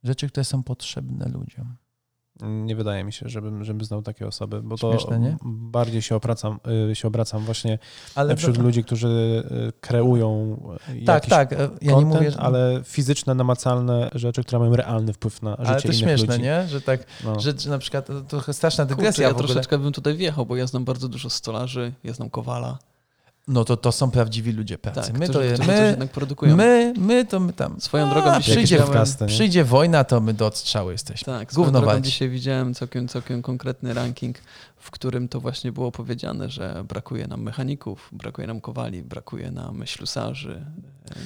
[0.04, 1.76] Rzeczy, które są potrzebne ludziom.
[2.42, 5.38] Nie wydaje mi się, żebym, żebym znał takie osoby, bo to Śmieszne, nie?
[5.46, 6.60] bardziej się obracam,
[6.92, 7.80] y, się obracam właśnie
[8.16, 10.58] Ale wśród ludzi, którzy y, kreują
[10.90, 11.54] y, Tak, jakiś tak.
[11.54, 12.40] e, Ja nie content, mówię, że...
[12.40, 16.42] ale fizyczne, namacalne rzeczy, które mają realny wpływ na życie ale to innych śmieszne, ludzi.
[16.44, 16.68] nie?
[16.68, 17.40] Że tak, No.
[17.40, 19.48] że, że na przykład to trochę straszna Kurczę, dygresja ja w ogóle.
[19.48, 22.78] troszeczkę bym tutaj wjechał, bo ja znam bardzo dużo stolarzy, ja znam Kowala.
[23.48, 25.12] No to to są prawdziwi ludzie pracy.
[25.12, 26.56] Tak, my to my, jednak produkują.
[26.56, 27.82] my, my to my tam.
[27.82, 31.26] Swoją drogą A, przyjdzie, podcasty, przyjdzie wojna, to my do odstrzału jesteśmy.
[31.34, 34.38] Tak, swoją Gówno drogą dzisiaj widziałem całkiem, całkiem konkretny ranking,
[34.78, 39.86] w którym to właśnie było powiedziane, że brakuje nam mechaników, brakuje nam kowali, brakuje nam
[39.86, 40.66] ślusarzy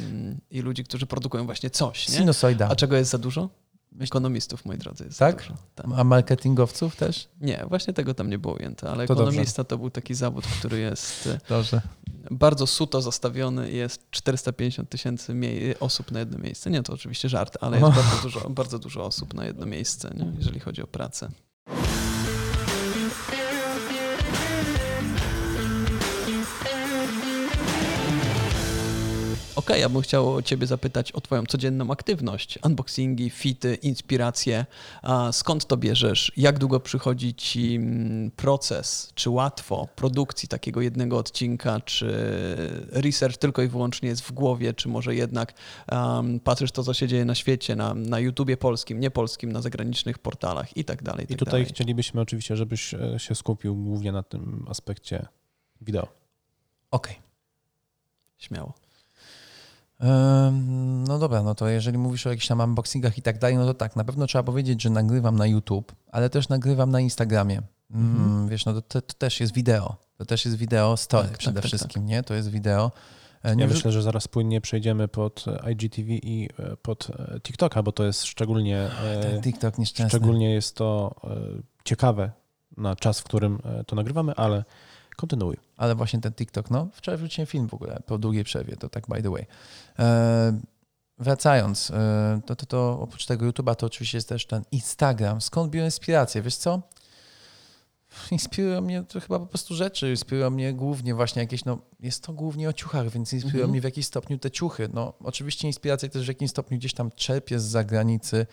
[0.09, 2.15] ym, i ludzi, którzy produkują właśnie coś, nie?
[2.17, 2.67] Sinusoida.
[2.69, 3.49] A czego jest za dużo?
[3.99, 5.37] Ekonomistów, moi drodzy, jest Tak?
[5.41, 5.53] dużo.
[5.75, 5.85] Tak.
[5.97, 7.27] A marketingowców też?
[7.41, 9.29] Nie, właśnie tego tam nie było ujęte, ale To dobrze.
[9.29, 11.81] ekonomista to był taki zawód, który jest e, Dobrze.
[12.31, 15.35] Bardzo suto zastawiony jest 450 tysięcy
[15.79, 16.69] osób na jedno miejsce.
[16.69, 20.33] Nie, to oczywiście żart, ale jest bardzo dużo, bardzo dużo osób na jedno miejsce, nie?
[20.37, 21.29] jeżeli chodzi o pracę.
[29.67, 32.59] Okej, ja bym chciał o Ciebie zapytać o Twoją codzienną aktywność.
[32.63, 34.65] Unboxingi, fity, inspiracje.
[35.31, 36.31] Skąd to bierzesz?
[36.37, 42.07] Jak długo przychodzi Ci mm, proces, czy łatwo produkcji takiego jednego odcinka, czy
[42.91, 45.53] research tylko i wyłącznie jest w głowie, czy może jednak
[45.91, 49.61] um, patrzysz to, co się dzieje na świecie, na, na YouTubie polskim, nie polskim, na
[49.61, 51.25] zagranicznych portalach i tak dalej.
[51.25, 51.65] I tak tutaj dalej.
[51.65, 55.27] chcielibyśmy oczywiście, żebyś e, się skupił głównie na tym aspekcie
[55.81, 56.07] wideo.
[56.91, 57.15] Okej.
[58.37, 58.86] Śmiało.
[61.07, 63.73] No dobra, no to jeżeli mówisz o jakichś tam unboxingach i tak dalej, no to
[63.73, 67.61] tak, na pewno trzeba powiedzieć, że nagrywam na YouTube, ale też nagrywam na Instagramie.
[67.91, 68.47] Mm, Mhm.
[68.47, 69.95] Wiesz, no to, to, to też jest wideo.
[70.17, 72.23] To też jest wideo story Tak, przede tak, tak, wszystkim, nie?
[72.23, 72.91] To jest wideo.
[73.43, 77.39] E, Nie Ja myślę, że zaraz płynnie przejdziemy pod e, IGTV i e, pod e,
[77.39, 80.09] TikToka, bo to jest szczególnie, e, Ten TikTok nieszczęsny.
[80.19, 81.29] szczególnie jest to e,
[81.83, 82.31] ciekawe
[82.77, 84.63] na czas, w którym e, to nagrywamy, ale
[85.17, 85.57] kontynuuj.
[85.77, 89.07] Ale właśnie ten TikTok, no wczoraj wróciłem film w ogóle po długiej przerwie, to tak
[89.07, 89.45] by the way.
[89.99, 90.59] E,
[91.17, 95.41] wracając, e, to, to, to oprócz tego YouTube'a to oczywiście jest też ten Instagram.
[95.41, 96.41] Skąd biorę inspirację?
[96.41, 96.81] Wiesz co?
[98.31, 102.33] Inspirują mnie to chyba po prostu rzeczy, inspirują mnie głównie właśnie jakieś, no jest to
[102.33, 103.71] głównie o ciuchach, więc inspirują Mhm.
[103.71, 104.89] mnie w jakiś stopniu te ciuchy.
[104.93, 108.45] No oczywiście inspirację też w jakimś stopniu gdzieś tam czerpię z zagranicy,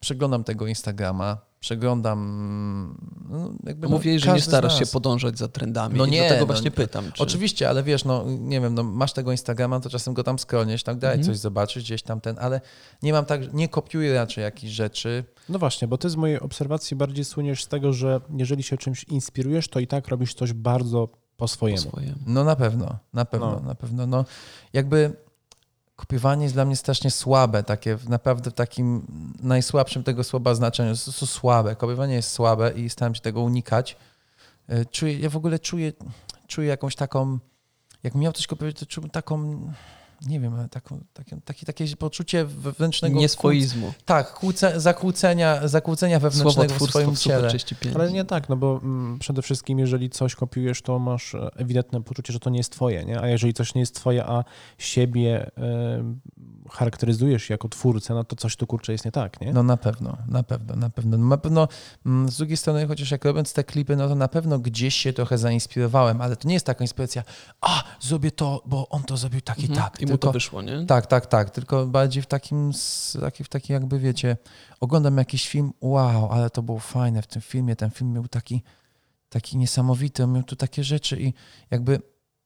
[0.00, 2.98] przeglądam tego Instagrama, przeglądam...
[3.30, 5.98] No, jakby, no, Mówiłeś, że nie starasz się podążać za trendami.
[5.98, 6.70] No i nie, Dlatego no właśnie nie.
[6.70, 7.12] pytam.
[7.12, 7.22] Czy...
[7.22, 10.82] Oczywiście, ale wiesz, no nie wiem, no, masz tego Instagrama, to czasem go tam skroniesz,
[10.82, 11.34] tak dalej, Mhm.
[11.34, 12.60] coś zobaczysz gdzieś tam ten, ale
[13.02, 15.24] nie mam tak, nie kopiuję raczej jakichś rzeczy.
[15.48, 19.04] No właśnie, bo ty z mojej obserwacji bardziej słoniesz z tego, że jeżeli się czymś
[19.04, 21.80] inspirujesz, to i tak robisz coś bardzo po po swojemu.
[21.80, 22.18] swojemu.
[22.26, 23.60] No na pewno, na pewno, No.
[23.68, 24.06] na pewno.
[24.06, 24.24] No
[24.72, 25.12] jakby
[25.98, 29.06] kopiowanie jest dla mnie strasznie słabe, takie naprawdę w takim
[29.42, 31.76] najsłabszym tego słowa znaczeniu, jest słabe.
[31.76, 33.96] Kopiowanie jest słabe i staram się tego unikać.
[34.68, 35.92] E, Czuję, ja w ogóle czuję,
[36.46, 37.38] czuję jakąś taką,
[38.02, 39.60] jak miał coś kopiować, to czułem taką,
[40.26, 43.92] nie wiem, taką, takie, takie, takie poczucie wewnętrznego Nieswoizmu.
[44.04, 47.48] Tak, kłóce, zakłócenia, zakłócenia wewnętrznego w swoim ciele.
[47.48, 47.96] 35.
[47.96, 52.02] Ale nie tak, no bo mm, przede wszystkim jeżeli coś kopiujesz, to masz e, ewidentne
[52.02, 53.20] poczucie, że to nie jest twoje, nie?
[53.20, 54.44] A jeżeli coś nie jest twoje, a
[54.78, 56.14] siebie e,
[56.70, 59.52] charakteryzujesz jako twórcę, no to coś tu kurczę jest nie tak, nie?
[59.52, 61.18] No na pewno, na pewno, na pewno.
[61.18, 61.68] No, na pewno
[62.06, 65.12] mm, z drugiej strony, chociaż jak robiąc te klipy, no to na pewno gdzieś się
[65.12, 67.22] trochę zainspirowałem, ale to nie jest taka inspiracja,
[67.60, 69.80] a zrobię to, bo on to zrobił tak i Mhm.
[69.80, 70.00] tak.
[70.00, 70.86] I mu tylko, to wyszło, nie?
[70.86, 71.50] Tak, tak, tak.
[71.50, 72.72] Tylko bardziej w takim,
[73.20, 74.36] taki, w taki jakby wiecie,
[74.80, 77.76] oglądam jakiś film, wow, ale to było fajne w tym filmie.
[77.76, 78.62] Ten film był taki,
[79.28, 81.34] taki niesamowity, on miał tu takie rzeczy i
[81.70, 82.00] jakby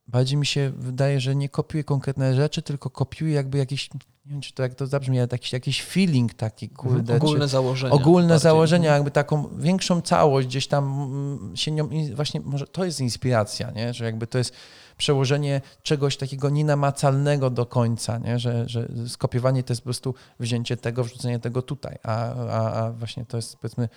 [0.06, 4.40] bardziej mi się wydaje, że nie kopiuję konkretne rzeczy, tylko kopiuję jakby jakiś, nie wiem
[4.40, 7.12] czy to jak to zabrzmi, ale jakiś, jakiś feeling taki, kurde.
[7.18, 7.92] czy- Ogólne założenia.
[7.94, 8.42] ogólne bardziej.
[8.42, 13.70] założenia, jakby taką większą całość gdzieś tam mm, się nią, właśnie może to jest inspiracja,
[13.70, 13.94] nie?
[13.94, 14.54] że jakby to jest
[14.96, 18.38] przełożenie czegoś takiego nienamacalnego do końca, nie?
[18.38, 22.92] Że, że skopiowanie to jest po prostu wzięcie tego, wrzucenie tego tutaj, a, a, a
[22.92, 23.88] właśnie to jest powiedzmy,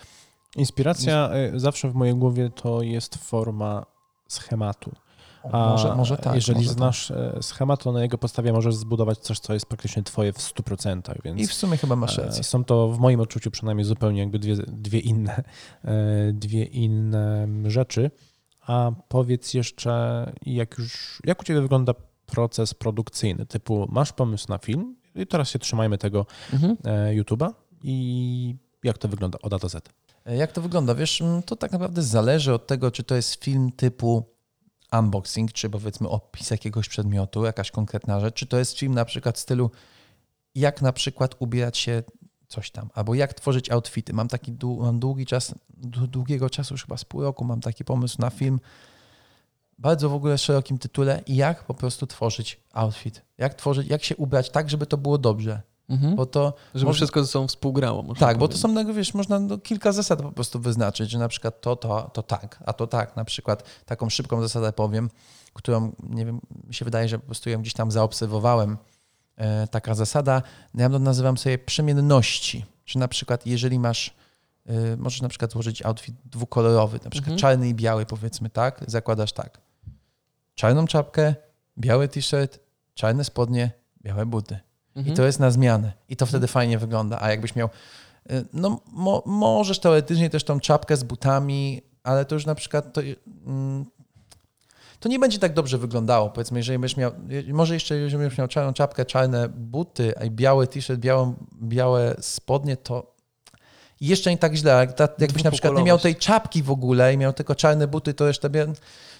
[0.56, 3.86] Inspiracja y, zawsze w mojej głowie to jest forma
[4.28, 4.92] schematu.
[5.52, 6.34] A może, może tak.
[6.34, 10.02] jeżeli może znasz e, schemat, to na jego podstawie możesz zbudować coś, co jest praktycznie
[10.02, 11.22] twoje w 100%, Tak.
[11.24, 12.44] więc I w sumie chyba masz e, rację.
[12.44, 15.42] są to w moim odczuciu przynajmniej zupełnie jakby dwie, dwie inne
[15.84, 18.10] e, dwie inne rzeczy.
[18.66, 21.94] A powiedz jeszcze, jak już, jak u ciebie wygląda
[22.26, 23.46] proces produkcyjny?
[23.46, 26.76] Typu, masz pomysł na film i teraz się trzymajmy tego Mhm.
[26.84, 27.50] e, YouTube'a
[27.82, 29.88] i jak to wygląda od A do Z?
[30.26, 30.94] Jak to wygląda?
[30.94, 34.24] Wiesz, to tak naprawdę zależy od tego, czy to jest film typu
[34.92, 39.36] unboxing, czy powiedzmy opis jakiegoś przedmiotu, jakaś konkretna rzecz, czy to jest film na przykład
[39.36, 39.70] w stylu
[40.54, 42.02] jak na przykład ubierać się
[42.48, 44.12] coś tam, albo jak tworzyć outfity.
[44.12, 47.60] Mam taki dłu- mam długi czas, dłu- długiego czasu, już chyba z pół roku, mam
[47.60, 48.60] taki pomysł na film,
[49.78, 53.22] bardzo w ogóle szerokim tytule, jak po prostu tworzyć outfit.
[53.38, 55.62] Jak tworzyć, jak się ubrać tak, żeby to było dobrze.
[55.88, 56.16] Mhm.
[56.16, 58.02] Bo to Żeby może- wszystko ze sobą współgrało.
[58.02, 58.62] Można tak, bo to powiedzieć.
[58.62, 62.10] są, no, wiesz, można no, kilka zasad po prostu wyznaczyć, że na przykład to, to,
[62.12, 63.16] to tak, a to tak.
[63.16, 65.10] Na przykład taką szybką zasadę powiem,
[65.52, 68.76] którą, nie wiem, mi się wydaje, że po prostu ją gdzieś tam zaobserwowałem.
[69.36, 70.42] E, taka zasada,
[70.74, 72.64] no, ja to nazywam sobie przemienności.
[72.86, 74.14] Że na przykład jeżeli masz,
[74.66, 77.38] e, możesz na przykład złożyć outfit dwukolorowy, na przykład Mhm.
[77.38, 78.84] czarny i biały powiedzmy, tak?
[78.86, 79.60] Zakładasz tak.
[80.54, 81.34] Czarną czapkę,
[81.78, 82.60] biały t-shirt,
[82.94, 83.70] czarne spodnie,
[84.02, 84.58] białe buty.
[84.96, 85.14] Mhm.
[85.14, 85.92] I to jest na zmianę.
[86.08, 87.18] I to wtedy fajnie wygląda.
[87.20, 87.68] A jakbyś miał,
[88.30, 92.92] y, no mo, możesz teoretycznie też tą czapkę z butami, ale to już na przykład
[92.92, 93.00] to,
[93.46, 93.86] mm,
[95.00, 96.30] to nie będzie tak dobrze wyglądało.
[96.30, 97.12] Powiedzmy, jeżeli będziesz miał,
[97.52, 102.16] może jeszcze jeżeli będziesz miał czarną czapkę, czarne buty, a i biały t-shirt, białą, białe
[102.20, 103.16] spodnie, to
[104.00, 104.72] jeszcze nie tak źle.
[104.72, 108.14] Jak jakbyś na przykład nie miał tej czapki w ogóle i miał tylko czarne buty,
[108.14, 108.72] to jeszcze bie-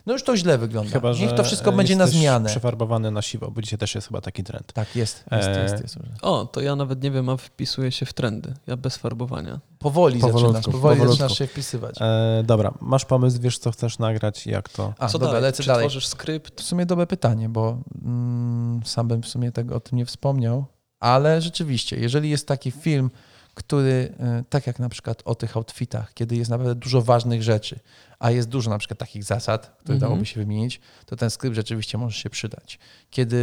[0.07, 0.91] no już to źle wygląda.
[0.93, 2.49] Chyba, że Niech to wszystko e, będzie na zmianę.
[2.49, 4.73] przefarbowany na siwo, bo dzisiaj też jest chyba taki trend.
[4.73, 5.97] Tak, jest, jest, E, jest, jest.
[6.23, 8.55] O, to ja nawet nie wiem, a wpisuję się w trendy.
[8.67, 9.61] Ja bez farbowania.
[9.79, 11.13] Powoli Powolutku, zaczynasz, powoli powolutku.
[11.23, 11.97] zaczynasz się wpisywać.
[12.01, 14.95] E, dobra, masz pomysł, wiesz co chcesz nagrać i jak to?
[14.99, 15.43] A, Co dobra, dalej?
[15.43, 15.83] lecę Czy dalej.
[15.85, 16.61] tworzysz skrypt?
[16.61, 20.65] W sumie dobre pytanie, bo mm, sam bym w sumie tego o tym nie wspomniał,
[21.01, 23.11] ale rzeczywiście, jeżeli jest taki film,
[23.57, 27.79] który, y, tak jak na przykład o tych outfitach, kiedy jest naprawdę dużo ważnych rzeczy,
[28.19, 30.01] a jest dużo na przykład takich zasad, które Mhm.
[30.11, 32.79] dałoby się wymienić, to ten skrypt rzeczywiście może się przydać.
[33.11, 33.37] Kiedy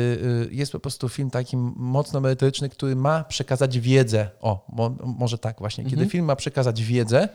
[0.51, 5.37] y, jest po prostu film taki mocno merytoryczny, który ma przekazać wiedzę, o, mo, może
[5.37, 6.09] tak właśnie, kiedy Mhm.
[6.09, 7.29] film ma przekazać wiedzę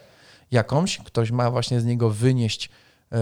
[0.51, 2.71] jakąś, ktoś ma właśnie z niego wynieść
[3.13, 3.19] e,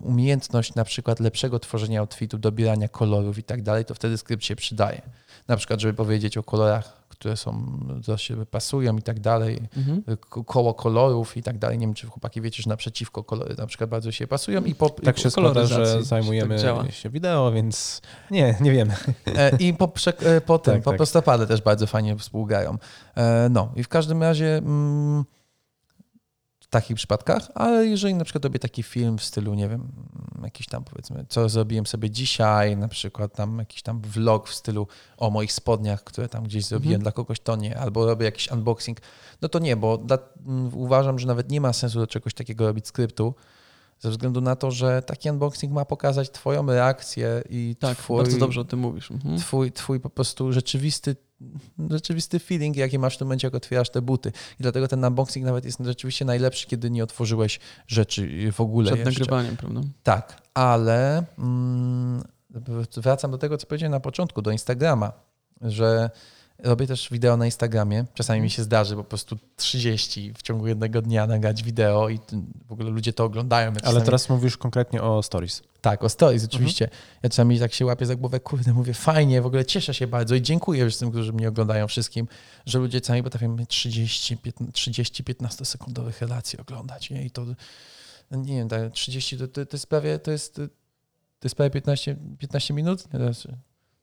[0.00, 4.56] umiejętność na przykład lepszego tworzenia outfitu, dobierania kolorów i tak dalej, to wtedy skrypt się
[4.56, 5.02] przydaje.
[5.48, 10.02] Na przykład, żeby powiedzieć o kolorach, które są, do siebie pasują i tak dalej, Mhm.
[10.20, 11.78] ko- koło kolorów i tak dalej.
[11.78, 14.90] Nie wiem, czy chłopaki wiecie, że naprzeciwko kolory na przykład bardzo się pasują i po,
[14.90, 16.90] Tak i, się składa, że zajmujemy tak działa.
[16.90, 18.94] się wideo, więc nie, nie wiemy.
[19.36, 20.96] E, I po, prze- e, po tym, Tak, po tak.
[20.96, 22.78] prostopady też bardzo fajnie współgrają.
[23.16, 25.24] E, No i w każdym razie mm,
[26.70, 29.88] takich przypadkach, ale jeżeli na przykład robię taki film w stylu, nie wiem,
[30.42, 34.86] jakiś tam powiedzmy, co zrobiłem sobie dzisiaj, na przykład tam jakiś tam vlog w stylu
[35.16, 37.02] o moich spodniach, które tam gdzieś zrobiłem, Mhm.
[37.02, 38.98] dla kogoś to nie, albo robię jakiś unboxing,
[39.42, 40.18] no to nie, bo dla,
[40.72, 43.34] uważam, że nawet nie ma sensu do czegoś takiego robić skryptu,
[44.00, 48.38] ze względu na to, że taki unboxing ma pokazać twoją reakcję i Tak, twój, bardzo
[48.38, 49.10] dobrze o tym mówisz.
[49.10, 49.38] Mhm.
[49.38, 51.16] twój, twój po prostu rzeczywisty,
[51.90, 54.32] rzeczywisty feeling, jaki masz w tym momencie, jak otwierasz te buty.
[54.60, 59.06] I dlatego ten unboxing nawet jest rzeczywiście najlepszy, kiedy nie otworzyłeś rzeczy w ogóle Przed
[59.06, 59.20] jeszcze.
[59.20, 59.80] nagrywaniem, prawda?
[60.02, 62.22] Tak, ale mm,
[62.96, 65.12] wracam do tego, co powiedziałem na początku, do Instagrama,
[65.60, 66.10] że
[66.58, 68.04] robię też wideo na Instagramie.
[68.14, 72.18] Czasami mi się zdarzy po prostu 30 w ciągu jednego dnia nagrać wideo i
[72.66, 73.72] w ogóle ludzie to oglądają.
[73.72, 75.62] Ja Ale teraz mówisz konkretnie o stories.
[75.80, 76.88] tak, o stories oczywiście.
[77.22, 80.34] Ja czasami tak się łapię za głowę, kurde, mówię, fajnie, w ogóle cieszę się bardzo
[80.34, 82.28] i dziękuję wszystkim, którzy mnie oglądają, wszystkim,
[82.66, 87.24] że ludzie czasami potrafią mieć 30, 30-15 sekundowych relacji oglądać, nie?
[87.24, 87.46] I to,
[88.30, 92.16] nie wiem, tak, 30 to, to, to jest prawie, to jest, to jest prawie 15,
[92.38, 93.04] 15 minut?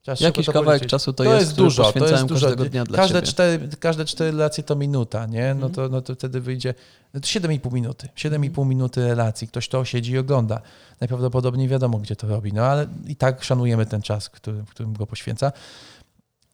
[0.06, 0.90] Trzeba Jakiś kawałek policzyć.
[0.90, 2.46] czasu to, To jest, jest dużo, to jest dużo.
[2.48, 3.28] każdego dnia dla Każde ciebie.
[3.32, 5.44] cztery, każde cztery relacje to minuta, nie?
[5.56, 5.74] No Mhm.
[5.74, 6.74] to, no to wtedy wyjdzie
[7.14, 8.10] no to 7,5 minuty.
[8.16, 9.48] 7,5 minuty relacji.
[9.48, 10.62] Ktoś to siedzi i ogląda.
[11.02, 15.08] Najprawdopodobniej wiadomo, gdzie to robi, no ale i tak szanujemy ten czas, który, którym go
[15.08, 15.52] poświęca.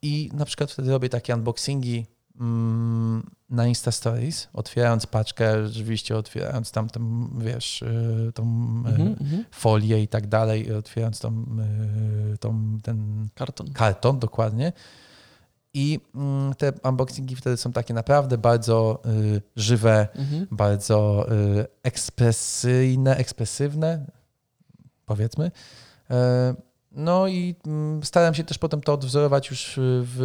[0.01, 2.05] I na przykład wtedy robię takie unboxingi
[3.49, 8.43] na Insta Stories, otwierając paczkę, rzeczywiście otwierając tam, tam wiesz, y, tą
[8.87, 9.45] Mhm, mhm.
[9.51, 11.45] folię i tak dalej, otwierając tą,
[12.33, 13.73] y, tą, ten Karton.
[13.73, 14.73] karton dokładnie.
[15.73, 19.01] I mm, te unboxingi wtedy są takie naprawdę bardzo
[19.55, 20.47] żywe, Mhm.
[20.51, 24.05] bardzo y, ekspresyjne, ekspresywne,
[25.05, 25.51] powiedzmy.
[26.91, 30.21] No i mm, staram się też potem to odwzorować już w,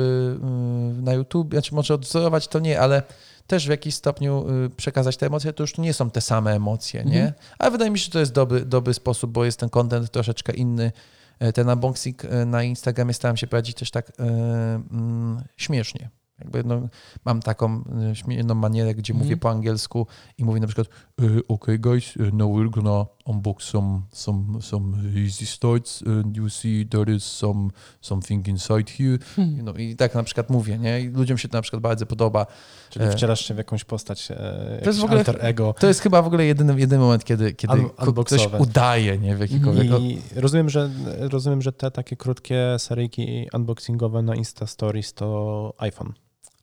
[0.98, 1.52] y, na YouTube.
[1.52, 3.02] Znaczy może odwzorować to nie, ale
[3.46, 7.04] też w jakiś stopniu y, przekazać te emocje, to już nie są te same emocje,
[7.04, 7.24] nie?
[7.24, 7.32] Mhm.
[7.58, 10.52] Ale wydaje mi się, że to jest dobry, dobry sposób, bo jest ten content troszeczkę
[10.52, 10.92] inny.
[11.38, 16.10] E, Ten unboxing e, na Instagramie staram się prowadzić też tak e, mm, śmiesznie.
[16.38, 16.88] Jakby no,
[17.24, 19.24] mam taką e, śmieszną manierę, gdzie Mhm.
[19.26, 20.06] mówię po angielsku
[20.38, 20.86] i mówię na przykład
[21.20, 26.50] e, OK guys, uh, now we're gonna unbox some, some, some easy starts and you
[26.50, 27.68] see there is some,
[28.00, 29.18] something inside here.
[29.36, 29.64] Hmm.
[29.64, 31.00] No i tak na przykład mówię, nie?
[31.00, 32.46] I ludziom się to na przykład bardzo podoba.
[32.90, 34.34] Czyli E, wcielasz się w jakąś postać, e,
[34.74, 35.74] jest jakiś w ogóle- alter ego.
[35.78, 39.36] To jest chyba w ogóle jedyny, jedyny moment, kiedy, kiedy Un- ktoś udaje, nie?
[39.36, 39.86] W jakikolwiek...
[40.00, 46.12] I rozumiem, że rozumiem, że te takie krótkie seryjki unboxingowe na Insta Stories to iPhone.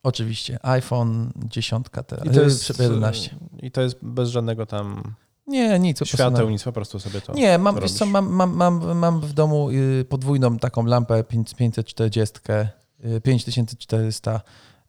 [0.03, 0.59] Oczywiście.
[0.65, 2.25] iPhone 10 teraz.
[2.25, 3.35] I to jest, 11.
[3.61, 5.15] I to jest bez żadnego tam
[5.47, 5.99] Nie, nic.
[6.05, 9.33] świateł, nic, po prostu sobie to Nie, mam, wiesz co, mam, mam, mam, mam w
[9.33, 12.39] domu y, podwójną taką lampę 5- 540,
[13.05, 14.41] y, 5400.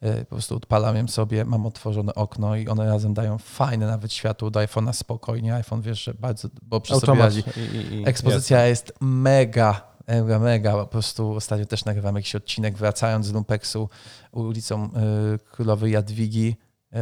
[0.02, 4.12] y, Po prostu odpalam ją sobie, mam otworzone okno i one razem dają fajne nawet
[4.12, 5.54] światło do iPhone'a spokojnie.
[5.54, 7.24] iPhone wiesz, że bardzo dobrze sobie automat.
[7.24, 7.42] radzi.
[7.56, 10.72] I, i, i Ekspozycja jest mega, mega, mega.
[10.72, 13.88] Po prostu ostatnio też nagrywam jakiś odcinek, wracając z Lumpeksu
[14.32, 14.90] ulicą y,
[15.38, 16.56] Królowej Jadwigi.
[16.92, 16.96] y,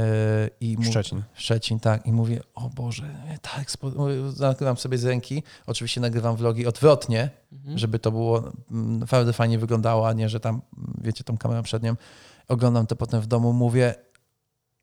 [0.60, 1.22] i mu- Szczecin.
[1.34, 2.06] Szczecin, tak.
[2.06, 3.90] I mówię, o Boże, ta ekspo...
[4.40, 5.42] nagrywam sobie z ręki.
[5.66, 7.78] Oczywiście nagrywam vlogi odwrotnie, Mhm.
[7.78, 8.38] żeby to było
[8.70, 10.62] mm, naprawdę fajnie wyglądało, a nie, że tam,
[11.00, 11.96] wiecie, tą kamerą przednią.
[12.48, 13.94] Oglądam to potem w domu, mówię,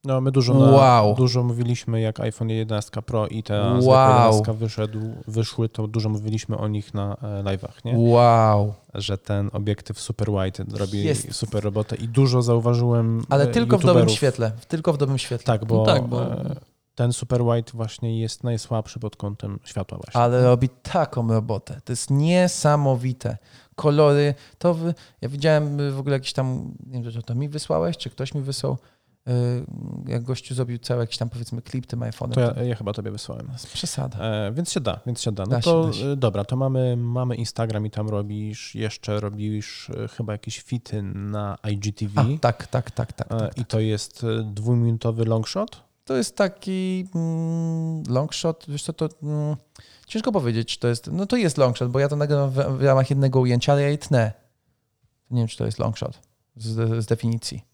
[0.04, 1.16] No my dużo, na, Wow.
[1.16, 3.82] dużo mówiliśmy, jak iPhone 11 Pro i te Wow.
[3.82, 7.94] zwykłe 11 wyszedł, wyszły, to dużo mówiliśmy o nich na e, live'ach, nie?
[7.98, 8.74] wow.
[8.94, 11.34] Że ten obiektyw super wide robi Jest.
[11.36, 14.52] super robotę i dużo zauważyłem Ale e, tylko w dobrym świetle.
[14.68, 15.46] Tylko w dobrym świetle.
[15.46, 16.56] Tak, bo, No tak, bo- e,
[16.96, 20.22] ten super wide właśnie jest najsłabszy pod kątem światła właśnie.
[20.22, 21.82] Ale robi taką robotę.
[21.86, 23.38] To jest niesamowite.
[23.76, 27.50] Kolory, to wy, ja widziałem y, w ogóle jakiś tam, nie wiem, czy to mi
[27.50, 28.78] wysłałeś, czy ktoś mi wysłał,
[30.08, 32.34] jak gościu zrobił cały jakiś tam powiedzmy klip tym iPhone'em.
[32.34, 33.50] To ja, ja chyba tobie wysłałem.
[33.74, 34.20] Przesada.
[34.20, 35.44] E, więc się da, więc się da.
[35.44, 36.06] No Da się, to da się.
[36.06, 41.02] e, dobra, to mamy, mamy Instagram i tam robisz, jeszcze robisz e, chyba jakieś fity
[41.04, 42.22] na IGTV.
[42.22, 43.32] A, tak, tak, tak, tak.
[43.32, 45.84] E, tak, I to jest dwuminutowy longshot?
[46.06, 49.56] To jest taki mm, long shot, wiesz co, to mm,
[50.08, 52.54] ciężko powiedzieć, czy to jest, no to jest long shot, bo ja to nagrywam w,
[52.56, 54.32] w ramach jednego ujęcia, ale ja je tnę.
[55.32, 56.20] Nie wiem, czy to jest long shot
[56.56, 57.69] z, z definicji.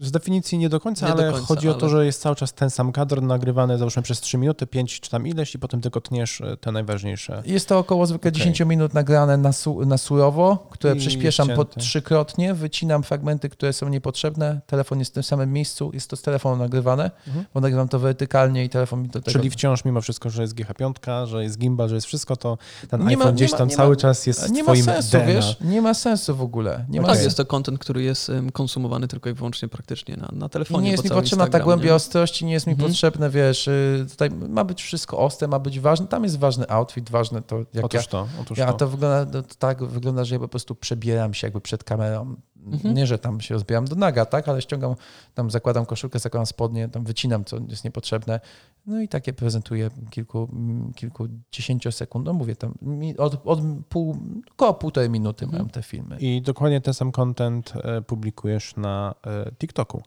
[0.00, 2.20] Z definicji nie do końca, Nie do ale końca, chodzi o to, ale- że jest
[2.22, 5.58] cały czas ten sam kadr nagrywany załóżmy przez 3 minuty, 5 czy tam ileś i
[5.58, 7.42] potem tylko tniesz e, te najważniejsze.
[7.46, 8.38] Jest to około zwykle Okej.
[8.38, 13.72] 10 minut nagrane na, su, na surowo, które I przyspieszam po trzykrotnie, wycinam fragmenty, które
[13.72, 17.44] są niepotrzebne, telefon jest w tym samym miejscu, jest to z telefonu nagrywane, Mhm.
[17.54, 19.30] bo nagrywam to wertykalnie i telefon mi do tego...
[19.32, 22.58] Czyli wciąż mimo wszystko, że jest GH5, że jest gimbal, że jest wszystko, to
[22.88, 24.76] ten Nie ma- iPhone nie gdzieś ma- tam nie cały ma- czas jest nie ma
[24.76, 25.26] sensu, DNA.
[25.26, 25.56] wiesz?
[25.60, 26.84] Nie ma sensu w ogóle.
[26.88, 27.26] Nie ma Tak, sensu.
[27.26, 28.50] jest to content, który jest em,
[28.82, 30.84] konsumowany tylko i wyłącznie praktycznie na, na I telefonie.
[30.84, 31.94] nie jest mi potrzebna ta głębia nie?
[31.94, 32.90] ostrości, nie jest mi Mhm.
[32.90, 37.10] potrzebne, wiesz, y, tutaj ma być wszystko ostre, ma być ważne, tam jest ważny outfit,
[37.10, 38.78] ważne to, jak Otóż to, otóż ja, ja to.
[38.78, 42.36] to wygląda, to tak wygląda, że ja po prostu przebieram się jakby przed kamerą.
[42.66, 42.94] Mhm.
[42.94, 44.94] Nie, że tam się rozbieram do naga, tak, ale ściągam,
[45.34, 48.40] tam zakładam koszulkę, zakładam spodnie, tam wycinam, co jest niepotrzebne.
[48.86, 50.48] No i takie prezentuję kilku,
[50.96, 52.26] kilkudziesięciu sekund.
[52.26, 52.74] No mówię, tam
[53.18, 54.16] od, od pół,
[54.52, 55.62] około półtorej minuty Mhm.
[55.62, 56.16] mam te filmy.
[56.20, 60.02] I dokładnie ten sam content e, publikujesz na e, TikToku.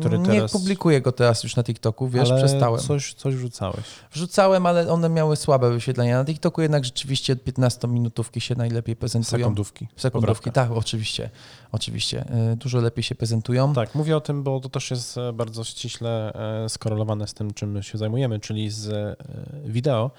[0.00, 2.80] Który Nie teraz- publikuję go teraz już na TikToku, wiesz, ale przestałem.
[2.80, 3.84] Coś, coś rzucałeś.
[4.12, 6.18] Wrzucałem, ale one miały słabe wyświetlenia.
[6.18, 9.38] Na TikToku jednak rzeczywiście 15-minutówki się najlepiej prezentują.
[9.42, 9.88] Sekundówki.
[9.96, 10.68] Sekundówki, Poprawka.
[10.68, 11.30] tak, oczywiście.
[11.72, 12.24] Oczywiście.
[12.52, 13.74] Y, Dużo lepiej się prezentują.
[13.74, 16.32] Tak, mówię o tym, bo to też jest e, bardzo ściśle
[16.64, 19.16] e, skorelowane z tym, czym się zajmujemy, czyli z e,
[19.66, 20.10] wideo.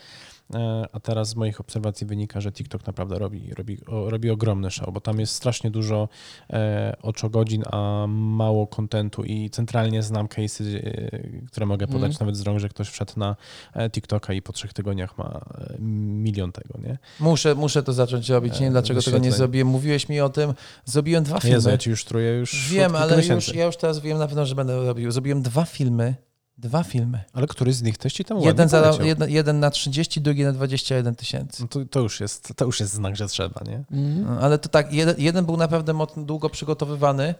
[0.53, 4.93] E, a teraz z moich obserwacji wynika, że TikTok naprawdę robi, robi, robi ogromny show,
[4.93, 6.09] bo tam jest strasznie dużo
[6.49, 12.17] e, oczogodzin, a mało kontentu i centralnie znam case'y, e, które mogę podać Mm.
[12.19, 13.35] nawet z rąk, że ktoś wszedł na
[13.91, 15.41] TikToka i po trzech tygodniach ma
[15.79, 16.97] milion tego, nie?
[17.19, 18.53] Muszę, muszę to zacząć robić.
[18.53, 19.67] Nie wiem, dlaczego tego nie zrobiłem.
[19.67, 20.53] Mówiłeś mi o tym.
[20.85, 21.55] Zrobiłem dwa filmy.
[21.55, 24.45] Jezu, ja ci już truję już Wiem, ale już, ja już teraz wiem na pewno,
[24.45, 25.11] że będę robił.
[25.11, 26.28] Zrobiłem dwa filmy.
[26.59, 27.23] Dwa filmy.
[27.33, 29.05] Ale któryś z nich też ci tam Jeden, ładnie za, poleciał.
[29.05, 31.61] jeden, jeden na 30, drugi na 21 tysięcy.
[31.61, 33.83] No to, to, już jest, to już jest znak, że trzeba, nie?
[33.91, 34.37] Mhm.
[34.37, 37.35] Ale to tak, jeden, jeden był naprawdę mocno, długo przygotowywany,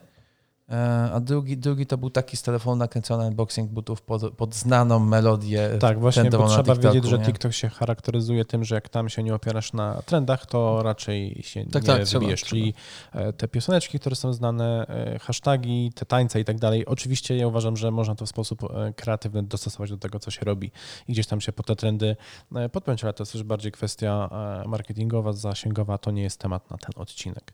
[1.14, 5.70] a drugi, drugi to był taki z telefonu nakręcony unboxing butów pod, pod znaną melodię.
[5.80, 7.26] Tak, właśnie, bo trzeba TikToku, wiedzieć, że nie?
[7.26, 11.66] TikTok się charakteryzuje tym, że jak tam się nie opierasz na trendach, to raczej się
[11.66, 12.42] Tak, nie tak, trzeba, wybijesz.
[12.42, 12.74] Czyli
[13.12, 16.86] e, te pioseneczki, które są znane, e, hasztagi, te tańce i tak dalej.
[16.86, 20.42] Oczywiście ja uważam, że można to w sposób e, kreatywny dostosować do tego, co się
[20.46, 20.72] robi
[21.08, 22.16] i gdzieś tam się po te trendy
[22.56, 24.30] e, podpiąć, ale to jest już bardziej kwestia
[24.66, 27.54] e, marketingowa, zasięgowa, to nie jest temat na ten odcinek.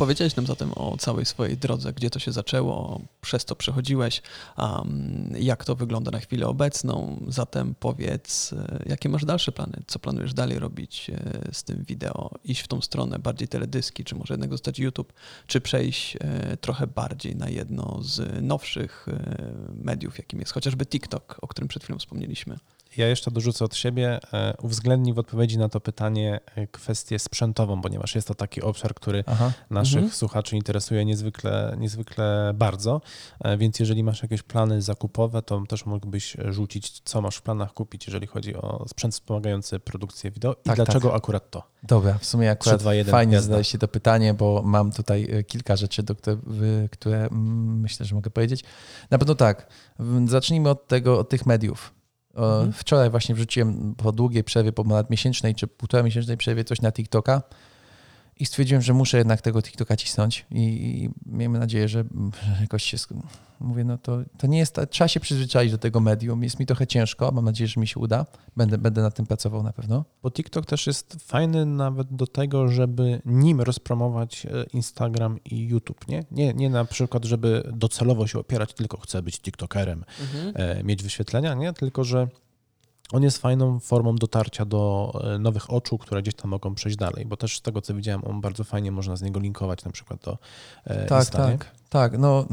[0.00, 4.22] Powiedziałeś nam zatem o całej swojej drodze, gdzie to się zaczęło, przez to przechodziłeś,
[4.58, 7.22] um, jak to wygląda na chwilę obecną.
[7.28, 9.82] Zatem powiedz, e, jakie masz dalsze plany?
[9.86, 12.30] Co planujesz dalej robić e, z tym wideo?
[12.44, 15.12] Iść w tą stronę bardziej teledyski, czy może jednak zostać YouTube,
[15.46, 19.06] czy przejść e, trochę bardziej na jedno z nowszych
[19.74, 22.56] mediów, jakim jest chociażby TikTok, o którym przed chwilą wspomnieliśmy.
[22.96, 27.82] Ja jeszcze dorzucę od siebie, e, uwzględnij w odpowiedzi na to pytanie e, kwestię sprzętową,
[27.82, 29.52] ponieważ jest to taki obszar, który Aha.
[29.70, 30.12] naszych Mhm.
[30.12, 33.00] słuchaczy interesuje niezwykle, niezwykle bardzo,
[33.40, 37.72] E, więc jeżeli masz jakieś plany zakupowe, to też mógłbyś rzucić, co masz w planach
[37.74, 41.62] kupić, jeżeli chodzi o sprzęt wspomagający produkcję wideo i Tak, dlaczego akurat to.
[41.82, 43.64] Dobra, w sumie akurat 3, 2, 1, fajnie jazda.
[43.64, 46.36] się to pytanie, bo mam tutaj kilka rzeczy, do które,
[46.90, 48.64] które mm, myślę, że mogę powiedzieć.
[49.10, 49.66] Na pewno tak,
[50.26, 51.99] zacznijmy od tego, od tych mediów.
[52.34, 52.72] O, Mhm.
[52.72, 56.92] Wczoraj właśnie wrzuciłem po długiej przerwie, po ponad miesięcznej czy półtora miesięcznej przerwie coś na
[56.92, 57.42] TikToka
[58.40, 62.04] i stwierdziłem, że muszę jednak tego TikToka cisnąć i, i miejmy nadzieję, że,
[62.46, 62.96] że jakoś się...
[63.60, 64.80] Mówię, no to, to nie jest...
[64.90, 66.42] Trzeba się przyzwyczaić do tego medium.
[66.42, 68.26] Jest mi trochę ciężko, mam nadzieję, że mi się uda.
[68.56, 70.04] Będę, będę nad tym pracował na pewno.
[70.22, 76.08] Bo TikTok też jest fajny nawet do tego, żeby nim rozpromować e, Instagram i YouTube,
[76.08, 76.24] nie?
[76.30, 80.04] Nie, nie na przykład, żeby docelowo się opierać, tylko chcę być TikTokerem,
[80.54, 81.72] e, mieć wyświetlenia, nie?
[81.72, 82.28] Tylko, że
[83.12, 87.26] on jest fajną formą dotarcia do e, nowych oczu, które gdzieś tam mogą przejść dalej,
[87.26, 90.20] bo też z tego, co widziałem, on bardzo fajnie można z niego linkować na przykład
[90.24, 90.38] do
[90.84, 91.58] e, Tak, Insta, nie?
[91.58, 92.18] tak, tak.
[92.18, 92.44] No,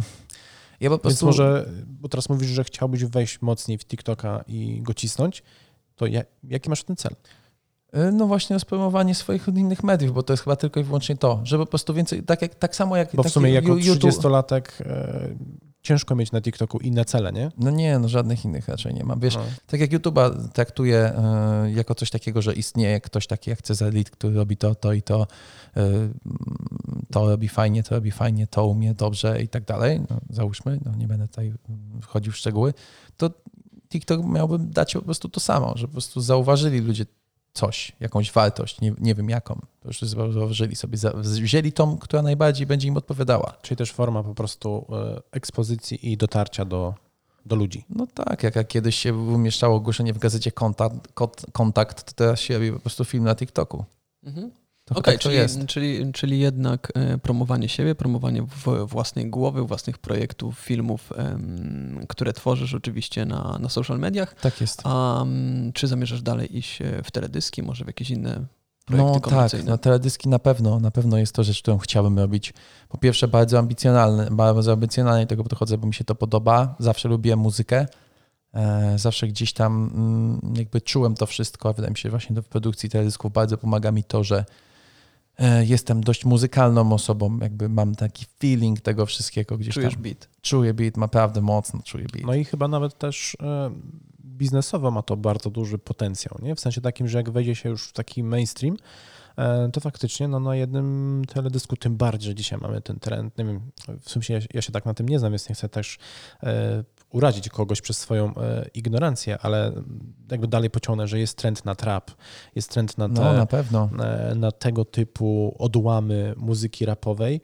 [0.80, 1.26] ja po Więc prostu...
[1.26, 5.44] może, bo teraz mówisz, że chciałbyś wejść mocniej w TikToka i go cisnąć,
[5.96, 7.16] to ja, jaki masz ten cel?
[7.96, 11.40] Y, No właśnie rozpromowanie swoich innych mediów, bo to jest chyba tylko i wyłącznie to,
[11.44, 13.16] żeby po prostu więcej, tak, jak, tak samo jak...
[13.16, 15.30] Bo w sumie jako Ju- YouTube- 30-latek e,
[15.82, 17.52] ciężko mieć na TikToku inne cele, nie?
[17.58, 19.20] No nie, no żadnych innych raczej nie mam.
[19.20, 19.42] Wiesz, No.
[19.68, 21.14] tak jak YouTube'a traktuję
[21.66, 25.02] y, jako coś takiego, że istnieje ktoś taki jak Cezarit, który robi to, to i
[25.02, 25.28] to,
[25.78, 25.82] y,
[27.12, 30.96] to robi fajnie, to robi fajnie, to umie dobrze i tak dalej, no, załóżmy, no
[30.96, 31.54] nie będę tutaj
[32.02, 32.74] wchodził w szczegóły,
[33.18, 33.30] to
[33.90, 37.06] TikTok miałby dać po prostu to samo, że po prostu zauważyli ludzie
[37.58, 42.68] coś, jakąś wartość, nie, nie wiem jaką, po prostu zauważyli sobie, wzięli tą, która najbardziej
[42.68, 43.54] będzie im odpowiadała.
[43.62, 46.94] Czyli też forma po prostu e, ekspozycji i dotarcia do,
[47.46, 47.86] do ludzi.
[47.90, 51.08] No tak, jak, jak kiedyś się umieszczało ogłoszenie w gazecie Kontakt,
[51.52, 53.86] kontakt to teraz się robi po prostu film na TikToku.
[54.24, 54.52] Mhm.
[54.92, 55.66] Okej, tak to czyli, jest.
[55.66, 58.46] czyli, czyli jednak e, promowanie siebie, promowanie
[58.86, 61.14] własnej głowy, własnych projektów, filmów,
[62.08, 64.36] które tworzysz oczywiście na, na social mediach.
[64.36, 64.82] Tak jest.
[64.84, 65.26] A
[65.74, 68.46] czy zamierzasz dalej iść e, w teledyski, może w jakieś inne
[68.86, 72.54] projekty No tak, na teledyski na pewno, na pewno jest to rzecz, którą chciałbym robić.
[72.90, 76.76] Po pierwsze bardzo ambicjonalne, bardzo ambicjonalnie do tego podchodzę, bo mi się to podoba.
[76.80, 77.86] Zawsze lubiłem muzykę.
[78.54, 82.42] E, Zawsze gdzieś tam mm, jakby czułem to wszystko, a wydaje mi się, że właśnie
[82.42, 84.46] w produkcji teledysków bardzo pomaga mi to, że
[85.66, 90.04] jestem dość muzykalną osobą, jakby mam taki feeling tego wszystkiego gdzieś Czujesz tam.
[90.04, 90.30] beat.
[90.42, 92.26] Czuję beat, naprawdę mocno czuję beat.
[92.26, 93.72] No i chyba nawet też e,
[94.20, 96.56] biznesowo ma to bardzo duży potencjał, nie?
[96.56, 98.78] W sensie takim, że jak wejdzie się już w taki mainstream,
[99.38, 103.46] e, to faktycznie no, na jednym teledysku, tym bardziej, że dzisiaj mamy ten trend, nie
[103.46, 103.62] wiem,
[104.02, 105.98] w sumie ja, ja się tak na tym nie znam, więc nie chcę też
[106.44, 109.72] e, urazić kogoś przez swoją e, ignorancję, ale
[110.32, 112.12] jakby dalej pociągnę, że jest trend na trap,
[112.56, 113.90] jest trend na te, No na pewno.
[114.00, 117.42] e, na tego typu odłamy muzyki rapowej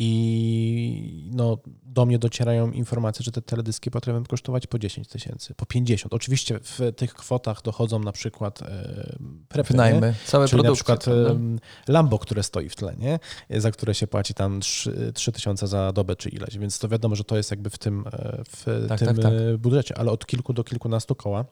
[0.00, 5.66] I no, do mnie docierają informacje, że te teledyski potrafią kosztować po 10 tysięcy, po
[5.66, 6.14] 50.
[6.14, 9.16] Oczywiście w tych kwotach dochodzą na przykład e,
[9.48, 10.14] prepy, Wynajmy.
[10.26, 11.30] Całe Czyli na przykład prawda?
[11.30, 11.58] em,
[11.88, 13.18] Lambo, które stoi w tle, nie?
[13.60, 17.16] za które się płaci tam 3, 3 tysiące za dobę czy ileś, więc to wiadomo,
[17.16, 19.32] że to jest jakby w tym, e, w Tak, tym tak, tak.
[19.32, 21.44] e, budżecie, ale od kilku do kilkunastu koła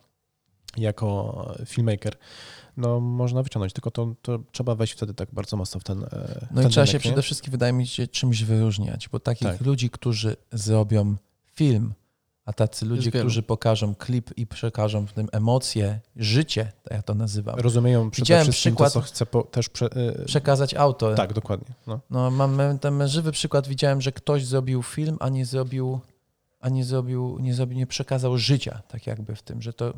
[0.79, 2.17] jako filmmaker
[2.77, 6.07] no, można wyciągnąć, tylko to, to trzeba wejść wtedy tak bardzo mocno w ten e,
[6.07, 6.11] w
[6.51, 7.01] No i ten trzeba rynek, się nie?
[7.01, 9.61] przede wszystkim, wydaje mi się, czymś wyróżniać, bo takich Tak.
[9.61, 11.17] ludzi, którzy zrobią
[11.55, 11.95] film,
[12.45, 17.15] a tacy ludzie, którzy pokażą klip i przekażą w tym emocje, życie, tak ja to
[17.15, 21.17] nazywam, Rozumieją przede Widziałem wszystkim przykład- to, co chce po, też prze, e, przekazać autor.
[21.17, 21.75] Tak, dokładnie.
[21.87, 22.01] No.
[22.11, 26.01] No, mam ten żywy przykład, widziałem, że ktoś zrobił film, a nie zrobił,
[26.61, 29.95] a nie zrobił, nie zrobił, nie przekazał życia, tak jakby w tym, że to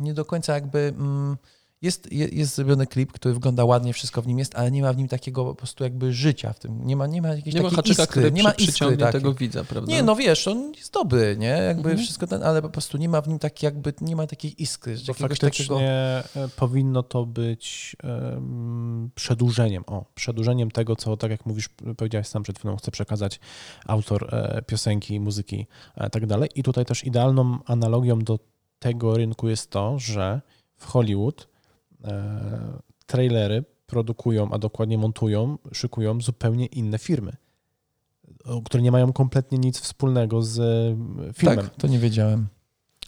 [0.00, 1.36] nie do końca jakby mm,
[1.82, 4.92] jest, je- jest zrobiony klip, który wygląda ładnie, wszystko w nim jest, ale nie ma
[4.92, 6.86] w nim takiego po prostu jakby życia w tym.
[6.86, 8.96] Nie ma, nie ma jakiejś nie ma takiej haczyka, iskry, który nie ma iskry przyciągnie
[8.98, 9.20] takiej.
[9.20, 9.92] tego widza, prawda?
[9.92, 11.46] Nie, no wiesz, on jest dobry, nie?
[11.48, 11.98] Jakby Mhm.
[11.98, 14.94] wszystko ten, ale po prostu nie ma w nim takiej jakby, nie ma takiej iskry,
[14.94, 15.80] Bo jakiegoś faktycznie takiego...
[16.44, 22.42] e, powinno to być em, przedłużeniem, o, przedłużeniem tego, co, tak jak mówisz, powiedziałeś sam
[22.42, 23.40] przed chwilą, chce przekazać
[23.86, 25.66] autor e, piosenki, muzyki
[26.06, 26.48] i tak dalej.
[26.54, 28.38] I tutaj też idealną analogią do
[28.80, 30.40] tego rynku jest to, że
[30.76, 31.48] w Hollywood
[32.04, 37.32] e, trailery produkują, a dokładnie montują, szykują zupełnie inne firmy,
[38.44, 41.66] o, które nie mają kompletnie nic wspólnego z e, filmem.
[41.66, 42.46] Tak, to nie wiedziałem.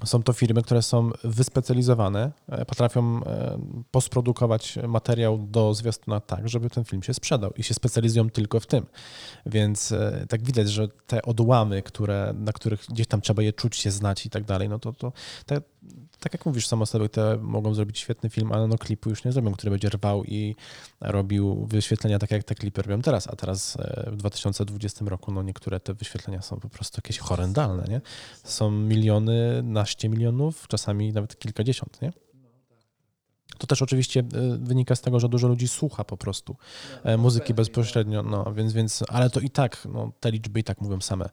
[0.04, 3.58] Są to firmy, które są wyspecjalizowane, e, potrafią e,
[3.90, 8.66] postprodukować materiał do zwiastuna tak, żeby ten film się sprzedał i się specjalizują tylko w
[8.66, 8.86] tym.
[9.46, 13.76] Więc e, tak widać, że te odłamy, które, na których gdzieś tam trzeba je czuć,
[13.76, 15.12] się znać i tak dalej, no to, to
[15.46, 15.60] te,
[16.22, 19.32] tak jak mówisz, samo sobie te mogą zrobić świetny film, ale no klipu już nie
[19.32, 20.56] zrobią, który będzie rwał i
[21.00, 25.42] robił wyświetlenia tak jak te klipy robią teraz, a teraz e, w 2020 roku no
[25.42, 28.00] niektóre te wyświetlenia są po prostu jakieś horrendalne, nie?
[28.44, 32.12] Są miliony, naście milionów, czasami nawet kilkadziesiąt, nie?
[33.58, 34.24] To też oczywiście e,
[34.58, 36.56] wynika z tego, że dużo ludzi słucha po prostu
[37.04, 40.80] e, muzyki bezpośrednio, no więc, więc, ale to i tak, no, te liczby i tak
[40.80, 41.28] mówią same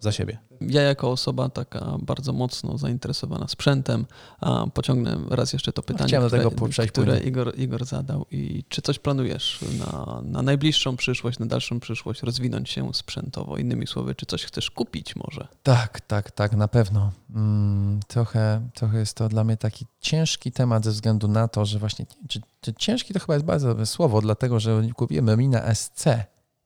[0.00, 0.38] za siebie.
[0.60, 4.06] Ja jako osoba taka bardzo mocno zainteresowana sprzętem,
[4.40, 7.28] a pociągnę raz jeszcze to pytanie, chciałem do które, tego które później.
[7.28, 8.26] Igor, Igor zadał.
[8.30, 13.56] I czy coś planujesz na, na najbliższą przyszłość, na dalszą przyszłość, rozwinąć się sprzętowo?
[13.56, 15.48] Innymi słowy, czy coś chcesz kupić może?
[15.62, 17.12] Tak, tak, tak, na pewno.
[17.34, 21.78] Mm, trochę, trochę jest to dla mnie taki ciężki temat ze względu na to, że
[21.78, 26.04] właśnie, czy, czy ciężki to chyba jest bardzo dobre słowo, dlatego że kupiłem Romina SC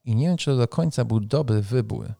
[0.05, 2.15] i nie wiem, czy to do końca był dobry wybór.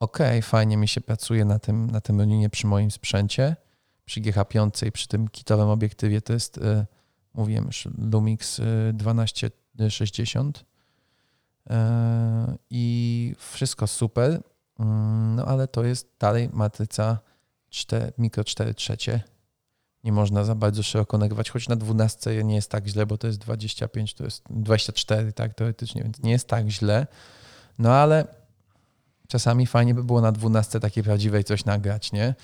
[0.00, 3.56] Okej, fajnie mi się pracuje na tym, na tym Roninie przy moim sprzęcie,
[4.04, 6.86] przy GH5 i przy tym kitowym obiektywie to jest, y,
[7.34, 11.72] mówiłem już, Lumix y, 1260 y,
[12.70, 14.40] i wszystko super,
[14.78, 17.18] Mm, No ale to jest dalej matryca
[17.70, 19.22] 4, mikro 4 trzecie.
[20.04, 23.26] Nie można za bardzo szeroko nagrywać, choć na 12 nie jest tak źle, bo to
[23.26, 27.06] jest 25, to jest 24, tak teoretycznie, więc nie jest tak źle.
[27.78, 28.26] No ale
[29.28, 32.34] czasami fajnie by było na 12 takiej prawdziwej coś nagrać, nie?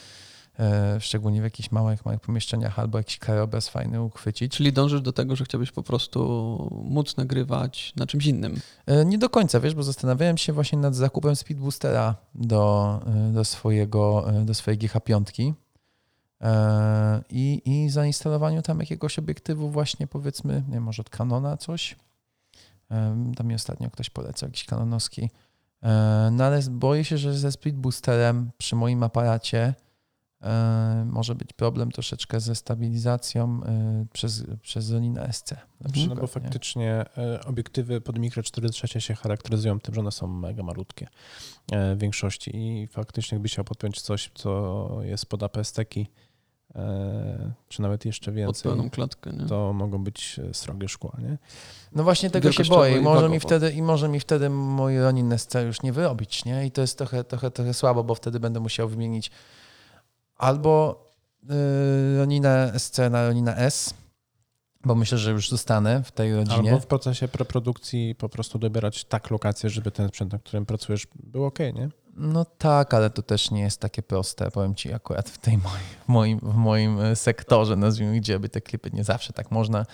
[0.59, 4.53] E, Szczególnie w jakichś małych, małych pomieszczeniach albo jakiś krajobraz fajny uchwycić.
[4.57, 8.61] Czyli dążysz do tego, że chciałbyś po prostu móc nagrywać na czymś innym.
[8.87, 13.45] E, Nie do końca, wiesz, bo zastanawiałem się właśnie nad zakupem speedboostera do, e, do,
[13.45, 15.53] swojego, do swojej GH5
[16.41, 21.97] e, i, i zainstalowaniu tam jakiegoś obiektywu właśnie powiedzmy, nie może od Canona coś.
[23.37, 25.31] Tam mi ostatnio ktoś polecał jakiś kanonowski.
[25.83, 29.75] E, No ale boję się, że ze speedboosterem przy moim aparacie
[30.43, 35.51] e, może być problem troszeczkę ze stabilizacją e, przez, przez Ronin SC.
[35.51, 36.29] Na no przykład, bo nie?
[36.29, 41.09] faktycznie e, obiektywy pod mikro 4 trzecie się charakteryzują tym, że one są mega malutkie
[41.73, 46.07] w większości i faktycznie jakbyś chciał podpiąć coś, co jest pod APS-teki,
[47.69, 49.33] czy nawet jeszcze Pod więcej, pełną klatkę.
[49.33, 49.47] Nie?
[49.47, 51.39] to mogą być e, srogie szkła, nie?
[51.93, 55.39] No właśnie tego się boję i może, mi wtedy, i może mi wtedy mój Ronin
[55.39, 56.67] SC już nie wyrobić, nie?
[56.67, 59.31] I to jest trochę, trochę, trochę słabo, bo wtedy będę musiał wymienić
[60.37, 61.05] albo
[61.45, 63.95] y, Ronina SC na Ronina S,
[64.85, 66.71] bo myślę, że już zostanę w tej rodzinie.
[66.71, 71.07] Albo w procesie preprodukcji po prostu dobierać tak lokację, żeby ten sprzęt, na którym pracujesz,
[71.15, 71.89] był ok, nie?
[72.17, 75.85] No tak, ale to też nie jest takie proste, powiem ci akurat w tej moim,
[76.05, 79.87] w moim, w moim e, sektorze, nazwijmy, gdzie by te klipy nie zawsze tak można.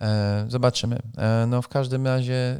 [0.00, 0.98] E, Zobaczymy.
[1.18, 2.58] E, No w każdym razie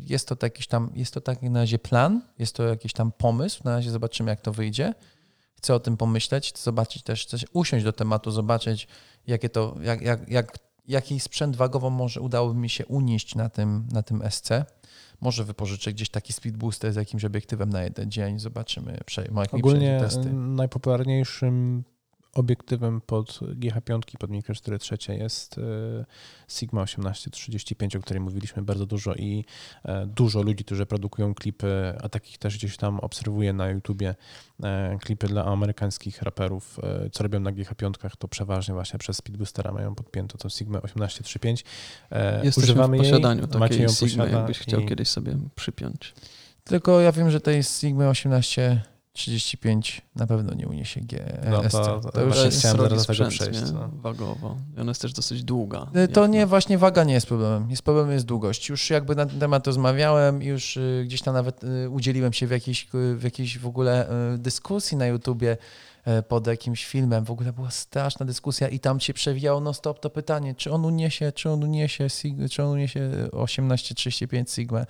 [0.00, 3.60] jest to jakiś tam, jest to taki na razie plan, jest to jakiś tam pomysł,
[3.64, 4.94] na razie zobaczymy jak to wyjdzie.
[5.56, 8.88] Chcę o tym pomyśleć, chcę zobaczyć też, chcę usiąść do tematu, zobaczyć
[9.26, 10.58] jakie to, jak, jak, jak,
[10.88, 14.50] jaki sprzęt wagowo może udałoby mi się unieść na tym, na tym SC,
[15.20, 19.10] może wypożyczę gdzieś taki speed booster z jakimś obiektywem na jeden dzień, zobaczymy, jak
[19.52, 20.32] mi Ogólnie przejdzie testy.
[20.32, 21.84] najpopularniejszym
[22.34, 25.60] obiektywem pod GH5, pod Micro 4 trzecie jest e,
[26.48, 29.44] Sigma 1835, o której mówiliśmy bardzo dużo i
[29.84, 34.14] e, dużo ludzi, którzy produkują klipy, a takich też gdzieś tam obserwuję na YouTubie,
[34.62, 36.78] e, klipy dla amerykańskich raperów,
[37.12, 41.64] co robią na GH5, to przeważnie właśnie przez Speedboostera mają podpiętą tą Sigmę 1835.
[42.10, 46.14] E, Jesteśmy Używamy w posiadaniu jej, takiej ją posiada jakbyś chciał i- kiedyś sobie przypiąć.
[46.64, 48.04] Tylko ja wiem, że tej Sigma
[49.18, 51.00] 1835 na pewno nie uniesie
[51.50, 51.72] No GSC.
[51.72, 53.72] to- to, to już jest chciałem zaraz do tego sprzęt, przejść, nie?
[53.72, 53.88] no.
[53.92, 54.56] Wagowo.
[54.76, 55.86] I ona jest też dosyć długa.
[56.04, 57.70] Y, To nie, właśnie waga nie jest problemem.
[57.70, 58.68] Jest problemem jest długość.
[58.68, 62.50] Już jakby na ten temat rozmawiałem, już y, gdzieś tam nawet y, udzieliłem się w
[62.50, 64.08] jakiejś, y, w jakiejś w ogóle
[64.38, 65.56] dyskusji na YouTubie
[66.18, 67.24] y, pod jakimś filmem.
[67.24, 70.84] W ogóle była straszna dyskusja i tam się przewijało non stop to pytanie, czy on
[70.84, 72.06] uniesie, czy on uniesie,
[72.50, 73.10] czy on uniesie
[73.46, 74.84] 1835 Sigma.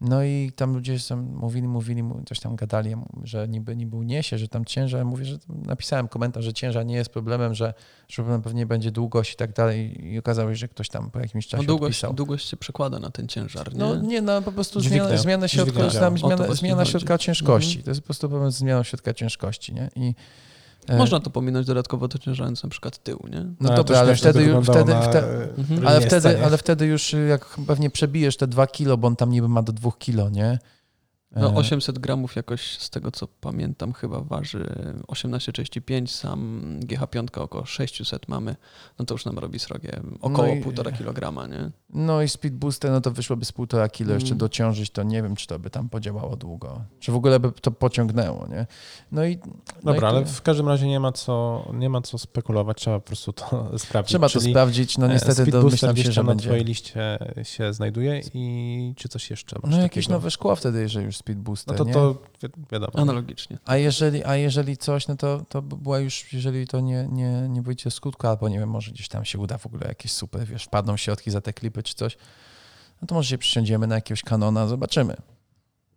[0.00, 2.94] No i tam ludzie są, mówili, mówili, mu- coś tam gadali,
[3.24, 7.10] że niby, niby uniesie, że tam ciężar, mówię, że napisałem komentarz, że ciężar nie jest
[7.10, 7.74] problemem, że,
[8.08, 11.20] że problem pewnie będzie długość i tak dalej i okazało się, że ktoś tam po
[11.20, 12.14] jakimś czasie No długość, odpisał.
[12.14, 13.78] długość się przekłada na ten ciężar, nie?
[13.78, 17.70] No nie, no po prostu zmiana, zmiana środka, zmiana, zmiana środka ciężkości.
[17.70, 17.84] Mhm.
[17.84, 19.88] To jest po prostu problem z zmianą środka ciężkości, nie?
[19.96, 20.14] I,
[20.96, 23.44] Można to pominąć dodatkowo dociążając na przykład tył, nie?
[23.60, 25.86] No to dobra, ale śmiesznie wtedy, to już- wtedy, na, wtedy, e, Mhm.
[25.88, 29.48] ale, wtedy, ale wtedy już jak pewnie przebijesz te 2 kilo, bo on tam niby
[29.48, 30.58] ma do 2 kilo, nie?
[31.36, 34.74] No E, 800 gramów jakoś z tego co pamiętam chyba waży
[35.08, 38.56] 18,35, sam GH5 około 600 mamy,
[38.98, 41.70] no to już nam robi srogie około No i- 1,5 kilograma, nie?
[41.90, 44.38] No i speed booster, no to wyszłoby z półtora kilo jeszcze Mm.
[44.38, 46.80] dociążyć, to nie wiem, czy to by tam podziałało długo.
[47.00, 48.66] Czy w ogóle by to pociągnęło, nie?
[49.12, 49.38] No i...
[49.84, 53.00] no Dobra, i ale w każdym razie nie ma co, nie ma co spekulować, trzeba
[53.00, 53.44] po prostu to
[53.78, 54.08] sprawdzić.
[54.10, 56.44] Trzeba to Czyli, sprawdzić, no e, niestety Speed domyślam się, że na będzie...
[56.48, 60.14] twojej liście się znajduje i czy coś jeszcze masz No jakieś takiego?
[60.18, 61.92] nowe szkło wtedy, jeżeli już speed No booster, to, nie?
[61.92, 62.92] to wi- wiadomo.
[62.94, 63.58] Analogicznie.
[63.64, 67.48] A jeżeli, a jeżeli coś, no to, to by była już, jeżeli to nie, nie,
[67.48, 70.46] nie wyjdzie skutku, albo nie wiem, może gdzieś tam się uda w ogóle jakieś super,
[70.46, 72.18] wiesz, wpadną środki za te klipy czy coś,
[73.02, 75.16] no to może się przysiądziemy na jakiegoś kanona, zobaczymy.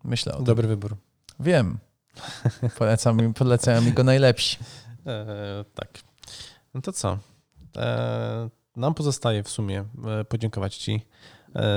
[0.04, 0.46] Myślę o tym.
[0.46, 0.98] Dobry wybór.
[1.40, 1.78] Wiem.
[2.80, 4.58] Polecam, mi- polecają mi go najlepsi.
[5.08, 5.90] E, tak.
[6.74, 7.18] No to co?
[7.78, 9.86] E, nam pozostaje w sumie
[10.20, 11.06] e, podziękować Ci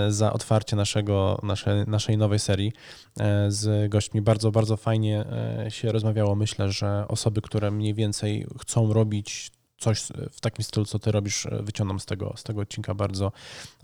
[0.08, 2.72] za otwarcie naszego, nasze, naszej nowej serii
[3.20, 4.22] e, z gośćmi.
[4.22, 5.24] Bardzo, bardzo fajnie
[5.66, 6.34] e, się rozmawiało.
[6.34, 9.50] Myślę, że osoby, które mniej więcej chcą robić
[9.84, 10.02] coś
[10.32, 13.32] w takim stylu, co ty robisz, e, wyciągną z tego, z tego odcinka bardzo,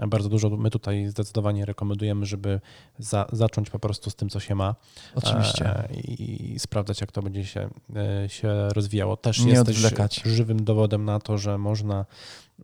[0.09, 0.51] bardzo dużo.
[0.51, 2.61] My tutaj zdecydowanie rekomendujemy, żeby
[2.99, 4.75] za, zacząć po prostu z tym, co się ma.
[5.15, 5.67] Oczywiście.
[5.67, 9.17] E, i, i sprawdzać, jak to będzie się, e, się rozwijało.
[9.17, 10.23] Też Nie jesteś odwlekać.
[10.25, 12.07] żywym dowodem na to, że można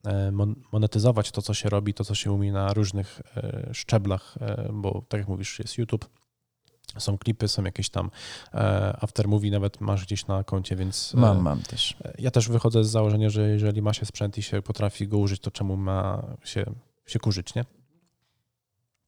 [0.04, 4.34] e, mon- monetyzować to, co się robi, to, co się umie na różnych e, szczeblach,
[4.40, 6.08] e, bo tak jak mówisz, jest YouTube,
[6.98, 8.10] są klipy, są jakieś tam
[8.54, 11.96] e, aftermovie, nawet masz gdzieś na koncie, więc e, Mam, mam też.
[12.18, 15.40] ja też wychodzę z założenia, że jeżeli ma się sprzęt i się potrafi go użyć,
[15.40, 16.64] to czemu ma się,
[17.06, 17.64] się kurzyć, nie?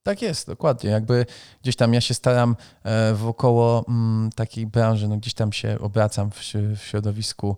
[0.03, 0.91] Tak jest, dokładnie.
[0.91, 1.27] Jakby
[1.63, 6.31] gdzieś tam ja się staram e, wokoło mm, takiej branży, no gdzieś tam się obracam
[6.31, 7.57] w, w środowisku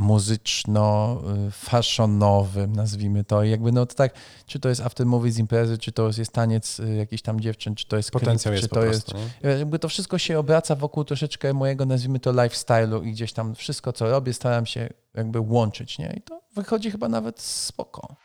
[0.00, 3.44] muzyczno-fashionowym, nazwijmy to.
[3.44, 4.14] I jakby no to tak,
[4.46, 7.86] czy to jest aftermovie z imprezy, czy to jest taniec y, jakiś tam dziewczyn, czy
[7.86, 9.28] to jest klip, Potencjał jest czy to prostu, jest...
[9.44, 9.50] nie?
[9.50, 13.92] Jakby to wszystko się obraca wokół troszeczkę mojego, nazwijmy to lifestyle'u i gdzieś tam wszystko,
[13.92, 16.14] co robię, staram się jakby łączyć, nie?
[16.16, 18.16] I to wychodzi chyba nawet spoko.